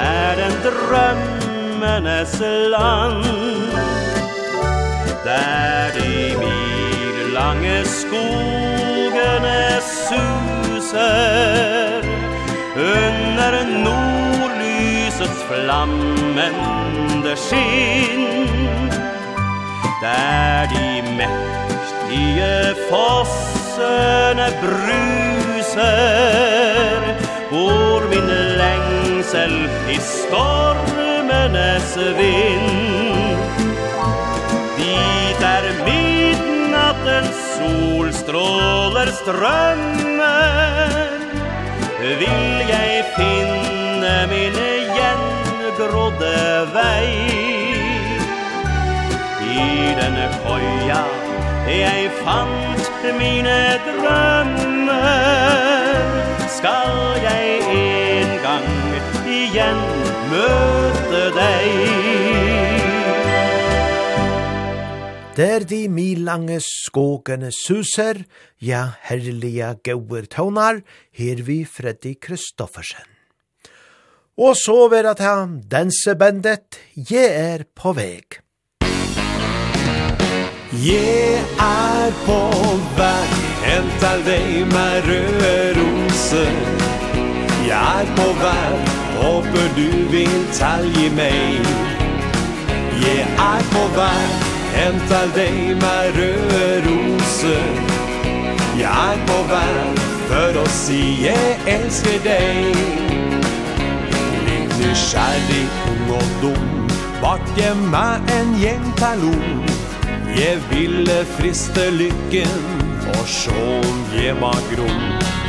er 0.02 0.32
den 0.43 0.55
drømmenes 0.66 2.35
land. 2.74 3.24
Der 5.24 5.85
de 5.97 6.12
mil 6.43 7.16
lange 7.39 7.78
skogene 7.85 9.62
suser 10.05 12.01
Under 12.77 13.55
nord 13.85 14.06
lysets 15.27 15.43
flammende 15.48 17.36
skinn. 17.36 18.90
Der 20.03 20.66
de 20.70 21.03
mektige 21.16 22.74
fossene 22.90 24.48
bruser 24.62 25.82
Hvor 27.51 28.01
min 28.11 28.28
lengsel 28.61 29.69
i 29.89 29.98
stormenes 30.01 31.97
vind. 32.19 33.39
Dit 34.78 35.43
er 35.43 35.65
midnattens 35.86 37.36
solstråler 37.57 39.09
strømmer. 39.20 40.57
Vil 42.01 42.69
jeg 42.69 43.05
finne 43.16 44.27
min 44.31 44.65
grodde 45.77 46.66
vei 46.74 47.12
I 49.47 49.94
denne 49.98 50.27
koja 50.43 51.03
jeg 51.66 52.11
fant 52.23 53.03
mine 53.19 53.59
drømmer 53.86 54.94
Skal 56.57 56.94
jeg 57.24 57.47
en 57.74 58.32
gang 58.44 58.69
igjen 59.39 59.82
møte 60.31 61.24
deg 61.36 61.69
Der 65.36 65.66
de 65.69 65.82
milange 65.93 66.62
skogene 66.65 67.51
suser, 67.53 68.23
ja 68.57 68.97
herlige 69.05 69.74
gauer 69.85 70.24
tånar, 70.32 70.81
her 71.12 71.44
vi 71.44 71.59
Freddy 71.69 72.15
Kristoffersen. 72.16 73.15
Og 74.37 74.57
så 74.57 74.89
vil 74.93 75.07
jeg 75.09 75.17
ta 75.17 75.35
dansebandet 75.73 76.77
«Jeg 77.11 77.29
er 77.33 77.63
på 77.73 77.95
veg». 77.97 78.43
Jeg 80.77 81.39
er 81.57 82.11
på 82.27 82.37
veg, 82.99 83.31
hentar 83.65 84.21
deg 84.27 84.67
med 84.69 85.09
røde 85.09 85.55
roser. 85.79 86.53
Jeg 87.65 88.03
er 88.03 88.11
på 88.19 88.27
veg, 88.43 88.91
håper 89.23 89.73
du 89.79 89.89
vil 90.13 90.37
talje 90.59 91.09
meg. 91.17 91.73
Jeg 93.07 93.25
er 93.47 93.65
på 93.73 93.87
veg, 93.97 94.37
hentar 94.77 95.33
deg 95.39 95.81
med 95.81 96.21
røde 96.21 96.69
roser. 96.91 97.83
Jeg 98.77 98.93
er 98.93 99.25
på 99.33 99.41
vei, 99.49 99.89
for 100.29 100.61
å 100.61 100.69
si 100.83 101.03
jeg 101.25 101.57
elsker 101.79 102.21
deg. 102.29 103.36
Nysgjerrig 104.97 105.68
ung 105.90 106.10
og 106.16 106.28
dum 106.40 106.68
Vart 107.20 107.51
jeg 107.59 107.77
med 107.77 108.31
en 108.32 108.52
gjengperlon 108.56 109.66
Jeg 110.32 110.60
ville 110.70 111.16
friste 111.36 111.90
lykken 111.93 112.55
Og 113.12 113.27
om 113.52 113.98
jeg 114.16 114.36
var 114.40 114.56
grom. 114.70 115.02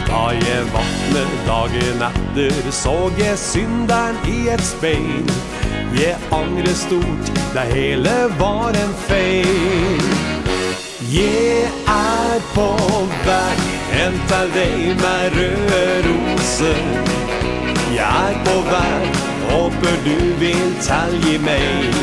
Da 0.10 0.20
jeg 0.36 0.66
vakne 0.74 1.24
dagen 1.48 2.04
etter 2.10 2.72
Så 2.76 2.96
jeg 3.20 3.40
synderen 3.40 4.20
i 4.28 4.50
et 4.52 4.64
speil 4.68 5.32
Jeg 5.96 6.18
angre 6.36 6.76
stort 6.76 7.32
Det 7.56 7.66
hele 7.72 8.18
var 8.42 8.76
en 8.76 8.94
feil 9.08 10.04
Jeg 11.14 11.72
er 11.96 12.44
på 12.52 12.68
vei 13.30 13.56
Hen 13.94 14.20
til 14.28 14.52
deg 14.60 14.84
med 15.06 15.40
røde 15.40 15.82
roser 16.10 16.84
Jeg 17.96 18.12
er 18.12 18.44
på 18.44 18.60
vei 18.74 19.27
håper 19.52 19.98
du 20.06 20.18
vil 20.42 20.74
talje 20.86 21.38
meg. 21.44 21.98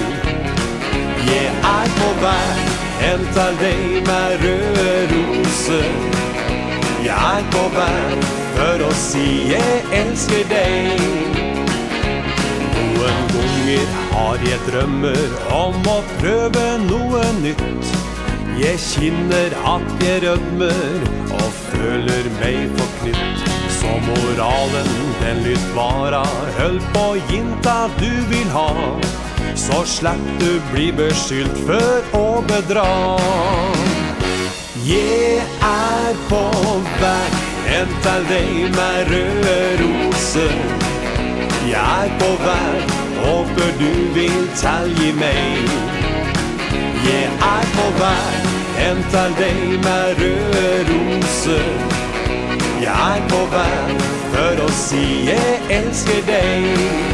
Jeg 1.25 1.51
er 1.71 1.91
på 1.99 2.11
vei, 2.23 2.55
hentar 3.01 3.57
deg 3.61 3.85
med 4.09 4.45
røde 4.45 4.89
roser. 5.13 5.89
Jeg 7.05 7.17
er 7.17 7.49
på 7.55 7.65
vei, 7.75 8.21
for 8.57 8.85
å 8.89 8.93
si 8.99 9.27
jeg 9.51 9.81
elsker 10.01 10.47
deg. 10.53 11.43
Noen 12.77 13.27
ganger 13.35 13.99
har 14.13 14.47
jeg 14.49 14.61
drømmer 14.69 15.39
om 15.59 15.91
å 15.97 15.99
prøve 16.19 16.67
noe 16.87 17.25
nytt. 17.43 17.93
Jeg 18.61 18.79
kjenner 18.79 19.57
at 19.67 20.05
jeg 20.05 20.23
rødmer 20.29 21.09
og 21.41 21.51
føler 21.67 22.31
meg 22.39 22.71
forknytt. 22.79 23.54
Så 23.85 23.91
moralen, 24.01 24.87
den 25.21 25.43
lytt 25.43 25.75
vara 25.77 26.27
Höll 26.59 26.81
på 26.81 27.17
ginta 27.31 27.91
du 27.99 28.37
vill 28.37 28.49
ha. 28.49 29.01
Så 29.55 29.85
slapp 29.85 30.25
du 30.41 30.61
bli 30.73 30.93
beskyldt 30.93 31.59
för 31.67 32.17
å 32.19 32.45
bedra. 32.49 32.87
Jeg 34.87 35.43
er 35.61 36.17
på 36.29 36.41
vei 37.01 37.29
Hem 37.67 37.93
til 38.07 38.27
deg 38.29 38.57
med 38.77 39.13
røde 39.13 39.57
roser 39.81 40.57
Jeg 41.69 41.81
er 41.81 42.13
på 42.21 42.31
vei 42.45 42.83
Håper 43.25 43.73
du 43.81 43.93
vil 44.17 44.49
talje 44.61 45.13
meg 45.21 45.73
Jeg 47.09 47.33
er 47.49 47.75
på 47.79 47.91
vei 48.01 48.47
Hem 48.77 49.05
til 49.17 49.37
deg 49.41 49.67
med 49.89 50.25
røde 50.25 50.71
roser 50.93 51.94
Jeg 52.85 53.19
er 53.19 53.29
på 53.29 53.39
vei 53.49 53.95
for 54.35 54.61
å 54.67 54.69
si 54.77 55.05
jeg 55.31 55.61
elsker 55.73 56.21
deg. 56.29 57.14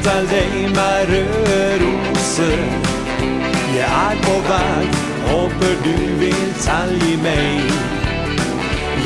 venta 0.00 0.20
deg 0.20 0.26
med 0.26 0.28
dig 0.28 0.70
Marörose 0.76 2.52
Jeg 3.74 3.88
er 3.88 4.16
på 4.22 4.34
vei, 4.48 4.86
håper 5.28 5.74
du 5.84 5.96
vil 6.20 6.54
talje 6.64 7.16
meg 7.22 7.72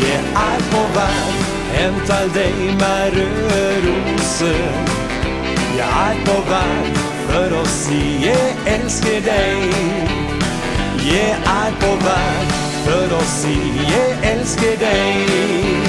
Jeg 0.00 0.20
er 0.34 0.60
på 0.70 0.82
vei, 0.94 1.32
henta 1.74 2.20
deg 2.34 2.54
med 2.58 2.74
dig 2.74 2.74
Marörose 2.80 4.54
Jeg 5.76 5.88
er 6.08 6.20
på 6.26 6.38
vei, 6.50 6.92
for 7.28 7.56
å 7.60 7.64
si 7.66 8.02
jeg 8.26 8.54
elsker 8.76 9.20
deg 9.26 9.74
Jeg 11.04 11.34
er 11.56 11.80
på 11.80 11.96
vei, 12.06 12.46
for 12.86 13.18
å 13.18 13.24
si 13.38 13.58
jeg 13.90 14.18
elsker 14.34 14.78
deg 14.80 15.84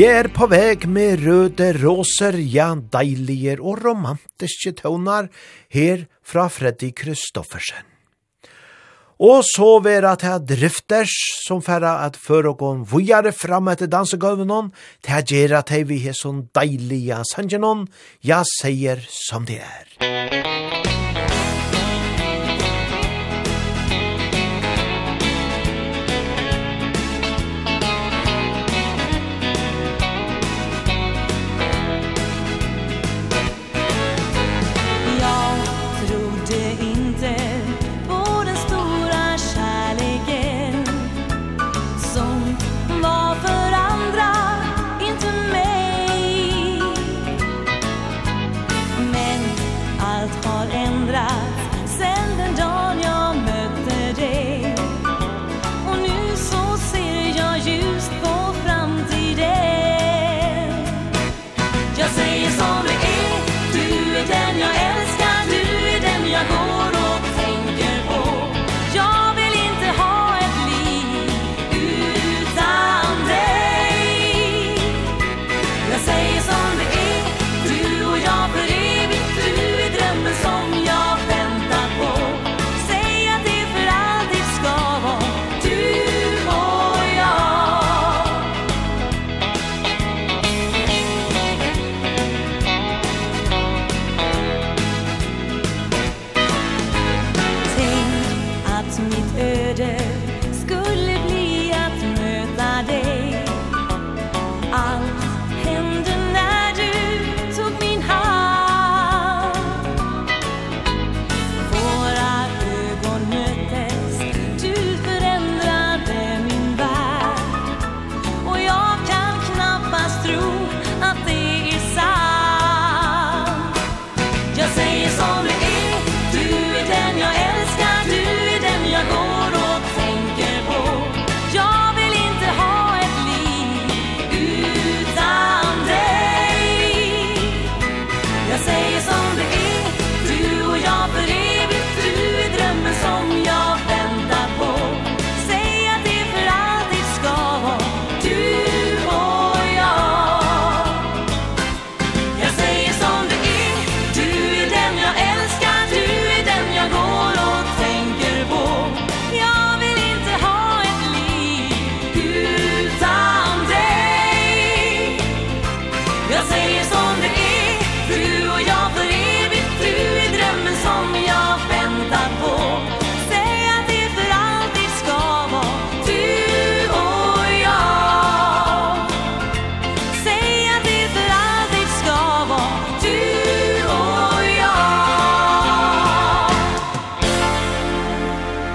Jeg 0.00 0.16
er 0.16 0.28
på 0.32 0.46
veg 0.48 0.86
med 0.88 1.26
røde 1.26 1.66
roser, 1.76 2.38
ja, 2.40 2.70
deilige 2.72 3.58
og 3.58 3.82
romantiske 3.82 4.72
tonar, 4.78 5.28
her 5.68 6.06
fra 6.24 6.46
Freddy 6.48 6.88
Kristoffersen. 6.96 7.84
Og 9.20 9.44
så 9.44 9.68
vera 9.84 10.14
til 10.16 10.40
drifters 10.54 11.12
som 11.44 11.60
færa 11.60 11.98
at 12.06 12.16
før 12.16 12.54
og 12.54 12.58
gån 12.64 12.86
vujare 12.88 13.34
fram 13.36 13.68
etter 13.74 13.92
dansegøvenon, 13.92 14.72
til 15.04 15.20
at 15.20 15.36
gjerra 15.36 15.60
til 15.68 15.84
vi 15.92 16.00
sånn 16.16 16.46
deilige 16.56 17.20
sangenon, 17.34 17.84
ja, 18.24 18.40
seier 18.56 19.04
som 19.04 19.44
det 19.44 19.60
er. 19.60 19.98
Musikk 20.00 20.79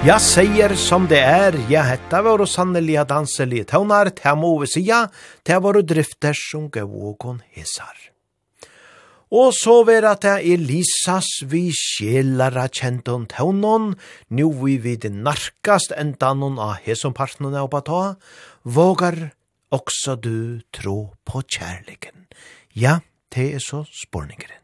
Ja, 0.06 0.20
sier 0.22 0.70
som 0.78 1.08
det 1.10 1.18
er, 1.18 1.56
ja, 1.66 1.80
hetta 1.82 2.20
var 2.22 2.38
og 2.38 2.46
sannelige 2.46 3.02
danselige 3.10 3.66
tøvnar, 3.72 4.12
te 4.14 4.30
må 4.38 4.52
vi 4.60 4.68
sija, 4.70 5.00
te 5.42 5.56
var 5.58 5.80
og 5.80 5.88
drifter 5.90 6.36
som 6.38 6.68
gav 6.70 6.92
og 6.94 7.16
kon 7.18 7.40
hisar. 7.56 7.96
Og 9.34 9.50
så 9.58 9.74
vera 9.88 10.12
te 10.14 10.36
Elisas 10.46 11.26
vi 11.50 11.72
sjelara 11.74 12.68
kjenton 12.70 13.26
tøvnon, 13.32 13.96
nu 14.30 14.46
vi 14.62 14.76
vid 14.78 15.08
narkast 15.10 15.90
endanon 15.98 16.60
av 16.62 16.78
hesom 16.86 17.18
av 17.18 17.66
bata, 17.68 18.14
vågar 18.62 19.32
også 19.74 20.14
du 20.22 20.60
tro 20.70 21.16
på 21.24 21.42
kjærligen. 21.42 22.30
Ja, 22.78 23.00
te 23.28 23.56
er 23.56 23.58
så 23.58 23.82
spårningeren. 23.90 24.62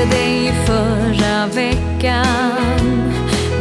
träffade 0.00 0.16
dig 0.16 0.52
förra 0.66 1.46
veckan. 1.46 3.12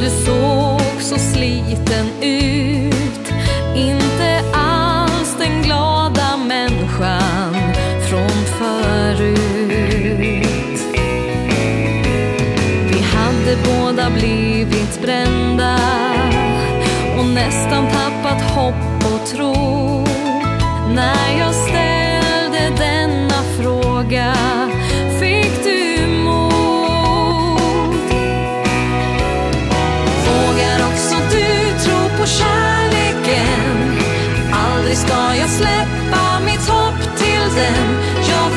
Du 0.01 0.09
såg 0.09 1.01
så 1.01 1.17
sliten 1.17 2.07
ut. 2.21 3.33
Inte 3.75 4.41
alls 4.53 5.35
den 5.39 5.61
glada 5.61 6.37
människan 6.37 7.53
från 8.09 8.29
förut. 8.59 9.37
Vi 12.91 13.01
hade 13.01 13.57
båda 13.65 14.09
blivit 14.09 15.01
brända 15.01 15.79
Och 17.17 17.25
nästan 17.25 17.87
tappat 17.87 18.41
hopp 18.41 19.13
och 19.13 19.27
tro. 19.27 20.05
När 20.95 21.39
jag 21.39 21.55
ställde 21.55 22.83
denna 22.83 23.43
fråga 23.57 24.33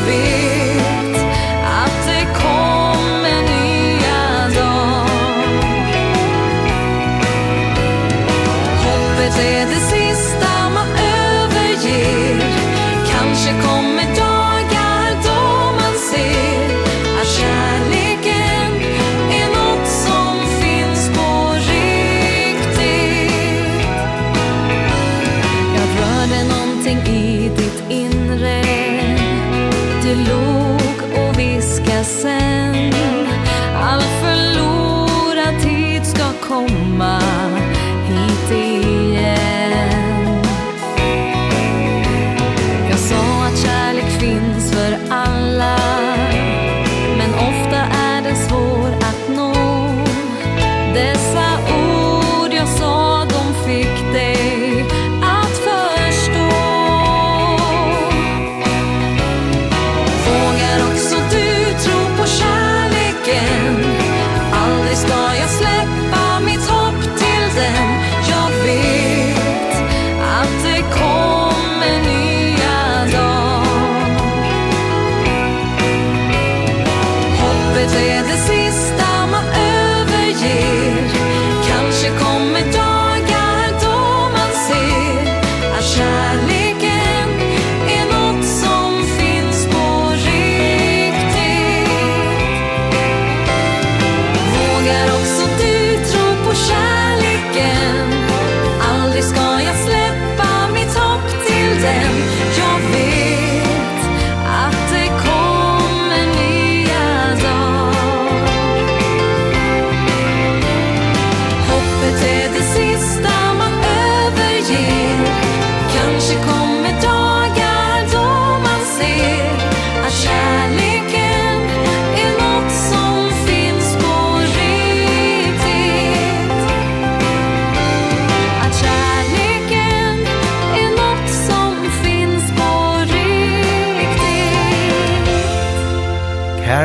vill 0.05 0.42
không 36.53 36.99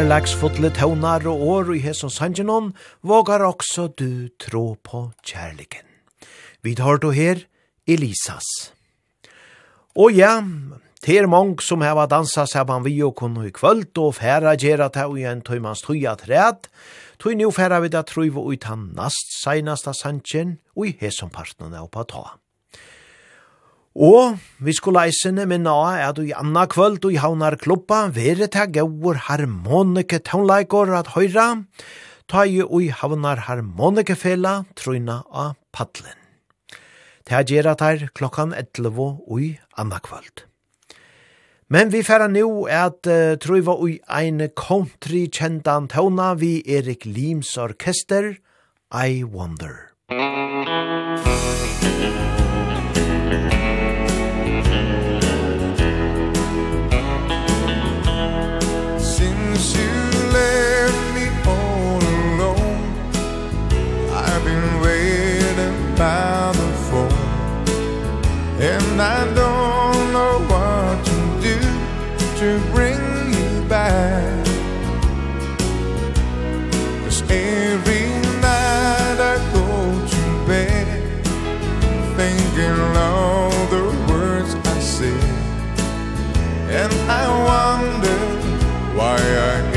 kærleiksfotle 0.07 0.69
tøvnar 0.71 1.25
og 1.27 1.41
år 1.43 1.73
i 1.75 1.81
hesson 1.83 2.07
sangenon, 2.09 2.69
vågar 3.03 3.43
også 3.43 3.89
du 3.99 4.29
tro 4.39 4.77
på 4.79 5.01
kærleiken. 5.19 5.83
Vi 6.63 6.75
tar 6.79 7.01
du 7.03 7.09
her, 7.11 7.43
Elisas. 7.83 8.71
Og 9.99 10.15
ja, 10.15 10.39
Ter 11.03 11.27
mong 11.27 11.59
som 11.59 11.83
heva 11.83 12.07
dansa 12.07 12.47
saman 12.47 12.85
vi 12.87 12.95
og 13.03 13.17
kunnu 13.19 13.49
i 13.49 13.51
kvöld 13.51 13.99
og 13.99 14.15
færa 14.15 14.55
gjerra 14.55 14.87
ta 14.87 15.09
og 15.11 15.19
en 15.19 15.43
tøymans 15.43 15.83
tøya 15.83 16.15
træt. 16.15 16.71
Tøy 17.19 17.35
nu 17.35 17.51
færa 17.51 17.83
vi 17.83 17.91
da 17.91 18.01
trøyvo 18.01 18.47
ut 18.47 18.63
han 18.63 18.93
nast 18.95 19.41
seinasta 19.43 19.91
sanchen 19.91 20.59
og 20.77 20.87
i 20.87 20.97
hesompartnerne 21.01 21.83
oppa 21.83 22.07
ta. 22.07 22.37
Og 23.97 24.37
vi 24.61 24.73
skulle 24.77 25.07
eisene 25.07 25.47
minna 25.49 25.71
av 25.73 26.01
at 26.11 26.19
i 26.21 26.29
anna 26.37 26.67
kvöld 26.69 27.01
og 27.07 27.15
i 27.15 27.17
havnar 27.17 27.55
klubba 27.57 28.03
vere 28.13 28.45
ta 28.53 28.67
gaur 28.69 29.17
harmonike 29.25 30.19
taunleikor 30.21 30.91
at 30.93 31.15
høyra, 31.15 31.63
ta 32.29 32.45
i 32.45 32.61
ui 32.61 32.91
havnar 32.93 33.41
harmonike 33.47 34.13
fela 34.13 34.67
trøyna 34.77 35.23
av 35.33 35.55
padlen. 35.73 36.13
Ta 37.25 37.41
gjerra 37.41 37.73
tar 37.75 38.05
klokkan 38.13 38.53
11 38.53 39.25
ui 39.33 39.57
anna 39.75 39.97
kvöld. 39.99 40.45
Men 41.67 41.89
vi 41.89 42.03
færa 42.05 42.29
nu 42.29 42.69
at 42.69 43.09
uh, 43.09 43.33
trøyva 43.41 43.75
ui 43.81 43.97
ein 44.07 44.45
country 44.55 45.25
kjendan 45.27 45.89
tauna 45.89 46.35
vi 46.37 46.61
Erik 46.69 47.03
Lims 47.05 47.57
orkester, 47.57 48.37
I 48.93 49.23
Wonder. 49.23 49.89
Musik 50.11 51.66
by 65.97 66.51
the 66.53 66.71
phone 66.87 67.11
And 68.61 69.01
I 69.01 69.25
don't 69.33 70.13
know 70.13 70.37
what 70.51 71.03
to 71.09 71.17
do 71.41 71.57
to 72.39 72.59
bring 72.71 73.01
you 73.33 73.67
back. 73.67 74.45
Cause 77.03 77.21
every 77.31 78.05
night 78.41 79.17
I 79.33 79.37
go 79.53 79.65
to 80.13 80.47
bed 80.47 81.25
Thinking 82.15 82.79
all 82.95 83.49
the 83.67 83.85
words 84.11 84.53
I 84.53 84.79
say 84.79 85.19
And 86.79 86.93
I 87.09 87.25
wonder 87.49 88.17
why 88.95 89.17
I 89.17 89.76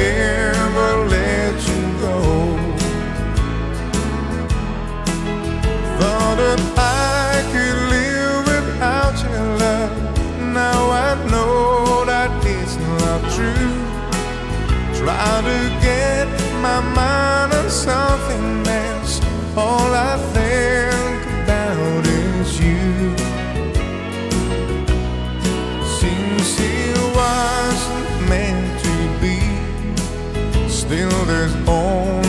something 17.90 18.66
else. 18.68 19.14
All 19.56 19.90
I 20.10 20.12
think 20.36 21.20
about 21.42 22.02
is 22.06 22.50
you. 22.66 22.86
Seems 25.98 26.48
it 26.60 26.98
wasn't 27.20 28.10
meant 28.32 28.68
to 28.86 28.94
be 29.22 29.38
Still 30.68 31.18
there's 31.30 31.56
only 31.68 32.19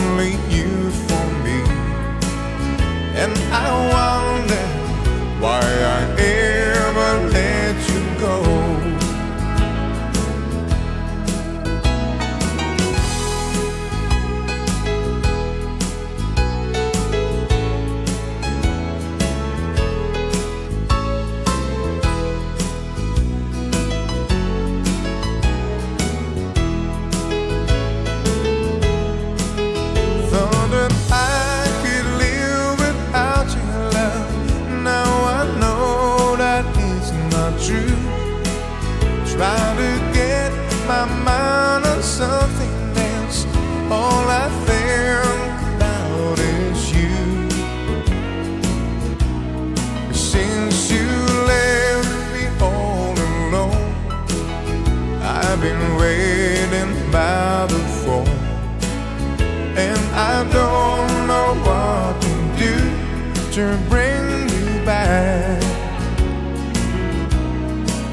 to 63.52 63.78
bring 63.90 64.48
you 64.48 64.84
back. 64.86 65.60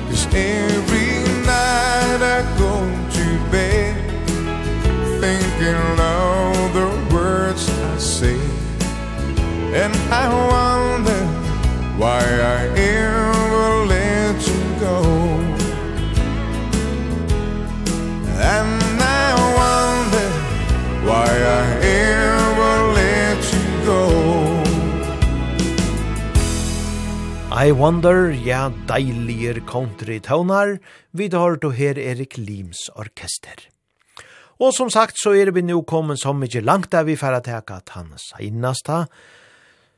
Cause 0.10 0.26
every 0.36 1.24
night 1.46 2.22
I 2.22 2.44
go 2.58 2.74
to 3.16 3.50
bed 3.50 3.96
Thinking 5.22 6.00
of 6.00 6.74
the 6.74 7.16
words 7.16 7.70
I 7.70 7.98
say. 7.98 8.40
And 9.74 9.96
I 10.12 10.28
wonder 10.52 11.26
why 11.98 12.20
I 12.20 12.66
am 12.78 13.39
I 27.60 27.74
Wonder, 27.76 28.30
ja, 28.32 28.70
deiliger 28.88 29.58
country 29.68 30.22
tonar, 30.24 30.78
vi 31.12 31.26
har 31.28 31.58
to 31.60 31.74
her 31.76 31.98
Erik 32.00 32.38
Lims 32.38 32.86
orkester. 32.96 33.66
Og 34.64 34.72
som 34.78 34.88
sagt, 34.88 35.20
så 35.20 35.34
er 35.36 35.52
vi 35.52 35.66
nu 35.68 35.82
kommet 35.84 36.22
så 36.22 36.32
mykje 36.32 36.62
langt 36.64 36.94
der 36.94 37.04
vi 37.04 37.18
færre 37.20 37.42
teka 37.44 37.82
at 37.82 37.92
han 37.98 38.16
seinasta, 38.16 39.10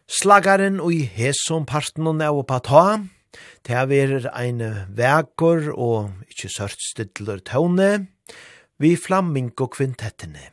slagaren 0.09 0.81
og 0.81 0.89
i 0.89 1.03
hesom 1.05 1.69
parten 1.69 2.09
og 2.09 2.17
neu 2.17 2.41
på 2.41 2.59
ta, 2.65 2.97
det 3.61 3.77
er 3.77 3.85
vi 3.85 4.01
ein 4.33 4.65
vekor 4.97 5.69
og 5.77 6.33
ikkje 6.33 6.53
sørt 6.57 6.81
stidler 6.81 7.45
tone, 7.45 8.07
vi 8.81 8.95
flamingo 8.97 9.69
kvintettene. 9.69 10.49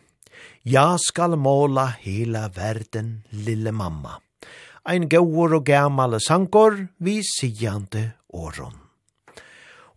Ja 0.60 0.98
skal 1.00 1.40
måla 1.40 1.88
hela 2.04 2.50
verden, 2.52 3.22
lille 3.32 3.72
mamma 3.72 4.20
ein 4.88 5.08
gåur 5.08 5.58
og 5.58 5.66
gamal 5.68 6.16
sankor 6.20 6.88
vi 6.98 7.20
sigande 7.22 8.12
åron. 8.32 8.88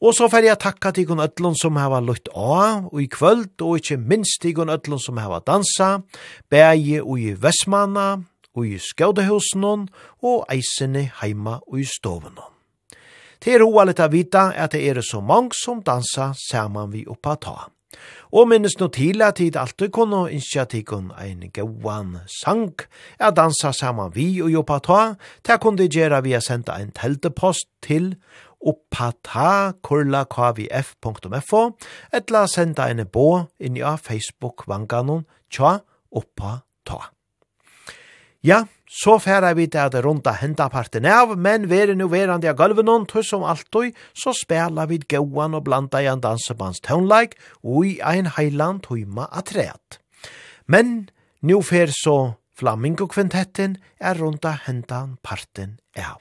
Og 0.02 0.16
så 0.18 0.26
fer 0.34 0.48
jeg 0.48 0.58
takka 0.60 0.90
til 0.92 1.06
kun 1.06 1.22
ötlun 1.22 1.56
som 1.56 1.78
hava 1.78 2.00
lutt 2.02 2.28
av, 2.34 2.90
og 2.90 3.02
i 3.02 3.08
kvöld, 3.08 3.54
og 3.62 3.78
ikkje 3.78 4.00
minst 4.02 4.42
til 4.42 4.56
kun 4.58 4.74
ötlun 4.74 5.00
som 5.00 5.20
hava 5.22 5.40
dansa, 5.46 6.02
bægi 6.50 7.00
og 7.02 7.20
i 7.22 7.36
Vestmanna, 7.38 8.24
og 8.58 8.66
i 8.68 8.80
Skaudehusen, 8.82 9.88
og 10.26 10.46
eisene 10.50 11.12
heima 11.22 11.60
og 11.68 11.80
i 11.80 11.86
stoven. 11.86 12.42
Det 13.42 13.54
er 13.56 13.64
hoalit 13.66 14.02
av 14.02 14.12
vita 14.12 14.50
at 14.54 14.74
det 14.74 14.82
er 14.90 15.02
så 15.02 15.22
mange 15.22 15.56
som 15.58 15.84
dansa 15.86 16.34
saman 16.50 16.92
vi 16.92 17.06
oppa 17.08 17.38
ta. 17.38 17.71
Og 18.32 18.48
minnes 18.48 18.80
no 18.80 18.88
til 18.88 19.22
at 19.22 19.36
tid 19.36 19.58
alltid 19.60 19.90
kunne 19.92 20.32
innskja 20.32 20.64
tikon 20.72 21.12
ein 21.20 21.52
gauan 21.52 22.18
sang, 22.32 22.80
er 23.20 23.32
dansa 23.36 23.72
saman 23.76 24.16
vi 24.16 24.42
og 24.42 24.52
jobba 24.52 24.80
ta, 24.80 25.16
ta 25.44 25.58
kunne 25.60 25.90
gjera 25.92 26.22
vi 26.24 26.34
a 26.34 26.40
senda 26.40 26.72
ein 26.80 26.92
teltepost 26.96 27.68
til 27.84 28.16
oppata.kvf.fo, 28.62 29.72
etla 32.14 32.48
senda 32.48 32.84
ein 32.88 33.08
bo 33.12 33.46
inn 33.60 33.78
i 33.78 33.82
Facebook-vanganon 33.84 35.26
tja 35.52 35.80
oppa 36.12 36.64
ta. 36.88 37.12
Ja, 38.44 38.66
Så 38.92 39.16
færa 39.24 39.54
vi 39.56 39.70
til 39.72 39.80
at 39.80 39.96
runda 40.04 40.34
henda 40.36 40.68
parten 40.68 41.06
av, 41.08 41.38
men 41.40 41.70
veri 41.72 41.94
nu 41.96 42.10
verandi 42.12 42.50
av 42.52 42.58
gulvenon, 42.60 43.06
tog 43.08 43.24
som 43.24 43.46
alltid, 43.48 43.96
så 44.12 44.34
spela 44.36 44.84
vi 44.90 45.00
gauan 45.08 45.56
og 45.56 45.64
blanda 45.64 46.02
i 46.04 46.10
en 46.12 46.20
dansebands 46.20 46.84
tøvnleik, 46.84 47.38
og 47.64 47.86
i 47.88 47.94
ein 48.04 48.28
heiland 48.36 48.84
tøyma 48.84 49.30
atreat. 49.32 50.02
Men 50.68 51.08
nu 51.42 51.62
fer 51.64 51.88
så 51.96 52.36
Flamingo 52.52 53.08
kvintetten 53.08 53.78
er 53.98 54.20
runda 54.20 54.58
henda 54.68 55.06
parten 55.24 55.80
av. 55.96 56.20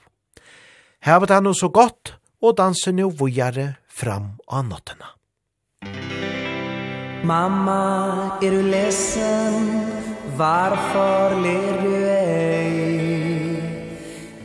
Hevet 1.04 1.34
han 1.34 1.44
nu 1.44 1.52
så 1.52 1.68
godt, 1.68 2.14
og 2.40 2.56
danser 2.56 2.94
nu 2.94 3.10
vujare 3.10 3.74
fram 3.88 4.38
av 4.48 4.64
nottena. 4.70 5.16
Mamma, 7.26 8.38
er 8.40 8.50
du 8.54 8.62
ledsen? 8.62 9.90
Varför 10.36 11.40
ler 11.42 11.82
du 11.82 11.96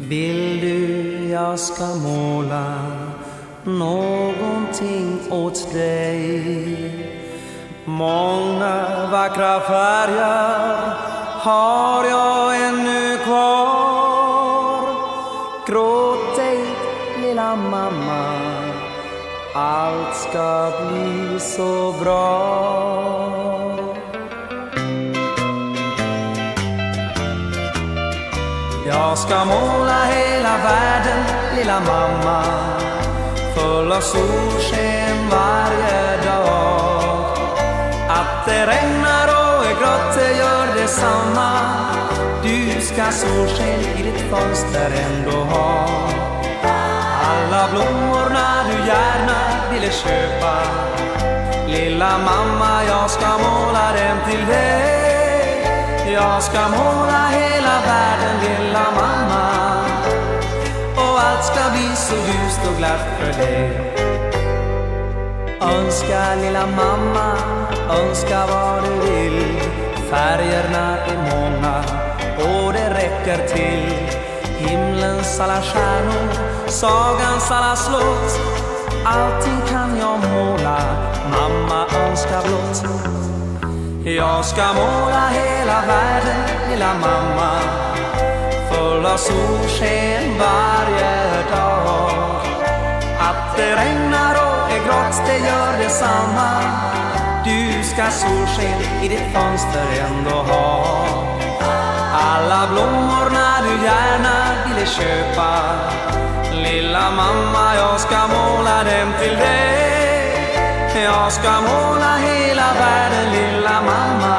Vill 0.07 0.61
du 0.61 1.27
jag 1.29 1.59
ska 1.59 1.85
måla 1.85 2.73
någonting 3.63 5.19
åt 5.29 5.73
dig 5.73 7.15
Många 7.85 9.07
vackra 9.11 9.59
färger 9.59 10.93
har 11.39 12.05
jag 12.05 12.67
ännu 12.67 13.17
kvar. 13.17 14.81
Gråt 15.67 16.39
ej 16.39 16.65
lilla 17.21 17.55
mamma. 17.55 18.25
Allt 19.55 20.15
ska 20.15 20.71
bli 20.87 21.39
så 21.39 21.95
bra. 22.03 23.24
Jag 29.15 29.21
ska 29.21 29.45
måla 29.45 30.05
hela 30.05 30.57
världen, 30.57 31.23
lilla 31.57 31.79
mamma. 31.79 32.43
Full 33.55 33.91
av 33.91 34.01
solsken 34.01 35.29
varje 35.31 36.17
dag. 36.25 37.37
Att 38.09 38.45
det 38.45 38.65
regnar 38.65 39.27
och 39.27 39.65
är 39.65 39.75
grått, 39.79 40.15
det 40.15 40.37
gör 40.37 40.81
detsamma. 40.81 41.51
Du 42.43 42.81
ska 42.81 43.11
solsken 43.11 43.79
i 43.97 44.03
ditt 44.03 44.21
fönster 44.21 44.91
ändå 45.05 45.37
ha. 45.37 45.89
Alla 47.23 47.69
blommorna 47.71 48.63
du 48.69 48.87
gärna 48.87 49.71
ville 49.71 49.91
köpa. 49.91 50.57
Lilla 51.67 52.17
mamma, 52.17 52.83
jag 52.87 53.09
ska 53.09 53.27
måla 53.27 53.91
dem 53.91 54.17
till 54.29 54.45
dig. 54.45 55.14
Jag 56.13 56.43
ska 56.43 56.67
måla 56.67 57.27
hela 57.27 57.81
världen 57.85 58.35
lilla 58.41 58.85
mamma. 58.95 59.81
Och 60.95 61.19
allt 61.19 61.43
ska 61.43 61.69
bli 61.71 61.95
så 61.95 62.15
ljust 62.15 62.59
och 62.71 62.77
glatt 62.77 63.07
för 63.19 63.41
dig. 63.41 63.93
Önska 65.61 66.35
lilla 66.35 66.67
mamma, 66.67 67.37
önska 67.89 68.45
vad 68.47 68.83
du 68.83 69.11
vill. 69.11 69.61
Färgerna 70.09 70.97
är 70.97 71.17
många 71.17 71.83
och 72.37 72.73
det 72.73 72.89
räcker 72.89 73.47
till. 73.47 73.93
Himlens 74.57 75.39
alla 75.39 75.61
stjärnor, 75.61 76.29
sagans 76.67 77.51
alla 77.51 77.75
slott. 77.75 78.39
Allting 79.05 79.61
kan 79.69 79.97
jag 79.99 80.19
måla, 80.19 80.79
mamma 81.31 81.85
önskar 81.95 82.41
blott. 82.47 83.34
Jag 84.07 84.45
ska 84.45 84.73
måla 84.73 85.29
hela 85.29 85.85
världen, 85.87 86.69
lilla 86.69 86.93
mamma. 86.93 87.59
Full 88.71 89.05
av 89.05 89.17
solsken 89.17 90.39
varje 90.39 91.43
dag. 91.55 92.41
Att 93.19 93.57
det 93.57 93.75
regnar 93.75 94.33
och 94.33 94.71
är 94.71 94.85
grått, 94.85 95.21
det 95.25 95.37
gör 95.37 95.83
detsamma. 95.83 96.61
Du 97.45 97.83
ska 97.83 98.11
solsken 98.11 99.03
i 99.03 99.07
ditt 99.07 99.33
fönster 99.33 99.87
ändå 100.07 100.35
ha. 100.35 101.05
Alla 102.13 102.67
blommorna 102.73 103.57
du 103.63 103.85
gärna 103.85 104.45
ville 104.65 104.85
köpa. 104.85 105.61
Lilla 106.51 107.11
mamma, 107.11 107.75
jag 107.75 107.99
ska 107.99 108.27
måla 108.27 108.83
dem 108.83 109.13
till 109.19 109.37
dig. 109.37 110.04
Jag 111.03 111.31
ska 111.31 111.51
måla 111.61 112.15
hela 112.17 112.73
världen 112.73 113.31
lilla 113.33 113.81
mamma. 113.81 114.37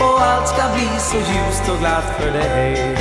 Och 0.00 0.22
allt 0.22 0.48
ska 0.48 0.62
bli 0.74 0.88
så 0.98 1.16
ljust 1.16 1.68
och 1.68 1.78
glatt 1.78 2.12
för 2.18 2.30
dig. 2.30 2.96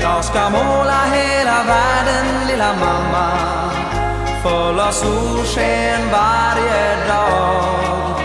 Jag 0.00 0.24
ska 0.24 0.50
måla 0.50 1.00
hela 1.12 1.62
världen 1.62 2.46
lilla 2.48 2.72
mamma. 2.72 3.30
Full 4.42 4.80
av 4.80 4.90
solsken 4.90 6.00
varje 6.12 7.06
dag. 7.08 8.20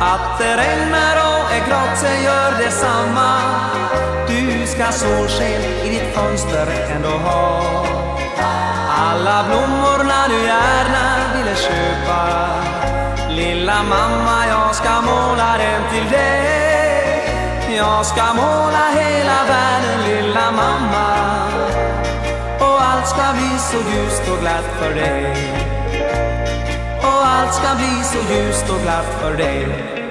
Att 0.00 0.38
det 0.38 0.56
regnar 0.56 1.16
och 1.16 1.52
är 1.52 1.66
grått 1.68 1.98
så 1.98 2.24
gör 2.24 2.64
detsamma. 2.64 3.40
Du 4.28 4.66
ska 4.66 4.92
solsken 4.92 5.62
i 5.84 5.88
ditt 5.88 6.14
fönster 6.14 6.66
ändå 6.96 7.08
ha. 7.08 7.85
Alla 8.98 9.44
blommorna 9.44 10.28
du 10.28 10.42
gärna 10.42 11.04
ville 11.34 11.56
köpa. 11.56 12.48
Lilla 13.28 13.82
mamma, 13.82 14.46
jag 14.46 14.74
ska 14.74 15.00
måla 15.00 15.58
den 15.58 15.82
till 15.90 16.10
dig. 16.10 17.76
Jag 17.76 18.06
ska 18.06 18.22
måla 18.34 18.84
hela 18.94 19.38
världen, 19.48 19.98
lilla 20.08 20.50
mamma. 20.50 21.08
Och 22.60 22.82
allt 22.82 23.08
ska 23.08 23.32
bli 23.32 23.58
så 23.58 23.76
ljust 23.76 24.22
och 24.32 24.40
glatt 24.40 24.68
för 24.78 24.94
dig. 24.94 25.36
Och 27.00 27.26
allt 27.26 27.54
ska 27.54 27.74
bli 27.74 28.04
så 28.04 28.32
ljust 28.32 28.70
och 28.70 28.82
glatt 28.82 29.20
för 29.20 29.36
dig. 29.36 30.05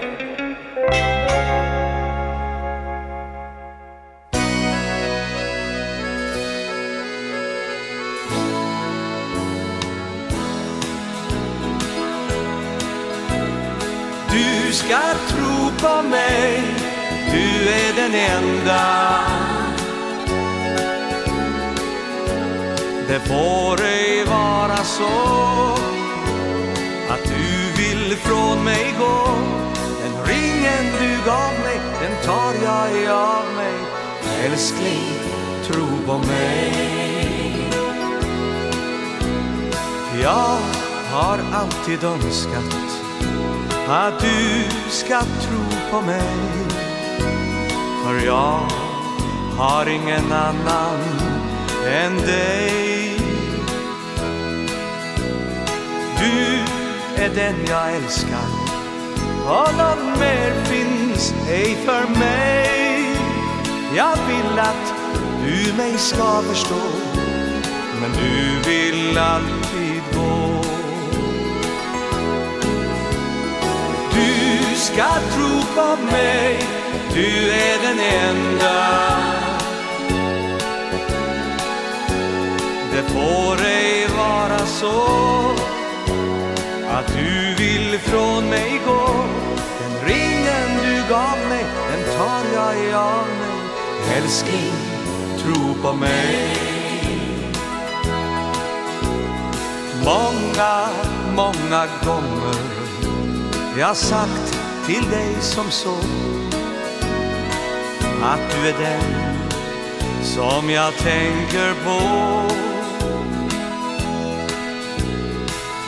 ska 14.75 14.99
tro 15.27 15.71
på 15.79 16.01
mig. 16.09 16.63
Du 17.31 17.69
är 17.69 17.93
den 17.95 18.15
enda. 18.15 19.21
Det 23.07 23.19
får 23.19 23.85
ej 23.85 24.25
vara 24.25 24.77
så 24.77 25.37
Att 27.09 27.23
du 27.23 27.83
vill 27.83 28.17
från 28.17 28.63
mig 28.63 28.93
gå. 28.99 29.27
Den 30.03 30.25
ringen 30.25 30.85
du 30.99 31.25
gav 31.25 31.53
mig 31.63 31.79
Den 32.01 32.25
tar 32.25 32.53
jag 32.63 33.11
av 33.11 33.45
mig. 33.55 33.73
Älskling, 34.45 35.03
tro 35.63 35.87
på 36.05 36.17
mig. 36.17 36.73
Jag 40.21 40.57
har 41.11 41.39
alltid 41.53 42.03
önskat 42.03 42.94
Att 43.87 44.19
du 44.19 44.63
ska 44.89 45.19
tro 45.19 45.91
på 45.91 46.01
mig 46.01 46.37
För 48.03 48.25
jag 48.25 48.59
har 49.57 49.85
ingen 49.85 50.31
annan 50.31 50.99
än 51.87 52.17
dig 52.17 53.17
Du 56.19 56.59
är 57.23 57.29
den 57.35 57.55
jag 57.67 57.93
älskar 57.95 58.47
Och 59.45 59.77
någon 59.77 60.19
mer 60.19 60.63
finns 60.63 61.33
ej 61.49 61.77
för 61.85 62.19
mig 62.19 63.17
Jag 63.95 64.17
vill 64.27 64.59
att 64.59 64.93
du 65.45 65.73
mig 65.73 65.97
ska 65.97 66.41
förstå 66.41 66.81
Men 68.01 68.11
du 68.11 68.69
vill 68.69 69.17
aldrig 69.17 69.64
Du 74.75 74.81
ska 74.81 75.03
tro 75.03 75.61
på 75.75 76.01
mig. 76.11 76.59
Du 77.13 77.51
är 77.51 77.77
den 77.81 77.99
enda. 77.99 79.17
Det 82.91 83.03
får 83.03 83.65
ej 83.65 84.07
vara 84.17 84.65
så 84.65 85.05
Att 86.89 87.07
du 87.07 87.55
vill 87.55 87.99
från 87.99 88.49
mig 88.49 88.81
gå. 88.87 89.25
Den 89.79 90.07
ringen 90.07 90.69
du 90.83 91.13
gav 91.13 91.37
mig 91.49 91.65
Den 91.91 92.17
tar 92.17 92.43
jag 92.53 92.93
av 93.01 93.27
mig. 93.27 94.17
Älskling, 94.17 94.73
tro 95.37 95.73
på 95.81 95.93
mig. 95.93 96.57
Många, 100.03 100.89
många 101.35 101.87
gånger 102.05 102.55
Jag 103.77 103.97
sagt 103.97 104.54
till 104.85 105.09
dig 105.09 105.35
som 105.41 105.71
så. 105.71 105.95
Att 108.23 108.51
du 108.51 108.69
är 108.69 108.73
den 108.79 109.35
som 110.23 110.69
jag 110.69 110.93
tänker 110.93 111.73
på. 111.85 111.99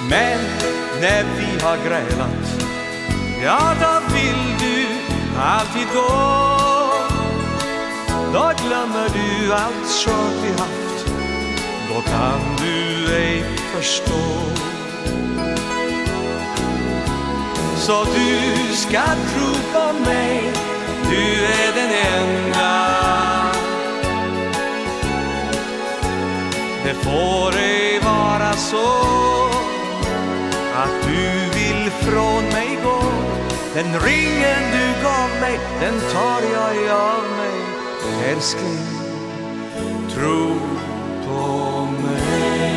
Men 0.10 0.40
när 1.02 1.24
vi 1.24 1.64
har 1.64 1.78
grälat 1.78 2.68
Ja, 3.44 3.74
då 3.82 4.14
vill 4.14 4.58
du 4.60 4.86
alltid 5.40 5.88
gå. 5.94 6.48
Då 8.34 8.52
glömmer 8.68 9.10
du 9.10 9.54
allt 9.54 9.88
som 9.88 10.30
vi 10.44 10.50
haft 10.50 11.06
Då 11.90 12.02
kan 12.02 12.40
du 12.58 13.14
ej 13.16 13.44
förstå 13.76 14.48
Så 17.88 18.04
du 18.04 18.76
ska 18.76 19.04
tro 19.06 19.54
på 19.74 20.00
mig 20.10 20.54
Du 21.10 21.46
är 21.46 21.74
den 21.76 21.92
enda. 22.14 22.88
Det 26.86 26.94
får 26.94 27.58
ej 27.58 28.00
vara 28.00 28.54
så 28.54 28.88
Att 30.76 31.04
du 31.04 31.50
vill 31.60 31.92
från 31.92 32.44
mig 32.44 32.78
gå. 32.84 33.04
Den 33.74 34.00
ringen 34.00 34.64
du 34.72 35.04
gav 35.04 35.30
mig 35.42 35.60
Den 35.80 36.00
tar 36.14 36.42
jag 36.54 36.90
av 36.98 37.24
mig 37.38 38.32
Älskling 38.32 38.88
Tro 40.10 40.60
på 41.28 41.88
mig 42.04 42.77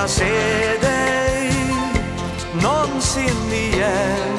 jag 0.00 0.10
se 0.10 0.78
dig 0.80 1.52
någonsin 2.62 3.52
igen. 3.52 4.38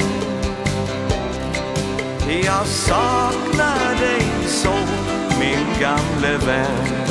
Jag 2.43 2.67
saknar 2.67 3.99
dig 3.99 4.25
så 4.47 4.73
min 5.39 5.79
gamle 5.79 6.37
vän. 6.37 7.07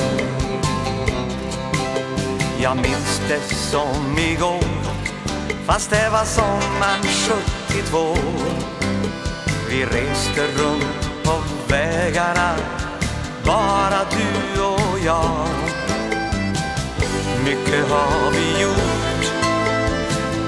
Jag 2.62 2.76
minns 2.76 3.22
det 3.28 3.54
som 3.54 4.18
igår 4.18 4.64
Fast 5.66 5.90
det 5.90 6.10
var 6.12 6.24
sommaren 6.24 7.02
72 7.68 8.16
Vi 9.68 9.84
reste 9.84 10.42
runt 10.42 11.24
på 11.24 11.32
vägarna 11.68 12.54
Bara 13.44 14.04
du 14.10 14.62
och 14.62 14.98
jag 15.04 15.69
mycket 17.50 17.90
har 17.90 18.30
vi 18.30 18.62
gjort 18.62 19.32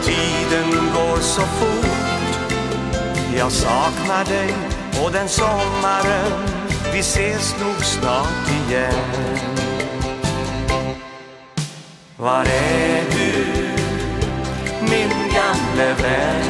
Tiden 0.04 0.70
går 0.94 1.20
så 1.20 1.40
fort 1.40 2.36
Jag 3.36 3.52
saknar 3.52 4.24
dig 4.24 4.54
och 5.04 5.12
den 5.12 5.28
sommaren 5.28 6.32
Vi 6.92 6.98
ses 6.98 7.54
nog 7.60 7.84
snart 7.84 8.48
igen 8.66 9.38
Var 12.16 12.44
är 12.44 13.04
du, 13.10 13.44
min 14.80 15.10
gamle 15.10 15.94
vän? 16.02 16.44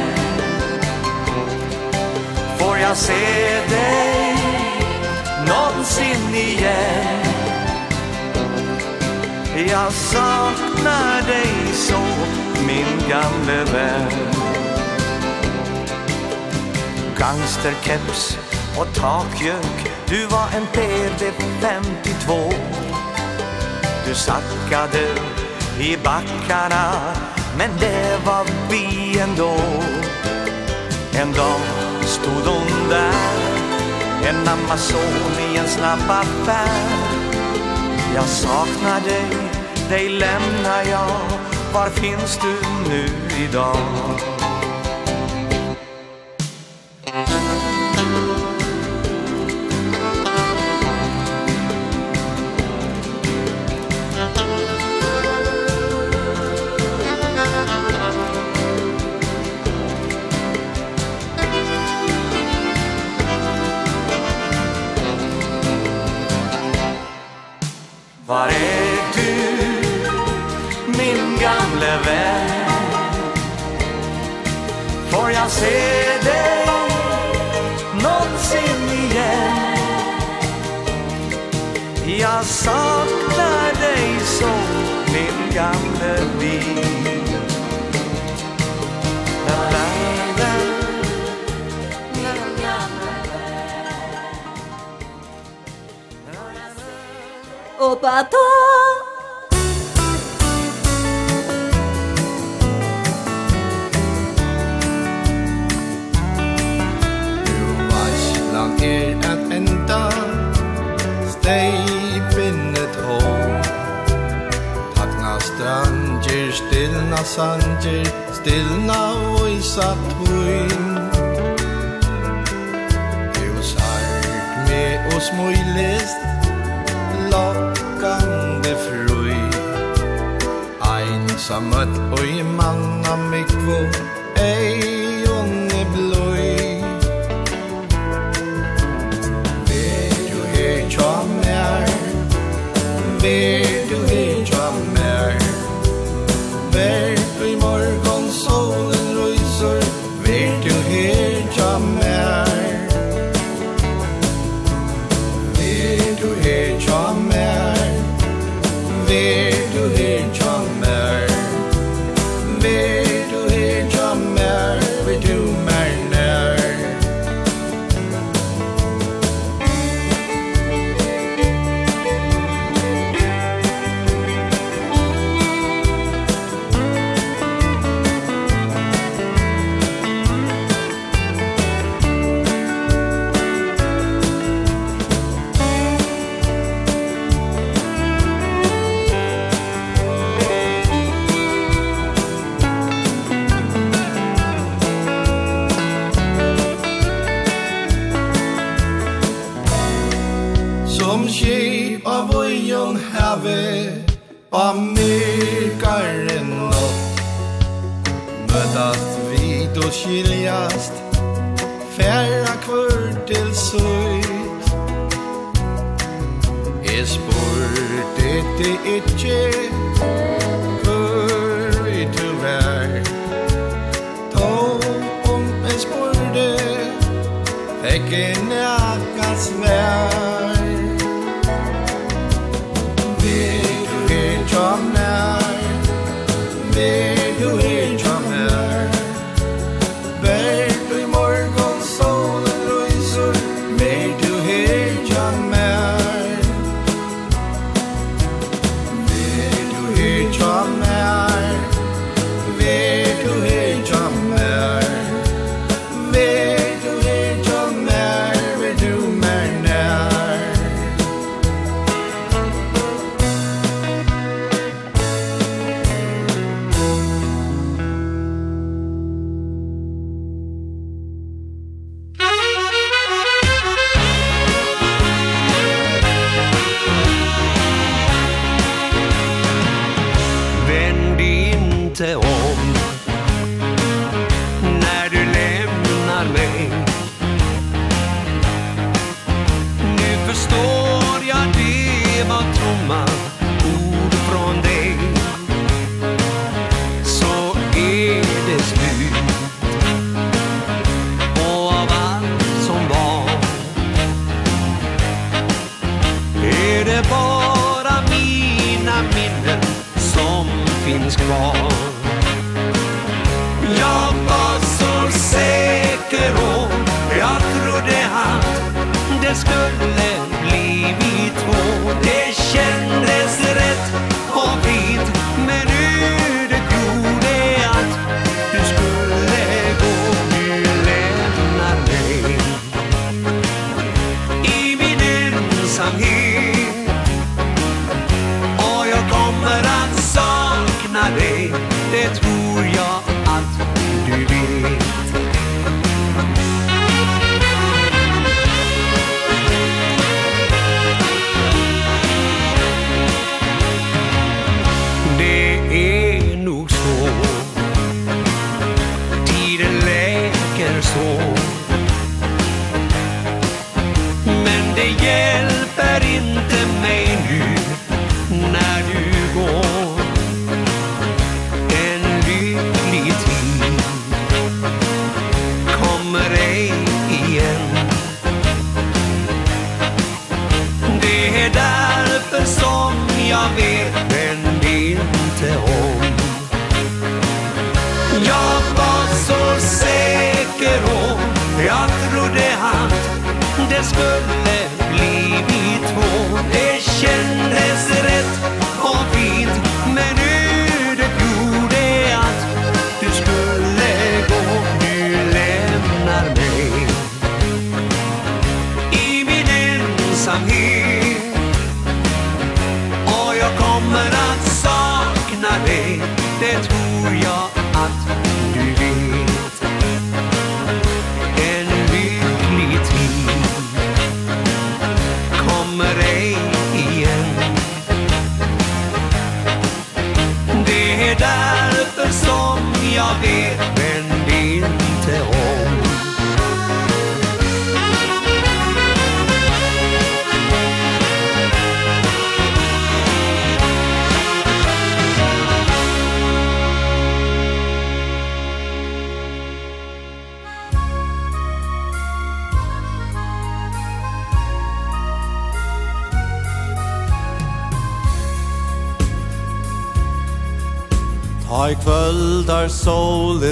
Får 2.57 2.77
jag 2.77 2.97
se 2.97 3.13
dig 3.69 4.35
någonsin 5.47 6.35
igen? 6.35 7.32
Jag 9.55 9.93
saknar 9.93 11.27
dig 11.27 11.73
så 11.73 11.99
min 12.67 13.09
gamle 13.09 13.63
vän. 13.63 14.11
Gangsterkeps 17.17 18.37
och 18.77 18.95
takjök 18.95 19.91
Du 20.09 20.25
var 20.25 20.47
en 20.55 20.63
PD52 20.63 22.53
Du 24.07 24.15
sackade 24.15 25.07
i 25.79 25.97
backarna 26.03 26.91
Men 27.57 27.69
det 27.79 28.19
var 28.25 28.45
vi 28.69 29.19
ändå. 29.19 29.55
En 31.21 31.33
dag 31.33 31.61
stod 32.01 32.53
hon 32.53 32.89
där 32.89 33.13
En 34.27 34.47
Amazoniens 34.47 35.73
snabb 35.73 36.09
affär. 36.09 37.22
Jag 38.15 38.25
saknar 38.25 39.01
dig, 39.01 39.29
dig 39.89 40.09
lämnar 40.09 40.83
jag 40.91 41.39
Var 41.73 41.89
finns 41.89 42.39
du 42.41 42.89
nu 42.89 43.05
idag? 43.45 44.42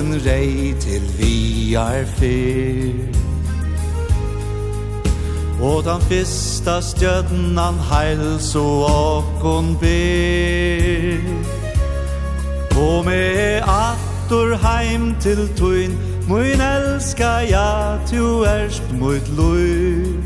solen 0.01 0.21
rei 0.25 0.73
til 0.79 1.01
vi 1.17 1.73
er 1.73 2.05
fyr. 2.05 2.93
Og 5.61 5.83
den 5.83 6.01
fyrsta 6.01 6.81
stjødnan 6.81 7.75
heils 7.91 8.55
og 8.55 8.85
åkon 8.89 9.77
byr. 9.81 11.17
Kom 12.71 13.05
med 13.05 13.61
attor 13.61 14.57
heim 14.57 15.15
til 15.21 15.49
tuin 15.57 15.91
Mun 16.27 16.61
elska 16.61 17.39
ja, 17.49 17.97
tu 18.07 18.43
erst 18.43 18.83
mot 18.99 19.29
lui 19.37 20.17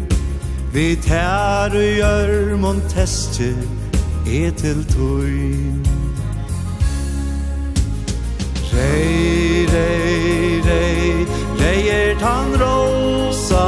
Vi 0.73 0.95
tær 0.95 1.73
og 1.73 1.95
gjør 1.97 2.57
mon 2.57 2.81
testje 2.89 3.55
er 4.27 4.51
til 4.51 4.85
tuin. 4.85 5.84
tan 12.19 12.47
rosa. 12.61 13.67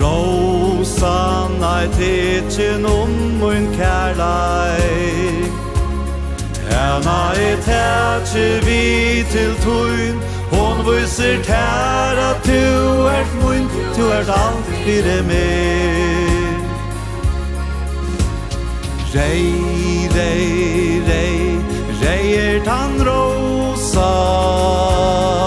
Rosa 0.00 1.48
nei 1.60 1.86
tetjen 1.98 2.86
om 2.86 3.10
mun 3.40 3.64
kærlei 3.76 5.50
Hena 6.68 7.22
e 7.34 7.50
tetje 7.66 8.46
vi 8.66 9.24
til 9.32 9.52
tuin 9.64 10.16
Hon 10.52 10.84
viser 10.86 11.42
tær 11.42 12.14
at 12.28 12.38
tu 12.46 12.62
ert 13.16 13.32
mun 13.42 13.66
Tu 13.96 14.04
ert 14.18 14.28
alt 14.28 14.70
fyrir 14.84 15.22
meg 15.26 16.62
Rei, 19.14 19.42
rei, 20.14 21.02
rei 21.10 21.58
Rei 22.00 22.36
er 22.36 22.64
tan 22.64 23.02
rosa 23.02 25.37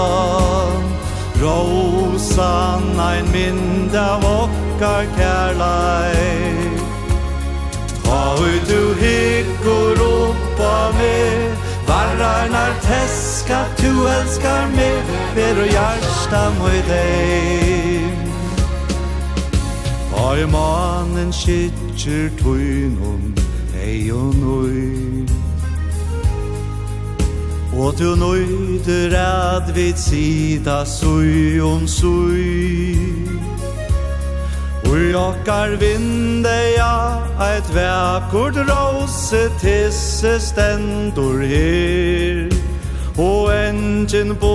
sann 2.34 3.00
ein 3.00 3.26
mynd 3.32 3.94
av 3.96 4.24
okkar 4.24 5.04
kærlei 5.16 6.62
Ta 8.04 8.20
ui 8.40 8.56
du 8.68 8.80
hikkur 9.02 10.00
oppa 10.06 10.76
me 10.96 11.18
Varrar 11.88 12.48
nar 12.54 12.72
teska, 12.86 13.60
tu 13.80 13.92
elskar 14.16 14.64
me 14.76 14.90
Ver 15.36 15.62
og 15.64 15.70
hjärsta 15.76 16.42
moi 16.58 16.80
dei 16.88 18.00
Ta 20.12 20.26
i 20.40 20.46
manen 20.56 21.32
skitjer 21.32 22.30
tuinum 22.40 23.32
Ei 23.84 24.10
og 24.12 24.34
nui 24.40 24.91
Og 27.82 27.98
du 27.98 28.14
nøyder 28.14 29.16
at 29.18 29.76
vi 29.76 29.92
sida 29.96 30.84
sui 30.86 31.60
om 31.60 31.86
sui. 31.86 32.94
Ui 34.86 35.14
okkar 35.18 35.74
vindeja 35.80 36.92
eit 37.42 37.66
vekkord 37.74 38.60
rose 38.70 39.42
tisse 39.58 40.36
stendur 40.38 41.42
her. 41.42 42.54
Og 43.18 43.50
engin 43.50 44.36
bo 44.38 44.54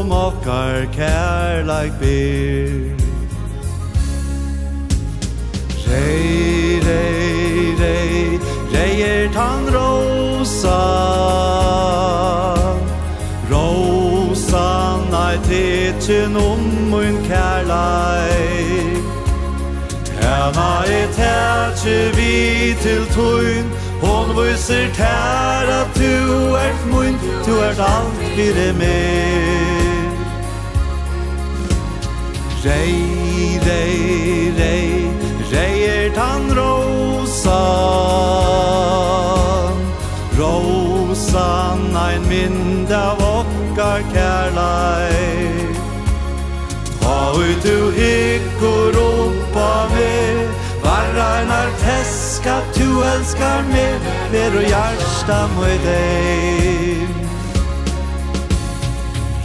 om 0.00 0.16
okkar 0.16 0.88
kærleik 0.96 2.00
ber. 2.00 2.74
Rei, 5.92 6.80
rei, 6.88 7.72
rei, 7.84 8.38
rei 8.72 8.92
er 9.12 9.32
tan 9.36 9.74
rose 9.76 10.15
rosa 10.56 10.78
Rosa 13.50 14.96
nei 15.10 15.36
titin 15.48 16.36
om 16.36 16.90
mun 16.90 17.16
kærlei 17.28 19.02
Hena 20.20 20.84
i 20.84 21.02
tætje 21.16 21.98
vi 22.16 22.74
til 22.82 23.04
tøyn 23.14 23.66
Hon 24.00 24.32
viser 24.36 24.88
tær 24.96 25.68
at 25.80 26.00
du 26.00 26.56
ert 26.56 26.86
mun 26.92 27.18
Du 27.46 27.54
ert 27.60 27.80
alt 27.80 28.24
fyrir 28.36 28.74
meg. 28.76 30.12
Rei, 32.64 33.60
rei, 33.66 34.50
rei 34.58 35.26
Rei 35.52 35.84
er 35.84 36.10
tan 36.14 36.50
rosa. 36.58 37.62
Rosan 40.38 41.96
ein 41.96 42.28
mynd 42.28 42.90
av 42.92 43.22
okkar 43.24 44.02
kærlei 44.12 45.16
Ta 47.00 47.18
ut 47.40 47.62
du 47.64 47.78
hikkur 47.96 48.98
oppa 49.00 49.70
med 49.94 50.48
Varrar 50.84 51.72
teska 51.80 52.60
tu 52.74 52.88
elskar 53.14 53.62
mig 53.72 53.96
Ver 54.32 54.58
og 54.58 54.66
hjärsta 54.66 55.38
møy 55.54 55.76
deg. 55.86 57.24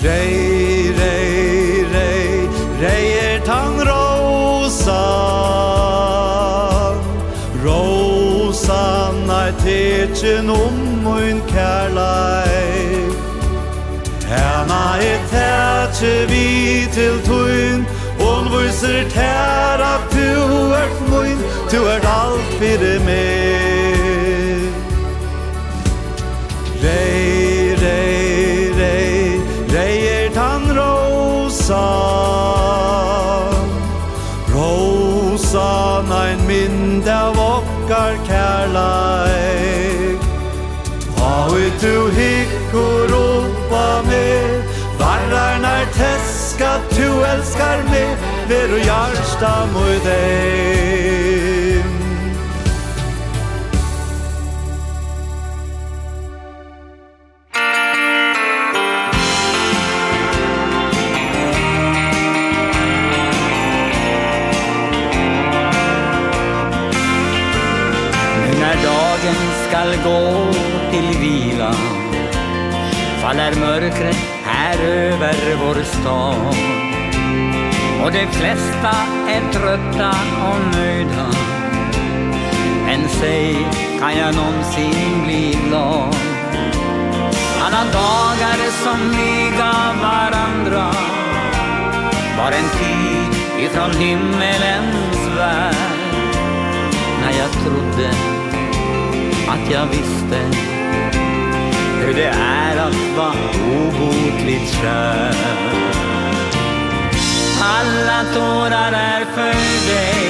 Rei, 0.02 0.92
rei, 0.98 1.86
rei, 1.94 2.50
rei 2.82 3.10
teken 9.64 10.49
om 10.49 10.77
mun 11.03 11.41
kærlei 11.48 13.11
Herna 14.31 14.83
er 15.11 15.22
tætje 15.31 16.27
vi 16.31 16.88
til 16.95 17.22
tuin 17.27 17.85
Hon 18.19 18.45
viser 18.53 19.03
tær 19.09 19.81
at 19.93 20.03
du 20.14 20.72
er 20.81 20.91
mun 21.09 21.38
Du 21.72 21.80
er 21.93 22.07
alt 22.07 22.53
fyrir 22.59 22.99
meg 23.07 23.51
Rei, 26.83 27.75
rei, 27.83 28.72
rei 28.80 29.41
Rei 29.75 29.98
er 30.15 30.30
tan 30.33 30.64
rosa 30.77 31.85
Rosa, 34.53 36.01
nein, 36.09 36.41
mynd 36.48 37.07
av 37.07 37.38
okkar 37.40 38.17
kærlei 38.27 39.31
du 41.82 42.11
hikkur 42.11 43.14
oppa 43.14 44.01
med 44.06 44.64
Varrar 45.00 45.60
nær 45.61 45.85
teska 45.98 46.72
tu 46.90 47.08
elskar 47.26 47.84
med 47.90 48.18
Ver 48.50 48.74
och 48.74 48.80
hjärsta 48.80 49.66
mot 49.74 50.03
dig 50.03 51.84
Men 68.42 68.60
när 68.60 68.76
dagen 68.84 69.35
skall 69.68 69.95
gå 70.03 70.60
faller 73.32 73.56
mörkret 73.60 74.18
här 74.43 74.84
över 74.84 75.35
vår 75.66 75.84
stad. 75.84 76.56
Och 78.03 78.11
de 78.11 78.27
flesta 78.27 78.92
är 79.30 79.51
trötta 79.53 80.10
och 80.50 80.76
nöjda 80.77 81.27
Men 82.85 83.10
säg, 83.10 83.68
kan 84.00 84.18
jag 84.18 84.35
någonsin 84.35 85.24
bli 85.26 85.58
glad. 85.68 86.16
Alla 87.61 87.84
dagar 87.93 88.58
som 88.84 89.11
liga 89.11 89.74
varandra 90.01 90.92
Var 92.38 92.51
en 92.51 92.69
tid 92.80 93.64
ifrån 93.64 93.92
himmelens 93.92 95.38
värld 95.38 95.76
När 97.22 97.40
jag 97.40 97.51
trodde 97.51 98.10
att 99.48 99.72
jag 99.72 99.85
visste 99.85 100.70
Hur 102.05 102.13
det 102.13 102.31
är 102.35 102.77
att 102.77 103.17
vara 103.17 103.33
obotligt 103.77 104.73
kär 104.81 105.35
Alla 107.61 108.23
tårar 108.33 108.91
är 108.91 109.25
för 109.25 109.53
dig. 109.88 110.21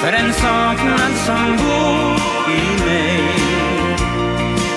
För 0.00 0.12
en 0.12 0.32
saknad 0.32 1.12
som 1.26 1.56
bor 1.56 2.20
i 2.54 2.84
mig. 2.84 3.20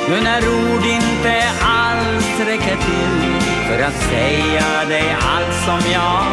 Nu 0.10 0.22
när 0.24 0.40
ord 0.40 0.86
inte 0.86 1.44
alls 1.62 2.40
räcker 2.48 2.78
till 2.78 3.42
För 3.68 3.84
att 3.84 4.02
säga 4.10 4.86
dig 4.88 5.16
allt 5.22 5.56
som 5.66 5.92
jag 5.94 6.26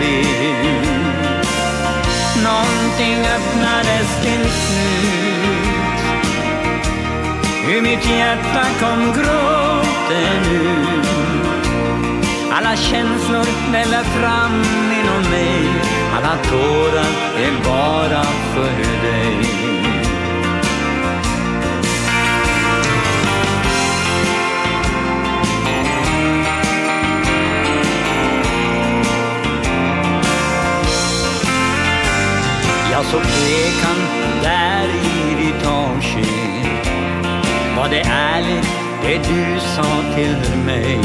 vill. 0.00 0.82
Någonting 2.44 3.26
öppnades 3.26 4.22
till 4.22 4.50
slut 4.50 5.31
Hur 7.66 7.82
mitt 7.82 8.08
hjärta 8.10 8.64
kom 8.80 9.12
gråten 9.12 10.52
ut 10.52 11.12
Alla 12.50 12.76
känslor 12.76 13.72
väller 13.72 14.04
fram 14.04 14.62
inom 15.00 15.30
mig. 15.30 15.68
Alla 16.16 16.36
tårar 16.42 17.12
är 17.36 17.64
bara 17.64 18.24
för 18.24 19.02
dig. 19.02 19.36
Jag 32.92 33.04
såg 33.04 33.22
tvekan 33.22 33.96
där 34.42 34.88
i 34.88 35.44
ditt 35.44 35.66
avsked 35.66 36.41
Var 37.82 37.88
det 37.88 38.00
är 38.00 38.36
ärligt, 38.36 38.68
det 39.02 39.18
du 39.18 39.60
sa 39.60 40.14
till 40.14 40.58
mig 40.66 41.00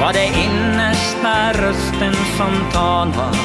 Var 0.00 0.12
det 0.12 0.26
innersta 0.26 1.52
rösten 1.52 2.14
som 2.36 2.70
talar 2.72 3.36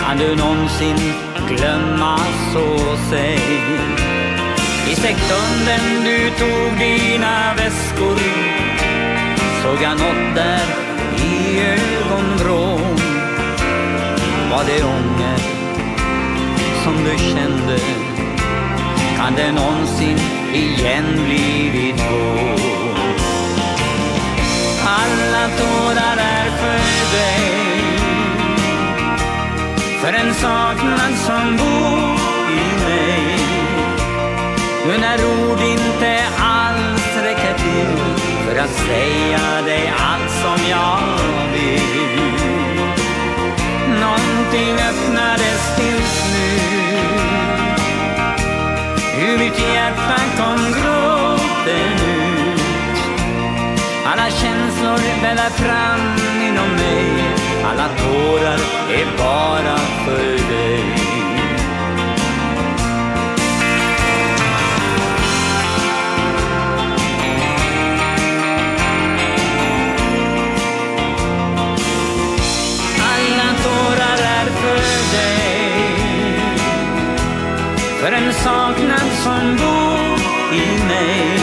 Kan 0.00 0.18
du 0.18 0.36
någonsin 0.36 0.96
glömma 1.48 2.18
så 2.52 2.96
säg 3.10 3.40
I 4.90 4.94
sekunden 4.94 6.04
du 6.04 6.30
tog 6.30 6.78
dina 6.78 7.54
väskor 7.54 8.18
Såg 9.62 9.82
jag 9.82 9.92
något 9.92 10.34
där 10.34 10.66
i 11.16 11.60
ögonbrån 11.60 12.96
Var 14.50 14.64
det 14.66 14.84
ånger 14.84 15.38
som 16.84 17.04
du 17.04 17.18
kände 17.18 18.05
Kan 19.26 19.34
det 19.34 19.52
någonsin 19.52 20.18
igen 20.54 21.24
blivit 21.24 22.00
vår. 22.10 22.60
Alla 24.86 25.48
tårar 25.58 26.16
är 26.16 26.50
för 26.60 27.16
dig. 27.16 27.40
För 30.00 30.12
en 30.12 30.34
saknad 30.34 31.14
som 31.26 31.56
bor 31.56 32.16
i 32.50 32.84
mig. 32.84 33.38
Nu 34.86 34.98
när 34.98 35.18
ord 35.24 35.60
inte 35.60 36.24
alls 36.38 37.16
räcker 37.22 37.54
till 37.54 37.96
För 38.46 38.56
att 38.56 38.70
säga 38.70 39.62
dig 39.64 39.92
allt 39.98 40.30
som 40.30 40.70
jag 40.70 41.00
vill. 41.52 42.32
Någonting 44.00 44.74
öppnades 44.74 45.76
till 45.76 46.02
slut 46.02 46.85
Ur 49.26 49.38
mitt 49.38 49.58
hjärta 49.58 50.16
kom 50.36 50.56
gråten 50.56 51.96
ut. 52.16 52.98
Alla 54.04 54.30
känslor 54.30 55.22
väller 55.22 55.50
fram 55.50 56.16
inom 56.48 56.70
mig. 56.70 57.24
Alla 57.64 57.88
tårar 57.88 58.60
är 58.90 59.06
bara 59.18 59.78
för 60.04 60.54
dig. 60.54 61.05
en 78.16 78.32
saknad 78.32 79.08
som 79.24 79.56
bor 79.56 80.18
i 80.52 80.84
mig. 80.88 81.40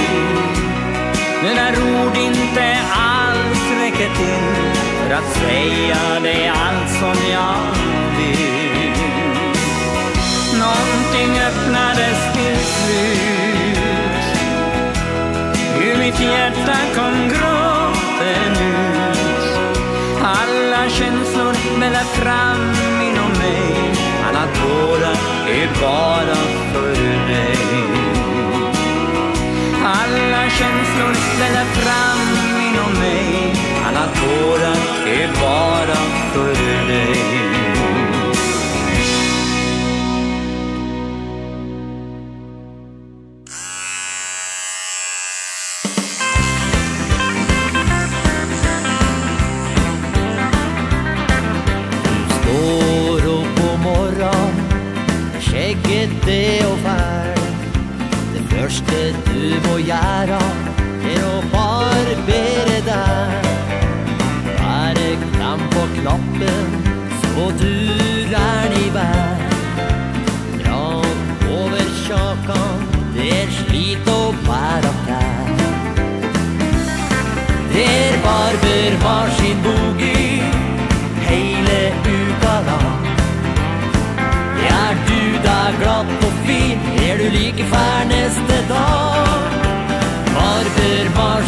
När 1.55 1.71
ord 1.71 2.17
inte 2.17 2.77
alls 2.93 3.63
räcker 3.81 4.09
till 4.15 4.73
För 4.97 5.13
att 5.15 5.33
säga 5.33 6.19
det 6.23 6.47
allt 6.47 6.89
som 6.99 7.31
jag 7.31 7.55
vill. 8.17 8.93
Någonting 10.59 11.41
öppnades 11.47 12.33
till 12.33 12.57
slut. 12.57 14.23
Hur 15.75 15.97
mitt 15.97 16.19
hjärta 16.19 16.77
kom 16.95 17.29
gråten 17.29 18.51
ut. 18.51 19.13
Alla 20.23 20.89
känslor 20.89 21.79
väller 21.79 22.03
fram 22.03 22.71
inom 23.01 23.31
mig. 23.31 23.93
Alla 24.27 24.47
tårar 24.53 25.17
är 25.47 25.67
bara 25.81 26.35
för 26.35 26.62
Alla 29.85 30.49
känslor 30.49 31.13
ställer 31.13 31.65
fram 31.65 32.61
inom 32.67 32.93
mig. 32.99 33.55
Alla 33.87 34.07
tårar 34.07 34.77
är 35.07 35.27
bara 35.41 35.95
för 36.33 36.87
dig. 36.87 37.62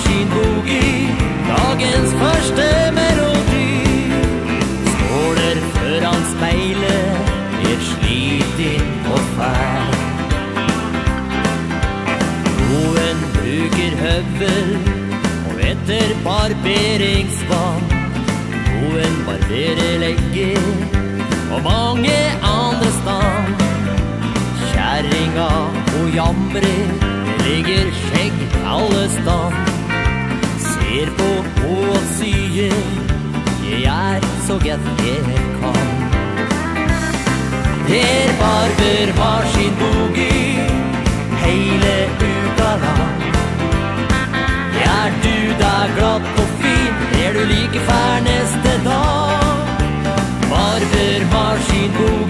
sin 0.04 0.28
bogi 0.30 0.92
Dagens 1.48 2.14
første 2.22 2.66
melodi. 2.98 3.68
Skåler 4.94 5.60
foran 5.76 6.24
speilet 6.32 7.16
Er 7.72 7.84
slitig 7.90 8.80
og 9.14 9.20
fær. 9.36 9.92
Noen 12.62 13.22
bruker 13.36 13.98
høvel 14.02 14.72
Og 15.52 15.62
etter 15.70 16.16
barberingsvann. 16.26 17.86
Noen 18.72 19.22
barberer 19.28 20.00
legger 20.02 20.66
Og 21.52 21.62
mange 21.70 22.18
andre 22.42 22.92
stand. 23.02 23.54
Kjæringa 24.66 25.52
og 26.00 26.12
jamrer 26.16 27.06
ligger 27.46 27.96
skjegg 28.02 28.60
alle 28.66 29.08
stand. 29.20 29.75
Ser 30.96 31.10
på 31.18 31.30
og 31.68 31.96
sier 32.16 32.76
Jeg 33.68 33.82
er 33.86 34.28
så 34.46 34.56
gett 34.64 34.86
jeg 35.04 35.40
kan. 35.58 35.90
Her 37.90 38.32
Barber 38.40 39.12
har 39.18 39.50
sin 39.56 39.76
bogi 39.82 40.38
Heile 41.42 41.98
uka 42.22 42.70
lang. 42.86 43.28
Er 44.86 45.20
du 45.26 45.36
da 45.64 45.76
glatt 45.98 46.40
og 46.46 46.56
fin? 46.64 47.04
Er 47.26 47.36
du 47.40 47.44
like 47.52 47.84
fær 47.90 48.24
neste 48.30 48.78
dag? 48.88 49.76
Barber 50.48 51.28
har 51.36 51.66
sin 51.68 51.92
bogi 52.00 52.25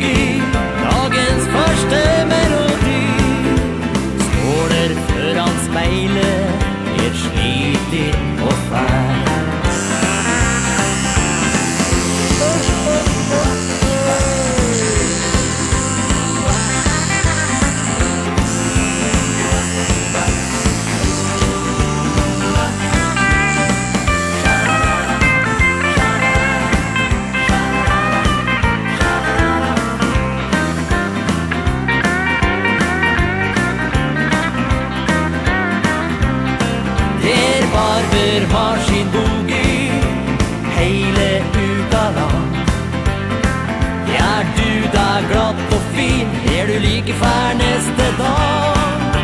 fær 47.21 47.49
neste 47.61 48.07
dag. 48.21 49.19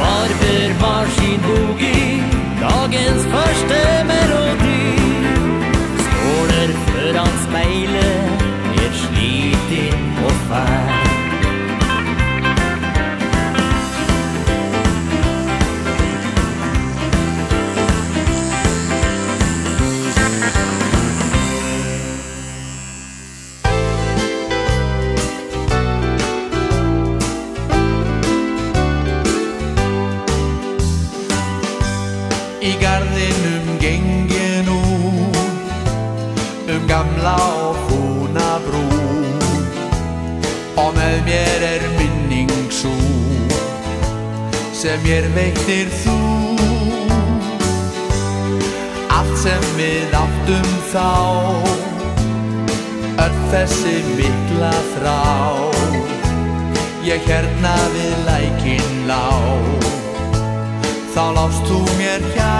Farber 0.00 0.70
maskin 0.82 1.40
sin 1.46 1.86
i 1.92 2.22
dagens 2.60 3.26
første 3.32 3.99
sitter 45.70 45.90
þú. 46.02 46.14
Allt 49.14 49.36
sem 49.38 49.66
við 49.78 50.14
áttum 50.18 50.70
þá. 50.90 51.10
Öll 53.24 53.38
þessi 53.52 53.94
mikla 54.18 54.72
þrá. 54.94 55.20
Ég 57.06 57.22
hérna 57.26 57.74
við 57.94 58.16
lækin 58.26 59.06
lá. 59.10 59.30
Þá 61.14 61.22
lást 61.38 61.70
þú 61.70 61.80
mér 62.00 62.26
hjá. 62.34 62.56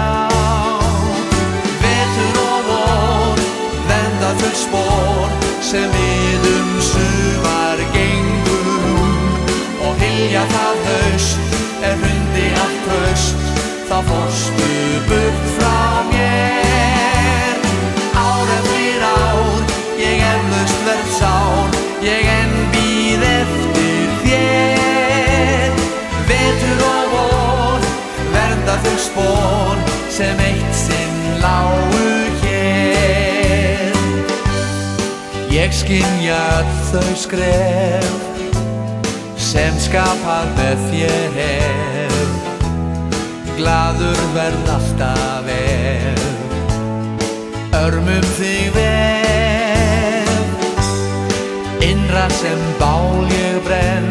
Vetur 1.83 2.39
og 2.45 2.67
vor 2.69 3.39
Venda 3.89 4.31
þau 4.37 4.51
spór 4.55 5.31
Sem 5.65 5.87
við 5.95 6.45
um 6.51 6.69
sumar 6.85 7.81
gengum 7.95 9.15
Og 9.87 10.03
hilja 10.03 10.43
Då 13.91 13.97
först 14.01 14.51
du 14.57 14.99
bort 15.09 15.59
fra 15.59 16.03
mer 16.11 17.55
Aure 18.15 18.59
blir 18.63 19.01
aur 19.03 19.63
Jeg 19.99 20.15
endlust 20.33 20.79
verd 20.85 21.09
saur 21.19 21.69
Jeg 22.03 22.21
enn 22.39 22.53
bid 22.71 23.23
efter 23.23 24.13
fjer 24.21 25.75
Vetur 26.29 26.85
og 26.87 27.03
vår 27.15 27.89
Verda 28.35 28.77
til 28.85 28.99
spår 29.09 29.83
Sem 30.09 30.39
eitt 30.39 30.75
sin 30.75 31.19
lau 31.43 31.75
hér. 32.45 33.99
Jeg 35.51 35.73
skinja 35.81 36.63
þau 36.93 37.11
skref 37.25 38.23
Sem 39.51 39.75
skapar 39.83 40.47
með 40.55 40.87
þér 40.93 42.10
gladur 43.61 44.21
verð 44.33 44.69
alltaf 44.73 45.45
vel 45.45 46.21
Örmum 47.77 48.25
þig 48.37 48.71
vel 48.73 50.31
Innra 51.85 52.25
sem 52.33 52.61
bál 52.79 53.25
ég 53.29 53.57
brenn. 53.65 54.09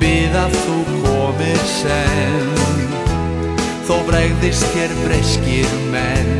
Bið 0.00 0.34
að 0.42 0.56
þú 0.64 0.76
komir 1.04 1.62
sen 1.70 2.50
Þó 3.88 3.96
bregðist 4.10 4.66
þér 4.74 4.92
breskir 5.04 5.70
menn. 5.92 6.34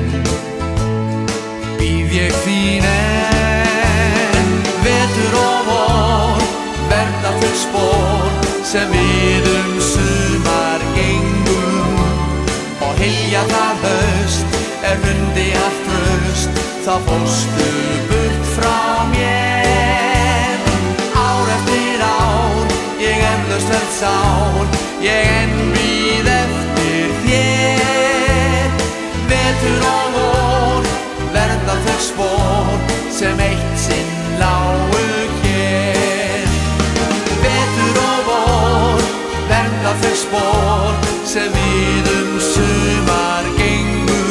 Býð 1.79 2.17
ég 2.19 2.39
þín 2.45 2.89
enn 2.93 4.55
Vetur 4.83 5.39
og 5.45 5.71
vor 5.71 6.47
Verða 6.91 7.35
þau 7.39 7.55
spór 7.63 8.39
sem 8.69 8.91
við 8.93 9.38
vilja 13.29 13.43
það 13.45 13.83
höst 13.85 14.55
Er 14.89 14.97
rundi 15.05 15.49
allt 15.61 15.81
tröst 15.85 16.61
Þá 16.87 16.95
fórstu 17.05 17.67
burt 18.09 18.47
frá 18.55 19.05
mér. 19.11 20.57
Ár 21.13 21.51
eftir 21.59 22.01
ár 22.09 22.73
Ég 23.03 23.21
endlust 23.35 23.69
verð 23.69 23.93
sár 23.99 24.81
Ég 25.05 25.29
enn 25.43 25.75
við 25.77 26.33
eftir 26.39 27.13
þér. 27.27 28.83
Vetur 29.29 29.89
og 29.93 30.17
vor 30.17 30.93
Verða 31.37 31.81
þau 31.85 31.99
spór 32.09 32.87
Sem 33.13 33.49
eitt 33.51 33.75
sinn 33.85 34.15
lágur 34.41 35.28
för 40.03 40.17
spår. 40.17 41.09
Sem 41.29 41.53
við 41.53 42.07
um 42.09 42.29
sumar 42.41 43.45
gengu 43.59 44.29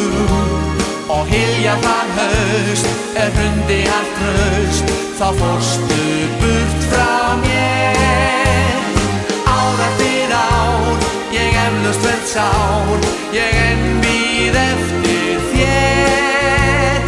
Og 1.14 1.28
hilja 1.30 1.76
fann 1.84 2.10
høst 2.16 2.88
Er 3.22 3.30
hundi 3.36 3.84
allt 3.94 4.16
trøst 4.18 4.94
Þá 5.20 5.28
fórstu 5.38 6.08
burt 6.42 6.88
frá 6.88 7.36
mér 7.44 8.98
Ár 9.46 9.84
eftir 9.90 10.34
ár 10.40 11.06
Ég 11.36 11.60
emlust 11.68 12.02
vel 12.08 12.24
sár 12.34 13.06
Ég 13.36 13.62
enn 13.68 14.02
við 14.08 14.58
eftir 14.64 15.46
þér 15.54 17.08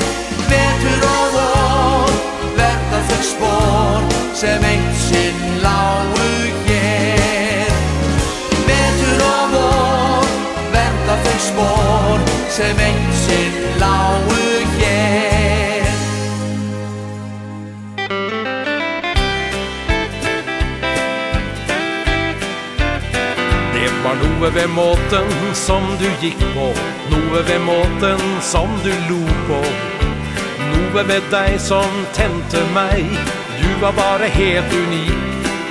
Vetur 0.54 1.10
og 1.16 1.36
vor 1.40 2.16
Verða 2.62 3.02
þau 3.10 3.26
spór 3.34 4.10
Sem 4.38 4.70
ein 4.70 4.89
disse 12.60 12.74
mennesker 12.74 13.80
laue 13.80 14.48
hjem 14.80 15.86
Det 23.74 23.92
var 24.04 24.16
noe 24.24 24.52
ved 24.56 24.68
måten 24.68 25.32
som 25.54 25.88
du 26.00 26.10
gikk 26.22 26.44
på 26.56 26.68
Noe 27.14 27.46
ved 27.48 27.64
måten 27.64 28.20
som 28.42 28.68
du 28.84 28.92
lo 29.08 29.24
på. 29.48 29.64
Noe 30.60 31.08
ved 31.08 31.32
deg 31.32 31.60
som 31.64 32.04
tente 32.14 32.64
meg 32.76 33.08
Du 33.62 33.70
var 33.82 33.96
bare 33.96 34.28
helt 34.28 34.74
unik. 34.74 35.28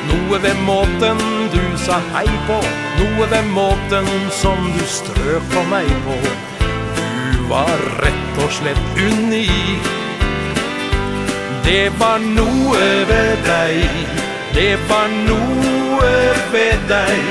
Noe 0.08 0.40
ved 0.40 0.56
måten 0.64 1.20
du 1.52 1.64
sa 1.76 2.00
hei 2.16 2.28
på 2.48 2.60
Noe 3.00 3.32
ved 3.32 3.50
måten 3.52 4.14
som 4.32 4.70
du 4.72 4.86
strøk 4.88 5.52
på 5.52 5.68
meg 5.68 5.98
på 6.06 6.47
var 7.48 7.78
rett 8.02 8.42
og 8.44 8.52
slett 8.52 9.00
unik. 9.00 9.88
Det 11.64 11.88
var 12.00 12.18
noe 12.18 12.84
ved 13.08 13.42
deg 13.44 14.12
Det 14.54 14.76
var 14.88 15.08
noe 15.28 16.12
ved 16.52 16.86
deg. 16.88 17.24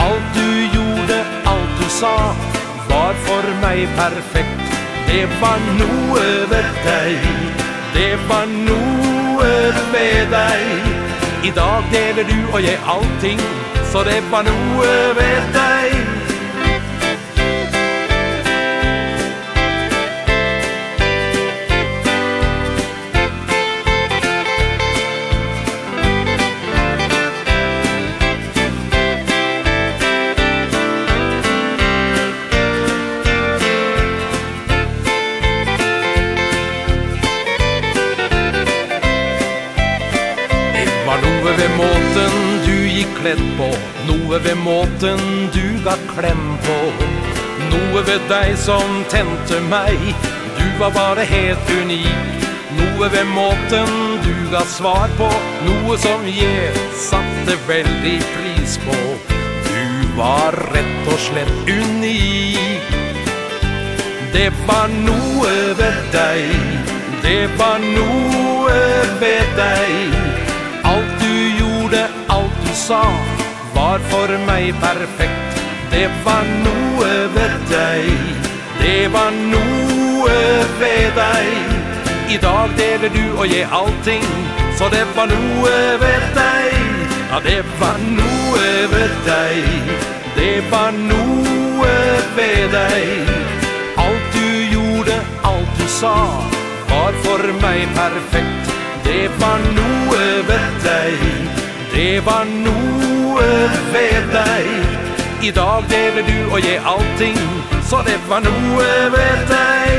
Alt 0.00 0.28
du 0.36 0.48
gjorde, 0.74 1.18
alt 1.52 1.74
du 1.80 1.88
sa 1.92 2.16
Var 2.88 3.14
for 3.26 3.50
meg 3.60 3.84
perfekt. 3.98 4.72
Det 5.08 5.26
var 5.40 5.60
noe 5.80 6.24
ved 6.52 6.70
deg 6.86 7.28
Det 7.92 8.14
var 8.28 8.48
noe 8.48 9.52
ved 9.92 10.32
deg. 10.32 10.88
I 11.44 11.52
dag 11.56 11.92
deler 11.92 12.24
du 12.24 12.38
og 12.54 12.62
jeg 12.62 12.78
allting 12.86 13.40
Så 13.92 14.04
det 14.08 14.22
var 14.32 14.48
noe 14.48 14.96
ved 15.20 15.52
deg. 15.58 16.01
kledd 43.22 43.42
på. 43.58 43.68
Noe 44.08 44.38
ved 44.42 44.56
måten 44.58 45.20
du 45.54 45.66
ga 45.84 45.94
klem 46.10 46.56
på. 46.66 46.78
Noe 47.70 48.02
ved 48.06 48.24
deg 48.30 48.56
som 48.58 49.02
tente 49.12 49.60
meg. 49.70 50.00
Du 50.58 50.64
var 50.80 50.90
bare 50.96 51.26
helt 51.28 51.70
unik. 51.70 52.48
Noe 52.78 53.10
ved 53.12 53.28
måten 53.30 53.92
du 54.24 54.34
ga 54.50 54.64
svar 54.66 55.12
på. 55.20 55.28
Noe 55.68 55.98
som 56.02 56.26
jeg 56.26 56.74
satte 56.98 57.58
veldig 57.68 58.18
pris 58.34 58.78
på. 58.86 58.98
Du 59.70 60.18
var 60.18 60.58
rett 60.74 61.12
og 61.14 61.22
slett 61.28 61.70
unik. 61.70 62.90
Det 64.34 64.50
var 64.66 64.90
noe 65.06 65.54
ved 65.78 66.02
deg. 66.16 66.84
Det 67.22 67.46
var 67.58 67.78
noe 67.86 68.78
ved 69.22 69.58
deg 69.60 70.31
sa 72.82 73.02
Var 73.74 73.98
for 74.10 74.30
meg 74.46 74.74
perfekt. 74.80 75.60
Det 75.92 76.08
var 76.24 76.44
noe 76.64 77.10
ved 77.34 77.54
deg. 77.70 78.08
Det 78.80 79.02
var 79.14 79.30
noe 79.52 80.38
ved 80.80 81.14
deg. 81.16 81.50
I 82.34 82.38
dag 82.42 82.74
deler 82.78 83.12
du 83.12 83.24
og 83.38 83.46
jeg 83.50 83.68
allting 83.78 84.26
Så 84.78 84.88
det 84.94 85.04
var 85.16 85.30
noe 85.30 85.76
ved 86.02 86.26
deg. 86.38 86.74
Ja, 87.30 87.40
det 87.46 87.62
var 87.80 88.02
noe 88.18 88.66
ved 88.94 89.16
deg. 89.28 89.94
Det 90.36 90.58
var 90.74 90.90
noe 90.96 91.94
ved 92.36 92.62
deg. 92.74 93.32
Alt 94.04 94.28
du 94.36 94.48
gjorde, 94.74 95.18
alt 95.44 95.74
du 95.78 95.86
sa 96.00 96.16
Var 96.90 97.18
for 97.24 97.50
meg 97.62 97.86
perfekt. 97.96 98.78
Det 99.06 99.26
var 99.40 99.68
noe 99.78 100.24
ved 100.50 100.80
deg. 100.88 101.61
Det 101.94 102.26
var 102.26 102.44
noe 102.44 103.48
ved 103.92 104.32
deg. 104.32 104.68
I 105.42 105.50
dag 105.50 105.84
deler 105.90 106.22
du 106.30 106.54
og 106.54 106.58
jeg 106.64 106.78
allting 106.86 107.38
Så 107.90 107.98
det 108.06 108.16
var 108.28 108.40
noe 108.46 108.88
ved 109.16 109.44
deg. 109.50 109.92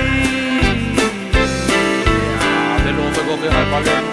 Ja, 2.40 2.76
det 2.86 2.98
låter 2.98 3.30
godt 3.30 3.46
i 3.46 3.56
herpagen 3.56 4.13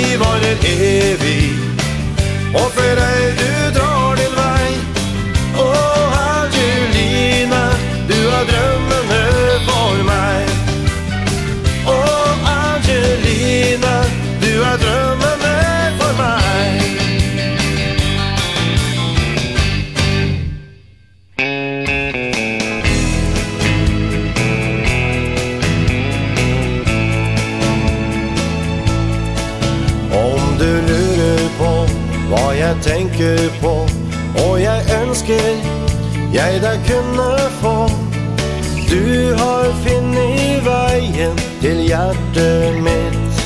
liv 0.00 0.18
har 0.24 0.36
en 0.50 0.58
evig. 0.64 1.52
Og 2.54 2.66
for 2.74 2.94
dig 3.00 3.20
du 3.38 3.59
ønsker 35.30 36.32
jeg 36.32 36.62
deg 36.62 36.78
kunne 36.86 37.30
få. 37.60 37.88
Du 38.90 39.34
har 39.38 39.66
finnet 39.84 40.64
veien 40.66 41.36
til 41.60 41.82
hjertet 41.86 42.82
mitt. 42.82 43.42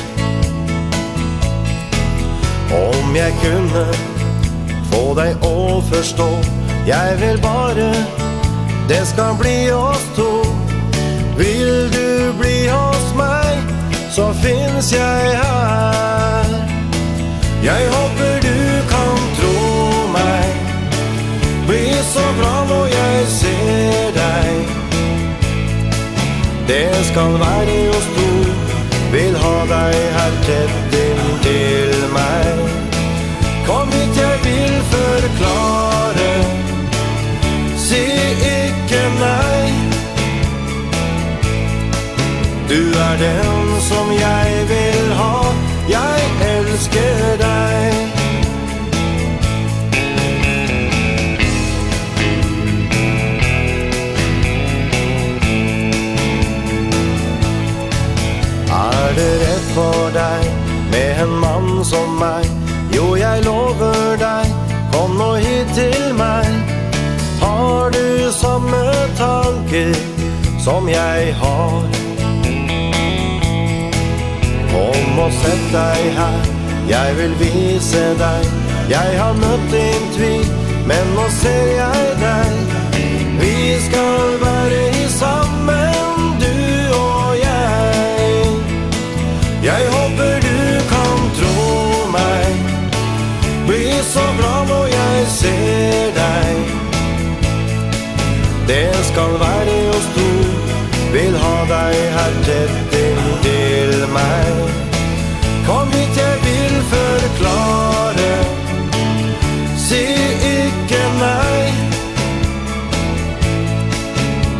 Om 2.75 3.15
jeg 3.15 3.33
kunne 3.41 3.85
få 4.91 5.13
deg 5.15 5.43
å 5.45 5.81
forstå 5.89 6.27
Jeg 6.85 7.15
vil 7.21 7.37
bare 7.41 7.91
det 8.89 9.01
skal 9.07 9.37
bli 9.39 9.71
oss 9.73 10.05
to. 10.15 10.43
Vil 11.37 11.89
du 11.93 12.33
bli 12.37 12.67
hos 12.69 13.07
meg 13.17 13.73
så 14.13 14.29
finnes 14.43 14.91
jeg 14.93 15.37
her. 15.41 16.53
Jeg 17.65 17.89
håper 17.89 18.34
Det 26.67 27.05
skal 27.05 27.33
være 27.33 27.89
oss 27.89 28.07
to 28.15 28.29
Vil 29.11 29.35
ha 29.37 29.57
deg 29.69 29.95
her 30.17 30.33
tett 30.47 30.95
inn 30.99 31.21
til 31.45 31.91
meg. 32.13 32.63
Kom 33.67 33.91
hit, 33.93 34.17
jeg 34.17 34.39
vil 34.45 34.73
forklare. 34.93 36.31
Si 37.77 38.01
ikke 38.49 39.03
nei. 39.21 39.69
Du 42.69 42.81
er 43.09 43.15
den 43.21 43.71
som 43.89 44.11
jeg 44.11 44.67
vil 44.73 45.13
ha. 45.21 45.37
Jeg 45.89 46.27
elsker 46.49 47.37
deg. 47.45 48.04
for 59.75 60.09
deg 60.13 60.45
Med 60.91 61.21
en 61.23 61.39
mann 61.39 61.85
som 61.85 62.09
meg. 62.19 62.45
Jo, 62.95 63.15
jeg 63.15 63.43
lover 63.43 64.15
deg 64.21 64.47
Kom 64.93 65.17
nå 65.19 65.33
hit 65.43 65.71
til 65.75 66.13
meg. 66.15 66.47
Har 67.41 67.91
du 67.91 68.31
samme 68.31 68.83
tanker 69.19 69.91
Som 70.63 70.87
jeg 70.89 71.33
har? 71.41 71.81
Kom 74.71 75.19
og 75.25 75.33
sett 75.41 75.65
deg 75.75 76.07
her 76.19 76.39
Jeg 76.89 77.17
vil 77.19 77.35
vise 77.41 78.05
deg. 78.21 78.47
Jeg 78.89 79.19
har 79.19 79.33
møtt 79.41 79.67
din 79.73 80.09
tvil 80.15 80.47
Men 80.87 81.13
nå 81.17 81.27
ser 81.41 81.67
jeg 81.81 82.17
deg. 82.23 82.75
Vi 83.41 83.55
skal 83.89 84.34
så 94.13 94.25
bra 94.37 94.55
når 94.69 94.85
jeg 94.85 95.27
ser 95.27 96.11
deg. 96.19 96.55
Det 98.67 98.89
skal 99.09 99.31
være 99.39 99.77
og 99.95 100.01
stor 100.09 100.45
Vil 101.13 101.35
ha 101.37 101.57
deg 101.69 101.95
her 102.17 102.33
tett 102.47 102.95
til 103.45 103.93
meg. 104.13 104.55
Kom 105.67 105.87
hit, 105.93 106.17
jeg 106.17 106.37
vil 106.45 106.75
forklare. 106.93 108.33
Si 109.85 110.01
ikke 110.55 111.03
nei. 111.21 111.61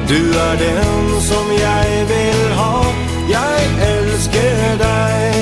Du 0.10 0.22
er 0.48 0.56
den 0.64 1.22
som 1.30 1.52
jeg 1.60 2.06
vil 2.14 2.46
ha. 2.62 2.76
Jeg 3.30 3.60
elsker 3.90 4.78
deg. 4.86 5.36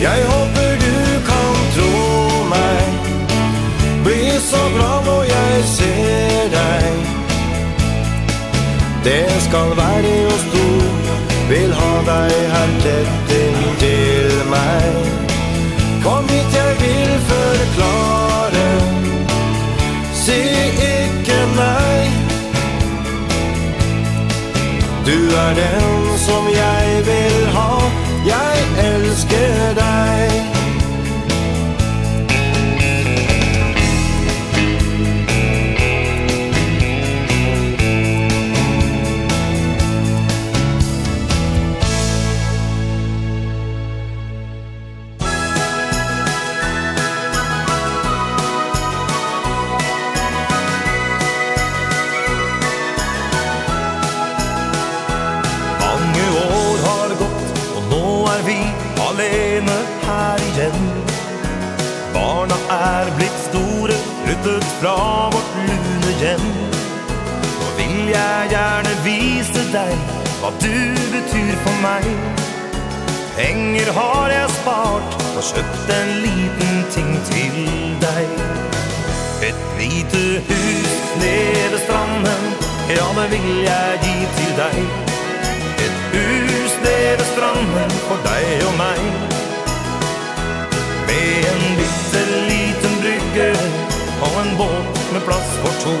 Jeg 0.00 0.24
håper 0.30 0.41
Det 9.04 9.42
skal 9.42 9.68
være 9.76 10.26
oss 10.26 10.44
to. 10.54 10.66
Vil 11.48 11.72
ha 11.74 11.92
deg 12.06 12.34
her 12.54 12.70
tett 12.84 13.32
til 13.78 14.36
meg. 14.50 14.94
Kom 16.04 16.28
hit, 16.28 16.54
jeg 16.54 16.76
vil 16.82 17.12
forklare. 17.30 18.68
Si 20.14 20.38
ikke 20.92 21.40
nei. 21.58 21.98
Du 25.06 25.18
er 25.46 25.52
den 25.58 26.18
som 26.28 26.46
jeg 26.54 27.04
vil 27.10 27.46
ha. 27.58 27.70
Jeg 28.26 28.66
elsker 28.86 29.74
deg. 29.82 30.51
fra 64.82 65.30
vårt 65.30 65.54
lune 65.68 66.12
hjem. 66.20 66.46
Nå 67.60 67.66
vil 67.76 67.98
jeg 68.10 68.48
gjerne 68.50 68.94
vise 69.04 69.62
deg 69.70 69.92
Hva 70.40 70.50
du 70.58 70.74
betyr 71.12 71.52
for 71.62 71.76
meg. 71.84 72.08
Penger 73.36 73.92
har 73.96 74.32
jeg 74.34 74.48
spart 74.56 75.14
Og 75.36 75.44
kjøpt 75.50 75.92
en 75.98 76.10
liten 76.24 76.82
ting 76.94 77.12
til 77.30 77.60
deg. 78.02 78.34
Et 79.50 79.62
lite 79.78 80.24
hus 80.50 80.96
nede 81.22 81.78
stranden 81.84 82.48
Ja, 82.90 83.06
det 83.20 83.28
vil 83.36 83.52
jeg 83.68 84.00
gi 84.06 84.16
til 84.40 84.56
deg. 84.58 84.80
Et 85.86 86.02
hus 86.16 86.74
nede 86.88 87.30
stranden 87.30 88.00
For 88.08 88.26
deg 88.26 88.66
og 88.66 88.74
meg. 88.82 89.31
plass 95.26 95.48
for 95.62 95.74
to. 95.84 95.96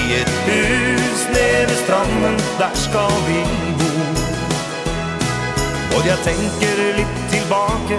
I 0.00 0.02
et 0.20 0.32
hus 0.46 1.20
nede 1.34 1.64
ved 1.68 1.78
stranden, 1.84 2.36
der 2.58 2.72
skal 2.74 3.14
vi 3.28 3.40
bo. 3.78 3.92
Og 5.96 6.06
jeg 6.06 6.18
tenker 6.24 6.78
litt 6.96 7.18
tilbake 7.30 7.98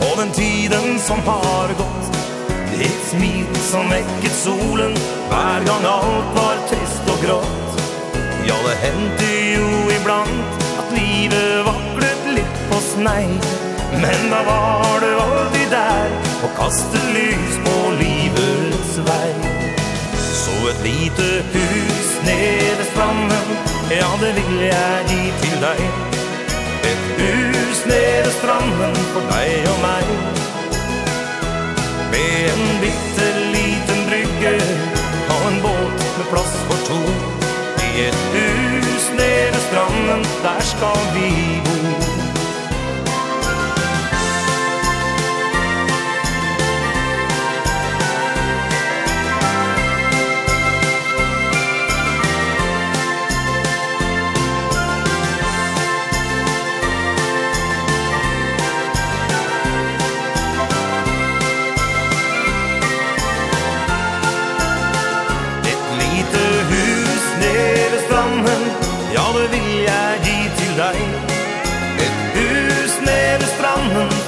På 0.00 0.10
den 0.20 0.30
tiden 0.32 0.98
som 0.98 1.20
har 1.26 1.68
gått. 1.78 2.16
Et 2.80 3.00
smil 3.10 3.46
som 3.68 3.90
vekket 3.92 4.36
solen 4.44 4.96
Hver 5.28 5.66
gang 5.68 5.84
alt 5.84 6.30
var 6.38 6.62
trist 6.70 7.12
og 7.12 7.24
grått. 7.24 7.82
Ja, 8.48 8.56
det 8.64 8.76
hendte 8.86 9.30
jo 9.52 9.68
iblant 9.98 10.66
At 10.80 10.96
livet 10.96 11.66
vaklet 11.68 12.32
litt 12.40 12.60
på 12.72 12.82
snei. 12.94 13.26
Men 14.00 14.28
da 14.32 14.42
var 14.48 15.00
du 15.04 15.10
alltid 15.20 15.72
der 15.76 16.20
Og 16.40 16.52
kastet 16.56 17.10
lys 17.14 17.64
på 17.66 17.78
livets 18.00 19.00
vei. 19.06 19.59
Så 20.50 20.68
et 20.68 20.80
lite 20.82 21.26
hus 21.52 22.08
nede 22.24 22.76
vid 22.78 22.86
stranden 22.92 23.48
Ja, 23.90 24.08
det 24.22 24.32
vil 24.38 24.58
jeg 24.66 25.04
gi 25.10 25.22
til 25.42 25.56
deg. 25.66 25.80
Et 26.90 27.04
hus 27.18 27.78
nede 27.90 28.24
vid 28.24 28.34
stranden 28.40 28.96
for 29.12 29.22
deg 29.30 29.68
og 29.72 29.78
meg. 29.86 30.10
Med 32.12 32.34
en 32.50 32.64
bitte 32.82 33.28
liten 33.54 34.00
brygge 34.08 34.54
Og 35.34 35.42
en 35.52 35.58
båt 35.62 35.98
med 36.18 36.26
plass 36.32 36.54
for 36.66 36.78
to. 36.88 37.00
I 37.86 37.90
et 38.08 38.22
hus 38.34 39.04
nede 39.18 39.50
vid 39.54 39.64
stranden 39.68 40.22
der 40.46 40.60
skal 40.72 41.00
vi 41.14 41.30
bo. 41.64 41.69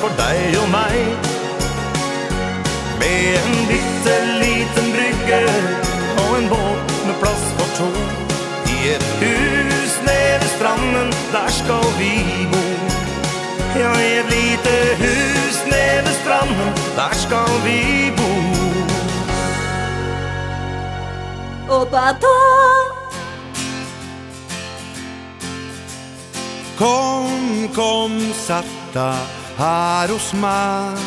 for 0.02 0.10
deg 0.18 0.56
og 0.58 0.68
meg. 0.72 0.96
Med 3.00 3.36
en 3.38 3.52
bitte 3.70 4.14
liten 4.42 4.86
brygge 4.94 5.40
Og 6.22 6.32
en 6.38 6.48
båt 6.50 6.92
med 7.06 7.16
plass 7.22 7.44
for 7.58 7.68
to. 7.78 7.90
I 8.74 8.78
et 8.94 9.06
hus 9.20 9.94
nede 10.06 10.36
ved 10.42 10.50
stranden 10.56 11.08
Der 11.34 11.48
skal 11.58 11.86
vi 12.00 12.14
bo. 12.52 12.64
Ja, 13.80 13.92
i 14.08 14.10
et 14.22 14.28
lite 14.36 14.74
hus 15.02 15.58
nede 15.72 16.00
ved 16.06 16.16
stranden 16.22 16.72
Der 16.98 17.14
skal 17.24 17.52
vi 17.66 17.78
bo. 18.18 18.32
Opa 21.78 22.06
ta 22.22 22.38
Kom, 26.78 27.68
kom, 27.74 28.18
satta 28.46 29.41
her 29.58 30.12
hos 30.12 30.32
meg 30.34 31.02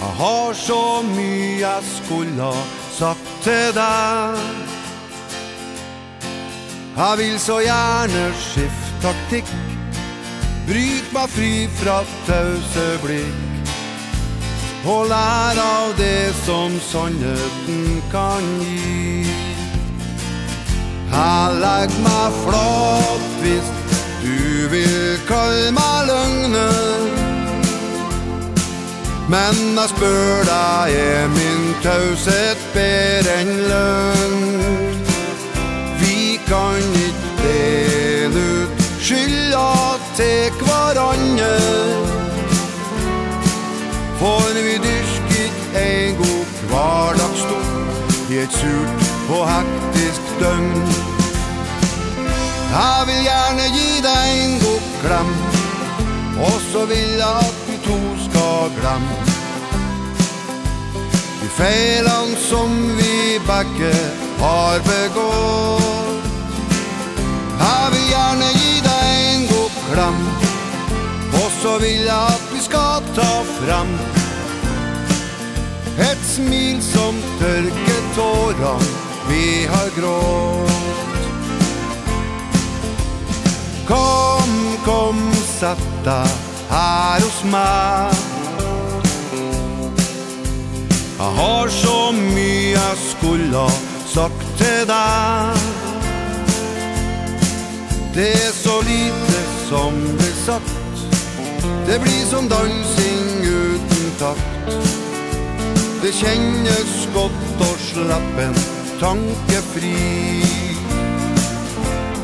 Jeg 0.00 0.12
har 0.18 0.52
så 0.54 0.80
mye 1.02 1.60
jeg 1.60 1.82
skulle 1.90 2.42
ha 2.42 2.64
sagt 2.96 3.30
til 3.44 3.72
deg 3.76 4.40
Jeg 6.96 7.18
vil 7.20 7.38
så 7.40 7.60
gjerne 7.64 8.26
skifte 8.40 8.86
taktikk 9.04 9.50
Bryt 10.66 11.12
meg 11.14 11.28
fri 11.30 11.50
fra 11.78 12.00
tause 12.26 12.86
blikk 13.04 13.72
Og 14.86 15.08
lær 15.10 15.58
av 15.62 15.92
det 15.98 16.32
som 16.44 16.74
sannheten 16.88 18.02
kan 18.12 18.46
gi 18.62 19.26
Jeg 21.12 21.58
legg 21.62 21.98
meg 22.06 22.40
flott 22.42 23.28
hvis 23.42 23.85
du 24.56 24.68
vil 24.68 25.18
kalle 25.28 25.70
meg 25.76 25.96
løgne 26.08 26.66
Men 29.32 29.56
jeg 29.76 29.88
spør 29.90 30.44
deg, 30.48 30.94
er 30.96 31.26
min 31.34 31.64
tauset 31.84 32.60
bedre 32.74 33.32
enn 33.42 33.50
løgn. 33.70 34.44
Vi 36.00 36.38
kan 36.46 36.78
ikke 37.02 37.32
dele 37.40 38.44
ut 38.60 38.84
skylda 39.08 39.72
til 40.20 40.62
hverandre. 40.62 41.50
For 44.22 44.62
vi 44.68 44.78
dyrker 44.86 45.50
en 45.82 46.22
god 46.22 46.56
hverdagstol 46.70 47.68
I 48.30 48.40
et 48.46 48.62
surt 48.62 49.06
og 49.34 49.44
hektisk 49.50 50.32
døgn. 50.40 51.15
Jeg 52.76 53.04
vil 53.08 53.20
gjerne 53.24 53.66
gi 53.72 53.90
deg 54.04 54.30
en 54.38 54.56
god 54.60 54.88
klem 55.00 55.28
Og 56.44 56.56
så 56.70 56.82
vil 56.90 57.12
jeg 57.16 57.36
at 57.48 57.60
vi 57.68 57.76
to 57.86 57.96
skal 58.26 58.74
gram. 58.76 59.06
De 61.40 61.48
feilene 61.56 62.36
som 62.42 62.74
vi 62.98 63.38
begge 63.48 63.94
har 64.42 64.84
begått. 64.90 66.28
Jeg 67.62 67.94
vil 67.94 68.06
gjerne 68.12 68.50
gi 68.58 68.74
deg 68.88 69.16
en 69.30 69.46
god 69.54 69.80
klem 69.86 70.20
Og 71.40 71.48
så 71.62 71.76
vil 71.80 72.02
jeg 72.10 72.36
at 72.36 72.48
vi 72.52 72.64
skal 72.68 73.08
ta 73.16 73.30
frem 73.54 73.94
Et 76.10 76.28
smil 76.34 76.82
som 76.84 77.24
törker 77.40 78.04
tåran 78.18 78.90
vi 79.30 79.64
har 79.72 79.88
grått. 79.96 80.85
Kom, 83.86 84.52
kom 84.84 85.32
satta 85.46 86.18
her 86.70 87.22
hos 87.22 87.40
meg 87.50 88.14
Jeg 91.16 91.32
har 91.40 91.70
så 91.72 91.98
mye 92.12 92.72
jeg 92.74 93.02
skulle 93.10 93.66
ha 93.66 93.70
sagt 94.10 94.46
til 94.58 94.86
deg 94.90 95.66
Det 98.16 98.30
er 98.32 98.52
så 98.56 98.80
lite 98.80 99.46
som 99.68 99.92
blir 100.18 100.36
sagt. 100.46 100.72
Det 101.86 102.00
blir 102.00 102.24
som 102.30 102.48
dansing 102.48 103.44
uten 103.44 104.06
takt. 104.18 104.70
Det 106.02 106.12
kjennes 106.16 106.94
godt 107.14 107.64
å 107.66 107.70
og 107.70 107.82
slappen 107.90 108.56
tankefri 109.00 110.55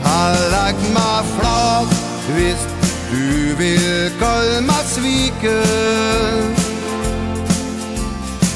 har 0.05 0.37
lagt 0.57 0.87
meg 0.95 1.33
flat 1.37 1.97
Hvis 2.37 2.69
du 3.13 3.57
vil 3.59 4.13
kalde 4.21 4.61
meg 4.69 4.87
svike 4.89 5.59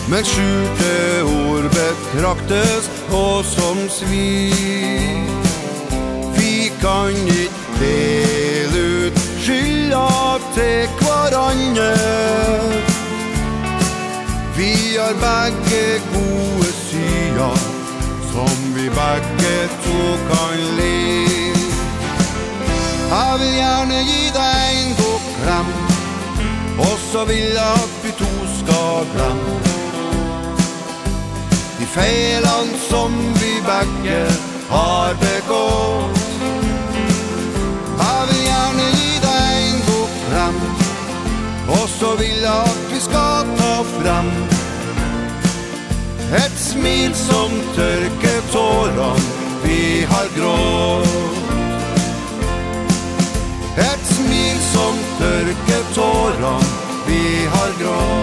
Men 0.08 0.24
skjulte 0.24 1.22
ord 1.26 1.64
betraktes 1.74 2.86
og 3.10 3.44
som 3.44 3.78
svik. 3.90 5.32
Vi 6.38 6.70
kan 6.80 7.10
ikke 7.10 7.56
dele 7.80 8.84
ut 9.06 9.18
skylda 9.42 10.06
til 10.54 10.88
hverandre. 11.00 11.90
Vi 14.56 14.72
har 14.94 15.14
begge 15.26 15.84
gode 16.14 16.70
sider 16.86 17.58
Som 18.30 18.56
vi 18.74 18.88
begge 18.88 19.56
to 19.84 20.00
kan 20.30 20.58
leve. 20.78 21.25
Jeg 23.10 23.36
vil 23.40 23.52
gjerne 23.54 23.98
gi 24.08 24.22
deg 24.34 24.78
en 24.82 24.94
god 25.00 25.26
kram. 25.40 25.68
Og 26.78 26.96
så 27.12 27.24
vil 27.24 27.52
jeg 27.58 27.74
at 27.82 27.92
vi 28.02 28.10
to 28.18 28.30
skal 28.58 29.06
fram 29.12 29.38
De 31.78 31.86
feilene 31.94 32.78
som 32.88 33.14
vi 33.40 33.52
begge 33.68 34.18
har 34.70 35.14
begått. 35.22 36.26
Jeg 38.02 38.26
vil 38.30 38.42
gjerne 38.48 38.90
gi 38.98 39.14
deg 39.28 39.54
en 39.70 39.80
god 39.88 40.18
kram. 40.26 40.60
Og 41.78 41.88
så 41.98 42.14
vil 42.18 42.38
jeg 42.48 42.60
at 42.74 42.84
vi 42.90 43.00
skal 43.08 43.56
ta 43.62 43.72
fram 43.94 44.30
Et 46.44 46.58
smil 46.58 47.14
som 47.14 47.58
tørker 47.78 48.40
tårene 48.52 49.26
vi 49.62 50.06
har 50.10 50.26
grått. 50.38 51.45
Et 53.76 54.06
smil 54.08 54.60
som 54.72 55.00
tørker 55.18 55.82
tårene 55.94 56.54
vi 57.06 57.24
har 57.52 57.74
grått. 57.82 58.15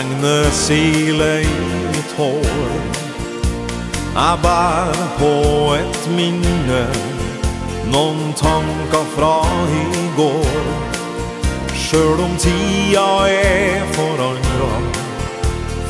Ragne 0.00 0.50
sile 0.50 1.42
i 1.42 2.02
tår 2.16 2.46
Jeg 4.14 4.38
bær 4.42 5.00
på 5.18 5.32
et 5.76 6.06
minne 6.16 6.78
Noen 7.92 8.32
tanker 8.38 9.04
fra 9.12 9.34
i 9.76 10.06
går. 10.16 10.70
Sjøl 11.76 12.22
om 12.24 12.32
tida 12.40 13.04
er 13.28 13.84
forandra 13.98 14.72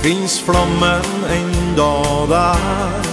Finns 0.03 0.41
flammen 0.43 1.07
enda 1.37 1.95
der. 2.35 3.09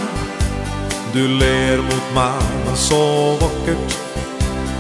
Du 1.14 1.24
ler 1.27 1.85
mot 1.92 2.14
meg 2.17 2.74
så 2.74 3.06
vakkert 3.43 4.00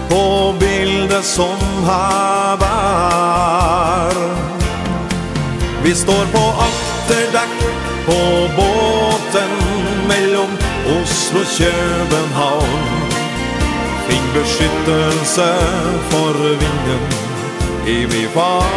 På 0.09 0.25
bildet 0.57 1.25
som 1.37 1.61
her 1.85 2.57
vær 2.65 4.56
Vi 5.87 5.95
står 5.95 6.25
på 6.33 6.39
akterdekk 6.67 7.61
på 8.05 8.19
båten 8.55 9.51
mellom 10.07 10.51
Oslo 11.01 11.39
og 11.39 11.45
København. 11.57 13.11
Fing 14.07 14.25
beskyttelse 14.33 15.47
for 16.09 16.33
vinden 16.63 17.03
i 17.87 18.05
vi 18.11 18.27
favn. 18.33 18.67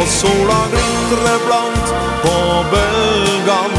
Og 0.00 0.08
sola 0.18 0.60
glittrer 0.74 1.38
blant 1.46 1.86
på 2.24 2.36
bølgan 2.74 3.74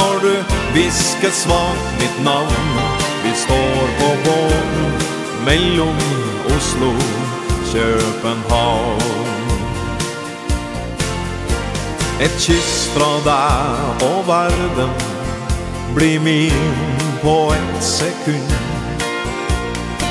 når 0.00 0.14
du 0.24 0.34
visker 0.74 1.32
svagt 1.44 1.88
mitt 2.00 2.24
navn. 2.24 2.80
Vi 3.24 3.32
står 3.44 3.88
på 4.00 4.08
båten 4.24 4.92
mellom 5.44 5.96
Oslo 6.56 6.90
og 6.90 7.60
København. 7.72 9.35
Et 12.18 12.32
kyss 12.40 12.86
fra 12.94 13.08
deg 13.26 14.04
og 14.06 14.22
verden 14.24 14.92
Blir 15.94 16.20
min 16.20 17.02
på 17.20 17.52
ett 17.52 17.84
sekund. 17.84 18.54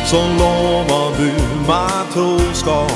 Så 0.06 0.22
lovar 0.38 1.18
du 1.18 1.32
meg 1.66 2.12
troskap 2.14 2.94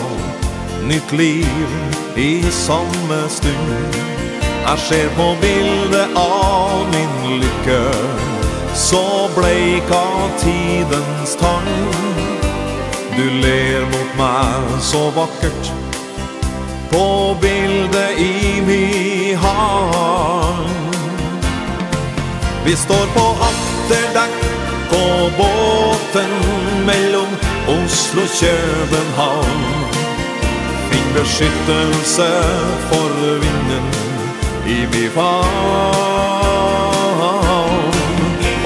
Nytt 0.85 1.11
liv 1.11 1.73
i 2.17 2.43
samme 2.51 3.19
stund. 3.29 3.97
Jeg 4.67 4.79
ser 4.85 5.09
på 5.17 5.27
bildet 5.41 6.13
av 6.15 6.85
min 6.93 7.41
lykke 7.41 7.81
Så 8.73 9.03
bleik 9.33 9.89
av 9.89 10.29
tidens 10.37 11.33
tang. 11.41 11.73
Du 13.17 13.25
ler 13.41 13.89
mot 13.89 14.17
meg 14.21 14.81
så 14.85 15.07
vakkert 15.17 15.88
På 16.89 17.37
bildet 17.41 18.19
i 18.19 18.61
mi 18.61 19.33
hand. 19.33 20.69
Vi 22.65 22.75
står 22.75 23.05
på 23.13 23.25
akterdekk 23.51 24.37
På 24.89 25.29
båten 25.37 26.29
mellom 26.85 27.27
Oslo 27.67 28.21
og 28.21 28.29
København. 28.39 29.63
Fing 30.89 31.13
beskyttelse 31.13 32.29
for 32.89 33.09
vinden 33.43 33.85
i 34.65 34.85
mi 34.91 35.09
favn. 35.09 36.39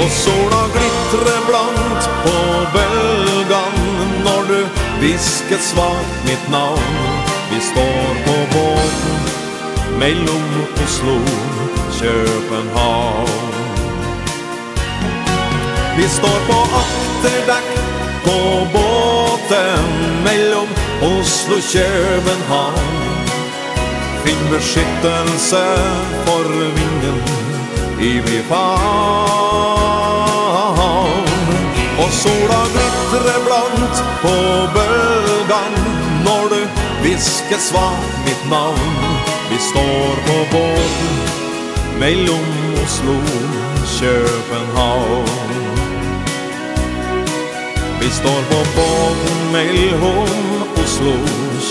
Og 0.04 0.10
sola 0.10 0.64
glittrer 0.76 1.42
blant 1.48 2.10
på 2.24 2.38
bølgan 2.74 3.78
Når 4.24 4.42
du 4.48 4.60
visker 5.00 5.58
svagt 5.72 6.26
mitt 6.26 6.50
navn. 6.52 7.23
Vi 7.54 7.60
står 7.60 8.14
på 8.26 8.36
båten 8.54 9.20
Mellom 10.00 10.44
Oslo 10.84 11.18
København. 12.00 13.28
Vi 15.98 16.08
står 16.10 16.40
på 16.48 16.60
akterdekk 16.84 17.70
På 18.24 18.68
båten 18.74 19.86
Mellom 20.24 20.68
Oslo 21.02 21.56
København. 21.74 22.90
Finn 24.24 24.50
beskyttelse 24.52 25.66
For 26.26 26.44
vinden 26.50 27.22
I 28.00 28.20
vi 28.20 28.42
favn. 28.50 29.74
Og 32.00 32.12
sola 32.12 32.62
glittrer 32.74 33.40
blant 33.46 34.04
På 34.22 34.36
bølgan 34.76 35.74
Når 36.26 36.44
du 36.50 36.63
fisket 37.14 37.62
svar 37.62 37.98
mitt 38.26 38.50
navn. 38.50 39.34
Vi 39.50 39.58
står 39.60 40.16
på 40.28 40.58
båten 40.58 41.18
Mellom 42.00 42.46
Oslo 42.84 43.14
København 44.00 45.28
Vi 48.02 48.10
står 48.10 48.42
på 48.50 48.66
båten 48.76 49.52
Mellom 49.52 50.28
Oslo 50.84 51.14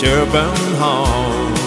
København 0.01 1.62